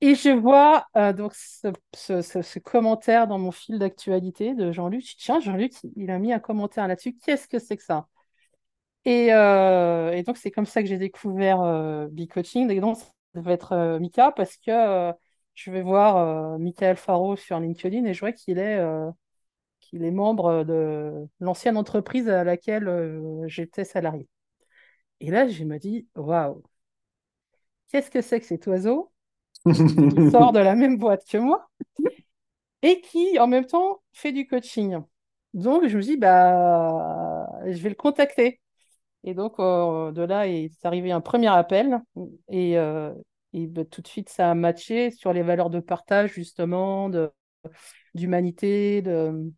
Et 0.00 0.14
je 0.14 0.28
vois 0.30 0.86
euh, 0.96 1.12
donc 1.12 1.34
ce, 1.34 2.58
commentaire 2.58 3.26
dans 3.26 3.38
mon 3.38 3.52
fil 3.52 3.78
d'actualité 3.78 4.54
de 4.54 4.72
Jean-Luc. 4.72 5.04
Tiens, 5.18 5.40
Jean-Luc, 5.40 5.72
il 5.96 6.10
a 6.10 6.18
mis 6.18 6.32
un 6.32 6.40
commentaire 6.40 6.88
là-dessus. 6.88 7.16
Qu'est-ce 7.16 7.48
que 7.48 7.58
c'est 7.58 7.76
que 7.76 7.82
ça? 7.82 8.06
Euh, 9.06 10.12
et, 10.12 10.22
donc, 10.22 10.36
c'est 10.36 10.50
comme 10.50 10.66
ça 10.66 10.82
que 10.82 10.88
j'ai 10.88 10.98
découvert 10.98 11.60
euh, 11.60 12.08
B-Coaching. 12.10 12.70
Et 12.70 12.80
donc, 12.80 12.96
ça 12.96 13.06
devait 13.34 13.52
être 13.52 13.98
Mika 14.00 14.32
parce 14.32 14.56
que 14.56 15.12
je 15.54 15.70
vais 15.70 15.82
voir 15.82 16.58
Michael 16.58 16.96
Faro 16.96 17.36
sur 17.36 17.60
LinkedIn 17.60 18.04
et 18.04 18.14
je 18.14 18.20
vois 18.20 18.32
qu'il 18.32 18.58
est, 18.58 18.80
qu'il 19.80 20.04
est 20.04 20.10
membre 20.10 20.64
de 20.64 21.26
l'ancienne 21.40 21.76
entreprise 21.76 22.28
à 22.28 22.44
laquelle 22.44 22.88
j'étais 23.46 23.84
salarié. 23.84 24.28
Et 25.20 25.30
là, 25.30 25.48
je 25.48 25.64
me 25.64 25.78
dis, 25.78 26.08
waouh, 26.16 26.62
qu'est-ce 27.88 28.10
que 28.10 28.20
c'est 28.20 28.40
que 28.40 28.46
cet 28.46 28.66
oiseau? 28.66 29.13
Qui 29.72 29.94
sort 30.30 30.52
de 30.52 30.58
la 30.58 30.74
même 30.74 30.98
boîte 30.98 31.24
que 31.28 31.38
moi 31.38 31.68
et 32.82 33.00
qui, 33.00 33.38
en 33.38 33.46
même 33.46 33.66
temps, 33.66 34.02
fait 34.12 34.32
du 34.32 34.46
coaching. 34.46 34.98
Donc, 35.54 35.86
je 35.86 35.96
me 35.96 36.02
dis, 36.02 36.16
bah, 36.16 37.48
je 37.66 37.78
vais 37.82 37.88
le 37.88 37.94
contacter. 37.94 38.60
Et 39.24 39.34
donc, 39.34 39.58
de 39.58 40.22
là 40.22 40.48
est 40.48 40.72
arrivé 40.84 41.12
un 41.12 41.20
premier 41.20 41.48
appel. 41.48 42.00
Et, 42.50 42.72
et 43.54 43.66
bah, 43.68 43.84
tout 43.84 44.02
de 44.02 44.08
suite, 44.08 44.28
ça 44.30 44.50
a 44.50 44.54
matché 44.54 45.10
sur 45.10 45.32
les 45.32 45.42
valeurs 45.42 45.70
de 45.70 45.80
partage, 45.80 46.32
justement, 46.34 47.10
d'humanité. 48.14 49.02
De, 49.02 49.50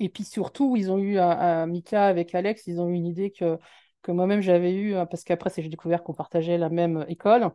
Et 0.00 0.08
puis 0.08 0.24
surtout, 0.24 0.76
ils 0.76 0.90
ont 0.90 0.98
eu, 0.98 1.18
à, 1.18 1.66
Mika 1.66 2.06
avec 2.06 2.34
Alex, 2.34 2.66
ils 2.66 2.80
ont 2.80 2.88
eu 2.88 2.94
une 2.94 3.06
idée 3.06 3.30
que, 3.30 3.58
que 4.02 4.12
moi-même 4.12 4.40
j'avais 4.40 4.74
eue, 4.74 4.94
hein, 4.96 5.06
parce 5.06 5.24
qu'après, 5.24 5.50
j'ai 5.56 5.68
découvert 5.68 6.02
qu'on 6.02 6.14
partageait 6.14 6.58
la 6.58 6.68
même 6.70 7.04
école. 7.08 7.50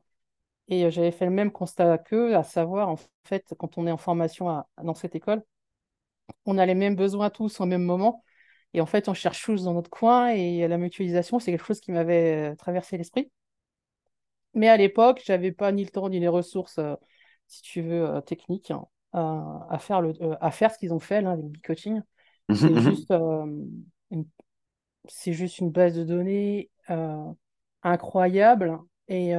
Et 0.70 0.86
euh, 0.86 0.90
j'avais 0.92 1.12
fait 1.12 1.26
le 1.26 1.32
même 1.32 1.52
constat 1.52 1.98
qu'eux, 1.98 2.36
à 2.36 2.44
savoir, 2.44 2.90
en 2.90 2.96
fait, 3.24 3.54
quand 3.58 3.78
on 3.78 3.88
est 3.88 3.92
en 3.92 3.98
formation 3.98 4.64
dans 4.82 4.94
cette 4.94 5.16
école, 5.16 5.44
on 6.46 6.58
a 6.58 6.66
les 6.66 6.76
mêmes 6.76 6.96
besoins 6.96 7.30
tous 7.30 7.60
au 7.60 7.66
même 7.66 7.84
moment. 7.84 8.24
Et 8.76 8.82
en 8.82 8.86
fait, 8.86 9.10
on 9.10 9.16
cherche 9.16 9.44
tous 9.44 9.64
dans 9.64 9.74
notre 9.74 9.90
coin 9.90 10.30
et 10.30 10.68
la 10.68 10.78
mutualisation, 10.78 11.40
c'est 11.40 11.52
quelque 11.52 11.66
chose 11.66 11.80
qui 11.82 11.92
m'avait 11.92 12.52
euh, 12.52 12.56
traversé 12.56 12.98
l'esprit. 12.98 13.32
Mais 14.54 14.70
à 14.70 14.78
l'époque, 14.78 15.22
je 15.26 15.32
n'avais 15.32 15.52
pas 15.52 15.72
ni 15.72 15.84
le 15.84 15.90
temps 15.90 16.08
ni 16.08 16.20
les 16.20 16.28
ressources, 16.28 16.78
euh, 16.78 16.96
si 17.48 17.64
tu 17.64 17.82
veux, 17.82 18.22
techniques 18.28 18.72
hein, 18.72 18.86
à, 19.14 19.80
faire 19.80 20.02
le, 20.02 20.14
à 20.40 20.52
faire 20.52 20.72
ce 20.72 20.78
qu'ils 20.78 20.94
ont 20.94 21.00
fait 21.00 21.22
là, 21.22 21.32
avec 21.32 21.46
B-Coaching. 21.46 22.02
C'est 22.54 22.76
juste, 22.82 23.12
une, 23.12 24.26
juste 25.26 25.60
une 25.60 25.72
base 25.72 25.96
de 25.96 26.04
données 26.04 26.70
incroyable 27.84 28.80
et 29.08 29.36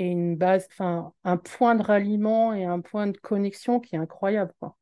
et 0.00 0.06
une 0.06 0.34
base, 0.34 0.66
enfin, 0.70 1.12
un 1.24 1.36
point 1.36 1.74
de 1.74 1.82
ralliement 1.82 2.54
et 2.54 2.64
un 2.64 2.80
point 2.80 3.06
de 3.06 3.18
connexion 3.18 3.80
qui 3.80 3.96
est 3.96 3.98
incroyable. 3.98 4.54
Quoi. 4.58 4.74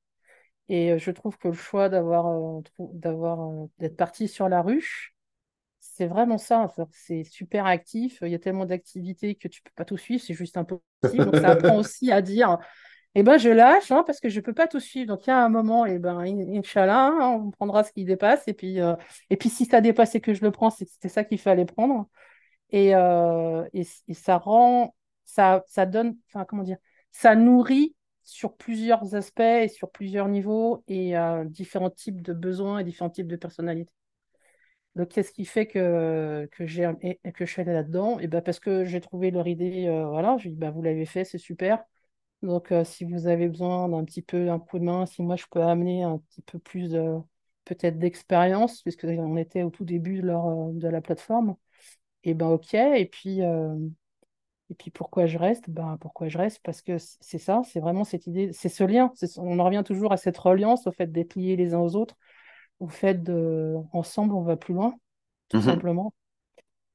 Et 0.69 0.93
euh, 0.93 0.99
je 0.99 1.11
trouve 1.11 1.37
que 1.39 1.49
le 1.49 1.55
choix 1.55 1.89
d'avoir, 1.89 2.29
euh, 2.29 2.61
d'avoir, 2.79 3.41
euh, 3.41 3.67
d'être 3.79 3.97
parti 3.97 4.29
sur 4.29 4.49
la 4.49 4.63
ruche, 4.63 5.17
c'est 5.81 6.07
vraiment 6.07 6.39
ça. 6.39 6.69
C'est 6.93 7.25
super 7.25 7.67
actif. 7.67 8.19
Il 8.23 8.29
y 8.29 8.35
a 8.37 8.39
tellement 8.39 8.65
d'activités 8.65 9.35
que 9.35 9.49
tu 9.49 9.61
peux 9.61 9.73
pas 9.75 9.85
tout 9.85 9.97
suivre. 9.97 10.23
C'est 10.25 10.35
juste 10.35 10.57
impossible. 10.57 11.25
Donc 11.25 11.37
ça 11.37 11.49
apprend 11.49 11.79
aussi 11.79 12.13
à 12.13 12.23
dire, 12.23 12.57
eh 13.17 13.25
ben 13.25 13.39
je 13.39 13.49
lâche 13.49 13.91
hein, 13.91 14.05
parce 14.07 14.21
que 14.21 14.29
je 14.29 14.41
peux 14.41 14.55
pas 14.55 14.69
tout 14.69 14.79
suivre. 14.79 15.09
Donc 15.09 15.27
il 15.27 15.31
y 15.31 15.33
a 15.33 15.45
un 15.45 15.49
moment, 15.49 15.85
et 15.85 15.95
eh 15.95 15.99
ben 15.99 16.21
Inch'Allah, 16.21 17.09
hein, 17.09 17.43
on 17.45 17.51
prendra 17.51 17.83
ce 17.83 17.91
qui 17.91 18.05
dépasse. 18.05 18.47
Et 18.47 18.55
puis, 18.55 18.79
et 19.31 19.37
puis 19.37 19.49
si 19.49 19.65
ça 19.65 19.81
dépasse 19.81 20.15
et 20.15 20.21
que 20.21 20.33
je 20.33 20.43
le 20.45 20.53
prends, 20.53 20.71
c'était 20.71 21.09
ça 21.09 21.25
qu'il 21.25 21.41
fallait 21.41 21.65
prendre. 21.65 22.09
Et, 22.71 22.91
et, 22.91 23.87
et, 24.09 24.15
ça 24.15 24.39
rend 24.39 24.95
ça, 25.29 25.63
ça 25.67 25.87
donne, 25.87 26.17
enfin, 26.29 26.45
comment 26.45 26.63
dire, 26.63 26.79
ça 27.13 27.35
nourrit 27.37 27.95
sur 28.25 28.57
plusieurs 28.57 29.15
aspects 29.15 29.41
et 29.41 29.69
sur 29.69 29.91
plusieurs 29.91 30.29
niveaux 30.29 30.83
et 30.89 31.17
euh, 31.17 31.45
différents 31.45 31.91
types 31.91 32.23
de 32.23 32.33
besoins 32.33 32.79
et 32.81 32.85
différents 32.85 33.11
types 33.11 33.27
de 33.29 33.37
personnalités. 33.37 33.93
Donc, 34.95 35.09
qu'est-ce 35.11 35.33
qui 35.33 35.45
fait 35.45 35.67
que, 35.67 36.49
que, 36.53 36.67
j'ai, 36.67 36.91
que 37.35 37.47
je 37.47 37.51
suis 37.53 37.61
allée 37.63 37.73
là-dedans? 37.73 38.19
Et 38.19 38.27
ben 38.27 38.43
Parce 38.43 38.59
que 38.59 38.85
j'ai 38.85 39.01
trouvé 39.01 39.31
leur 39.31 39.47
idée, 39.47 39.87
euh, 39.87 40.07
voilà, 40.09 40.37
j'ai 40.39 40.51
dit, 40.51 40.57
bah, 40.57 40.71
vous 40.71 40.83
l'avez 40.83 41.07
fait, 41.07 41.25
c'est 41.25 41.39
super. 41.39 41.85
Donc, 42.43 42.73
euh, 42.73 42.85
si 42.85 43.05
vous 43.05 43.27
avez 43.29 43.49
besoin 43.49 43.89
d'un 43.89 44.05
petit 44.05 44.23
peu 44.23 44.51
un 44.51 44.59
coup 44.61 44.79
de 44.79 44.85
main, 44.85 45.07
si 45.07 45.23
moi 45.23 45.37
je 45.37 45.47
peux 45.51 45.63
amener 45.63 46.05
un 46.05 46.19
petit 46.19 46.43
peu 46.43 46.59
plus 46.61 46.93
peut-être 47.67 47.99
d'expérience, 47.99 48.83
puisque 48.83 49.05
on 49.05 49.37
était 49.37 49.63
au 49.65 49.71
tout 49.71 49.85
début 49.85 50.21
de, 50.23 50.27
leur, 50.29 50.73
de 50.73 50.89
la 50.89 51.01
plateforme, 51.03 51.57
et 52.25 52.35
ben 52.35 52.49
ok. 52.49 52.75
Et 52.75 53.07
puis, 53.07 53.41
et 54.71 54.75
puis 54.75 54.91
pourquoi 54.91 55.27
je 55.27 55.39
reste? 55.39 55.71
Ben, 55.71 55.97
Pourquoi 56.01 56.29
je 56.29 56.37
reste? 56.37 56.61
Parce 56.63 56.83
que 56.83 56.97
c'est 56.99 57.39
ça, 57.39 57.63
c'est 57.65 57.81
vraiment 57.81 58.05
cette 58.05 58.27
idée, 58.27 58.51
c'est 58.53 58.69
ce 58.69 58.85
lien. 58.85 59.13
On 59.39 59.59
en 59.59 59.65
revient 59.65 59.83
toujours 59.85 60.13
à 60.13 60.17
cette 60.17 60.37
reliance, 60.37 60.87
au 60.87 60.93
fait 60.93 61.11
d'être 61.11 61.37
liés 61.37 61.57
les 61.57 61.75
uns 61.75 61.81
aux 61.81 61.97
autres, 61.97 62.17
au 62.81 62.89
fait 62.89 63.23
de 63.23 63.75
ensemble 63.93 64.35
on 64.35 64.43
va 64.43 64.57
plus 64.57 64.75
loin, 64.75 64.95
tout 65.49 65.59
mmh 65.59 65.63
simplement. 65.63 66.15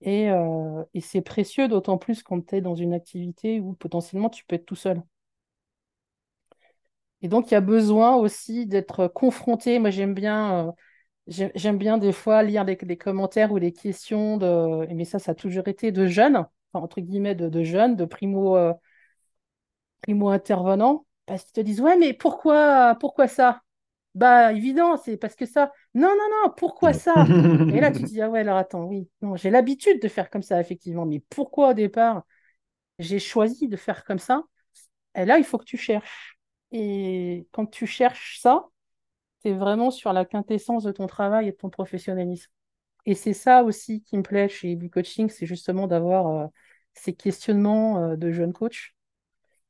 Et, 0.01 0.29
euh, 0.29 0.83
et 0.93 1.01
c'est 1.01 1.21
précieux, 1.21 1.67
d'autant 1.67 1.97
plus 1.97 2.23
quand 2.23 2.45
tu 2.45 2.55
es 2.57 2.61
dans 2.61 2.75
une 2.75 2.93
activité 2.93 3.59
où 3.59 3.73
potentiellement 3.73 4.29
tu 4.29 4.45
peux 4.45 4.55
être 4.55 4.65
tout 4.65 4.75
seul. 4.75 5.01
Et 7.21 7.27
donc 7.27 7.49
il 7.49 7.53
y 7.53 7.57
a 7.57 7.61
besoin 7.61 8.15
aussi 8.15 8.67
d'être 8.67 9.07
confronté. 9.07 9.79
Moi 9.79 9.89
j'aime 9.89 10.13
bien. 10.13 10.67
Euh, 10.67 10.71
j'aime 11.27 11.77
bien 11.77 11.97
des 11.97 12.11
fois 12.11 12.43
lire 12.43 12.65
les, 12.65 12.75
commentaires 12.97 13.53
ou 13.53 13.57
les 13.57 13.71
questions 13.71 14.37
de, 14.37 14.85
mais 14.93 15.05
ça, 15.05 15.19
ça 15.19 15.31
a 15.31 15.35
toujours 15.35 15.69
été 15.69 15.93
de 15.93 16.05
jeunes 16.05 16.45
entre 16.73 17.01
guillemets, 17.01 17.35
de, 17.35 17.63
jeunes, 17.63 17.95
de 17.95 18.05
primo, 18.05 18.57
euh, 18.57 18.73
primo 20.01 20.29
intervenants, 20.29 21.05
parce 21.25 21.43
qu'ils 21.43 21.53
te 21.53 21.61
disent 21.61 21.81
Ouais, 21.81 21.97
mais 21.97 22.13
pourquoi, 22.13 22.95
pourquoi 22.99 23.27
ça? 23.27 23.61
Bah, 24.15 24.53
évident, 24.53 24.97
c'est 24.97 25.17
parce 25.17 25.35
que 25.35 25.45
ça. 25.45 25.71
Non, 25.95 26.09
non, 26.09 26.29
non, 26.45 26.53
pourquoi 26.57 26.93
ça? 26.93 27.31
Et 27.71 27.79
là, 27.81 27.91
tu 27.91 28.03
te 28.03 28.09
dis 28.09 28.21
Ah 28.21 28.29
ouais, 28.29 28.41
alors 28.41 28.57
attends, 28.57 28.85
oui, 28.85 29.09
non, 29.21 29.35
j'ai 29.35 29.49
l'habitude 29.49 30.01
de 30.01 30.07
faire 30.07 30.29
comme 30.29 30.43
ça, 30.43 30.59
effectivement, 30.61 31.05
mais 31.05 31.21
pourquoi 31.29 31.69
au 31.71 31.73
départ 31.73 32.23
j'ai 32.99 33.19
choisi 33.19 33.67
de 33.67 33.77
faire 33.77 34.05
comme 34.05 34.19
ça? 34.19 34.43
Et 35.15 35.25
là, 35.25 35.37
il 35.39 35.43
faut 35.45 35.57
que 35.57 35.65
tu 35.65 35.77
cherches. 35.77 36.37
Et 36.71 37.47
quand 37.51 37.65
tu 37.67 37.87
cherches 37.87 38.39
ça, 38.41 38.67
tu 39.43 39.49
es 39.49 39.53
vraiment 39.53 39.91
sur 39.91 40.13
la 40.13 40.25
quintessence 40.25 40.83
de 40.83 40.91
ton 40.91 41.07
travail 41.07 41.49
et 41.49 41.51
de 41.51 41.57
ton 41.57 41.69
professionnalisme. 41.69 42.51
Et 43.05 43.15
c'est 43.15 43.33
ça 43.33 43.63
aussi 43.63 44.01
qui 44.03 44.17
me 44.17 44.23
plaît 44.23 44.47
chez 44.49 44.75
B-Coaching, 44.75 45.29
c'est 45.29 45.45
justement 45.45 45.87
d'avoir 45.87 46.27
euh, 46.27 46.47
ces 46.93 47.13
questionnements 47.13 47.99
euh, 48.11 48.15
de 48.15 48.31
jeunes 48.31 48.53
coachs 48.53 48.93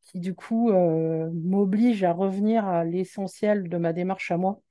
qui, 0.02 0.20
du 0.20 0.36
coup, 0.36 0.72
euh, 0.72 1.30
m'obligent 1.34 2.04
à 2.04 2.14
revenir 2.14 2.66
à 2.68 2.84
l'essentiel 2.86 3.70
de 3.70 3.78
ma 3.78 3.94
démarche 3.94 4.32
à 4.32 4.38
moi 4.38 4.62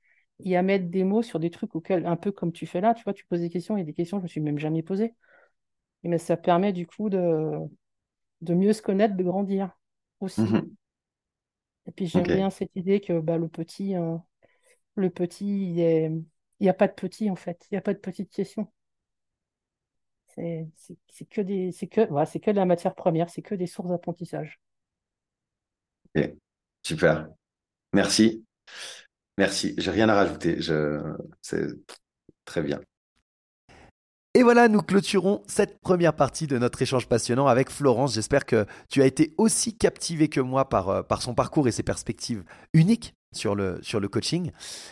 et 0.45 0.57
à 0.57 0.61
mettre 0.63 0.87
des 0.89 1.03
mots 1.03 1.23
sur 1.23 1.39
des 1.39 1.49
trucs 1.51 1.75
auxquels, 1.75 2.05
un 2.05 2.15
peu 2.17 2.31
comme 2.31 2.51
tu 2.51 2.67
fais 2.67 2.81
là, 2.81 2.93
tu 2.93 3.03
vois, 3.03 3.13
tu 3.13 3.25
poses 3.25 3.41
des 3.41 3.49
questions 3.49 3.77
et 3.77 3.83
des 3.83 3.93
questions 3.93 4.17
que 4.17 4.21
je 4.21 4.25
me 4.25 4.29
suis 4.29 4.41
même 4.41 4.59
jamais 4.59 4.83
posées. 4.83 5.15
mais 6.03 6.17
ça 6.19 6.37
permet, 6.37 6.73
du 6.73 6.87
coup, 6.87 7.09
de, 7.09 7.51
de 8.41 8.53
mieux 8.53 8.73
se 8.73 8.81
connaître, 8.83 9.15
de 9.15 9.23
grandir 9.23 9.71
aussi. 10.19 10.41
Mmh 10.41 10.75
et 11.85 11.91
puis, 11.91 12.07
j'aime 12.07 12.29
bien 12.31 12.49
cette 12.49 12.75
idée 12.75 13.01
que 13.01 13.19
bah, 13.19 13.37
le 13.37 13.47
petit, 13.49 13.95
le 14.95 15.09
petit, 15.09 15.71
il 15.71 15.79
est 15.79 16.11
il 16.59 16.63
n'y 16.63 16.69
a 16.69 16.73
pas 16.73 16.87
de 16.87 16.93
petit, 16.93 17.29
en 17.29 17.35
fait. 17.35 17.65
Il 17.69 17.75
n'y 17.75 17.77
a 17.77 17.81
pas 17.81 17.93
de 17.93 17.99
petites 17.99 18.31
questions. 18.31 18.71
C'est 20.35 20.67
que, 21.29 21.41
des, 21.41 21.71
que, 21.91 22.07
voilà, 22.09 22.25
que 22.25 22.51
de 22.51 22.55
la 22.55 22.65
matière 22.65 22.95
première, 22.95 23.29
c'est 23.29 23.43
que 23.43 23.53
des 23.55 23.67
sources 23.67 23.89
d'apprentissage. 23.89 24.59
Ok, 26.15 26.33
super. 26.81 27.29
Merci. 27.93 28.43
Merci. 29.37 29.75
J'ai 29.77 29.91
rien 29.91 30.09
à 30.09 30.15
rajouter. 30.15 30.61
Je... 30.61 30.99
C'est 31.41 31.67
très 32.45 32.63
bien. 32.63 32.81
Et 34.35 34.41
voilà, 34.41 34.67
nous 34.67 34.81
clôturons 34.81 35.43
cette 35.45 35.79
première 35.79 36.15
partie 36.15 36.47
de 36.47 36.57
notre 36.57 36.81
échange 36.81 37.07
passionnant 37.07 37.45
avec 37.45 37.69
Florence. 37.69 38.15
J'espère 38.15 38.47
que 38.47 38.65
tu 38.89 39.03
as 39.03 39.05
été 39.05 39.35
aussi 39.37 39.77
captivé 39.77 40.27
que 40.27 40.39
moi 40.39 40.69
par, 40.69 40.89
euh, 40.89 41.03
par 41.03 41.21
son 41.21 41.35
parcours 41.35 41.67
et 41.67 41.71
ses 41.71 41.83
perspectives 41.83 42.43
uniques 42.73 43.13
sur 43.35 43.55
le, 43.55 43.79
sur 43.81 43.99
le 43.99 44.07
coaching. 44.07 44.51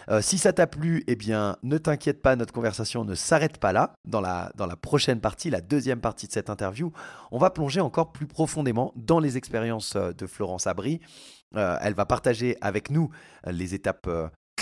Euh, 0.10 0.21
si 0.21 0.38
ça 0.38 0.54
t'a 0.54 0.67
plu, 0.67 1.04
eh 1.08 1.15
bien, 1.15 1.58
ne 1.63 1.77
t'inquiète 1.77 2.21
pas, 2.21 2.36
notre 2.36 2.54
conversation 2.54 3.06
ne 3.06 3.15
s'arrête 3.15 3.58
pas 3.58 3.73
là. 3.73 3.93
Dans 4.06 4.21
la, 4.21 4.51
dans 4.56 4.65
la 4.65 4.75
prochaine 4.75 5.19
partie, 5.19 5.49
la 5.49 5.62
deuxième 5.62 6.01
partie 6.01 6.27
de 6.27 6.32
cette 6.32 6.49
interview, 6.49 6.91
on 7.32 7.38
va 7.38 7.49
plonger 7.49 7.82
encore 7.82 8.12
plus 8.12 8.27
profondément 8.27 8.93
dans 8.95 9.19
les 9.19 9.38
expériences 9.38 9.95
euh, 9.95 10.12
de 10.13 10.27
Florence 10.27 10.67
Abry. 10.67 10.99
Euh, 11.56 11.77
elle 11.82 11.93
va 11.93 12.06
partager 12.06 12.58
avec 12.62 12.89
nous 12.89 13.10
les 13.45 13.73
étapes 13.73 14.08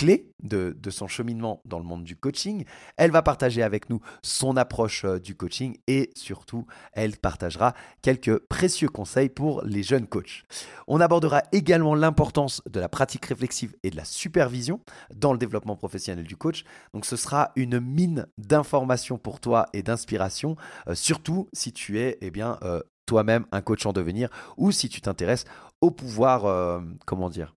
clé 0.00 0.32
de, 0.42 0.74
son 0.88 1.08
cheminement 1.08 1.60
dans 1.66 1.78
le 1.78 1.84
monde 1.84 2.04
du 2.04 2.16
coaching. 2.16 2.64
Elle 2.96 3.10
va 3.10 3.20
partager 3.20 3.62
avec 3.62 3.90
nous 3.90 4.00
son 4.22 4.56
approche 4.56 5.04
euh, 5.04 5.20
du 5.20 5.34
coaching 5.34 5.76
et 5.88 6.10
surtout, 6.16 6.66
elle 6.94 7.18
partagera 7.18 7.74
quelques 8.00 8.38
précieux 8.38 8.88
conseils 8.88 9.28
pour 9.28 9.62
les 9.62 9.82
jeunes 9.82 10.06
coachs. 10.06 10.44
On 10.88 11.02
abordera 11.02 11.42
également 11.52 11.94
l'importance 11.94 12.62
de 12.66 12.80
la 12.80 12.88
pratique 12.88 13.26
réflexive 13.26 13.76
et 13.82 13.90
de 13.90 13.96
la 13.96 14.06
supervision 14.06 14.80
dans 15.14 15.32
le 15.34 15.38
développement 15.38 15.76
professionnel 15.76 16.24
du 16.24 16.36
coach. 16.36 16.64
Donc 16.94 17.04
ce 17.04 17.16
sera 17.16 17.52
une 17.54 17.78
mine 17.78 18.26
d'informations 18.38 19.18
pour 19.18 19.38
toi 19.38 19.66
et 19.74 19.82
d'inspiration, 19.82 20.56
euh, 20.88 20.94
surtout 20.94 21.50
si 21.52 21.74
tu 21.74 21.98
es 21.98 22.16
eh 22.22 22.30
bien, 22.30 22.58
euh, 22.62 22.80
toi-même 23.04 23.44
un 23.52 23.60
coach 23.60 23.84
en 23.84 23.92
devenir 23.92 24.30
ou 24.56 24.72
si 24.72 24.88
tu 24.88 25.02
t'intéresses 25.02 25.44
au 25.82 25.90
pouvoir, 25.90 26.82
comment 27.06 27.30
dire, 27.30 27.54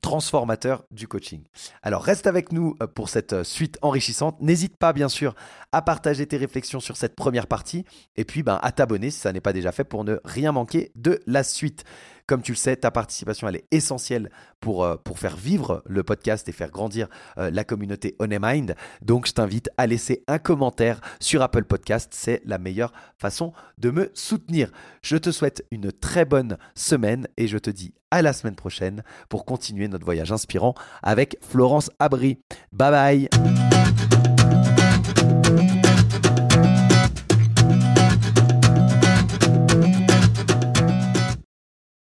transformateur 0.00 0.84
du 0.90 1.08
coaching. 1.08 1.42
Alors 1.82 2.02
reste 2.02 2.26
avec 2.26 2.52
nous 2.52 2.76
euh, 2.82 2.86
pour 2.86 3.08
cette 3.08 3.32
euh, 3.32 3.44
suite 3.44 3.78
enrichissante. 3.82 4.40
N'hésite 4.40 4.76
pas 4.76 4.92
bien 4.92 5.08
sûr 5.08 5.34
à 5.72 5.82
partager 5.82 6.26
tes 6.26 6.36
réflexions 6.36 6.80
sur 6.80 6.96
cette 6.96 7.16
première 7.16 7.46
partie 7.46 7.84
et 8.16 8.24
puis 8.24 8.42
ben, 8.42 8.58
à 8.62 8.72
t'abonner 8.72 9.10
si 9.10 9.18
ça 9.18 9.32
n'est 9.32 9.40
pas 9.40 9.52
déjà 9.52 9.72
fait 9.72 9.84
pour 9.84 10.04
ne 10.04 10.18
rien 10.24 10.52
manquer 10.52 10.92
de 10.94 11.20
la 11.26 11.42
suite. 11.42 11.84
Comme 12.30 12.42
tu 12.42 12.52
le 12.52 12.56
sais, 12.56 12.76
ta 12.76 12.92
participation, 12.92 13.48
est 13.48 13.64
essentielle 13.72 14.30
pour, 14.60 14.84
euh, 14.84 14.94
pour 14.94 15.18
faire 15.18 15.36
vivre 15.36 15.82
le 15.84 16.04
podcast 16.04 16.48
et 16.48 16.52
faire 16.52 16.70
grandir 16.70 17.08
euh, 17.38 17.50
la 17.50 17.64
communauté 17.64 18.14
On 18.20 18.28
Mind. 18.28 18.76
Donc, 19.02 19.26
je 19.26 19.32
t'invite 19.32 19.68
à 19.76 19.88
laisser 19.88 20.22
un 20.28 20.38
commentaire 20.38 21.00
sur 21.18 21.42
Apple 21.42 21.64
Podcast. 21.64 22.12
C'est 22.14 22.40
la 22.44 22.58
meilleure 22.58 22.92
façon 23.18 23.52
de 23.78 23.90
me 23.90 24.12
soutenir. 24.14 24.70
Je 25.02 25.16
te 25.16 25.32
souhaite 25.32 25.66
une 25.72 25.90
très 25.90 26.24
bonne 26.24 26.56
semaine 26.76 27.26
et 27.36 27.48
je 27.48 27.58
te 27.58 27.68
dis 27.68 27.94
à 28.12 28.22
la 28.22 28.32
semaine 28.32 28.54
prochaine 28.54 29.02
pour 29.28 29.44
continuer 29.44 29.88
notre 29.88 30.04
voyage 30.04 30.30
inspirant 30.30 30.74
avec 31.02 31.36
Florence 31.42 31.90
Abri. 31.98 32.38
Bye 32.70 33.28
bye 33.28 34.19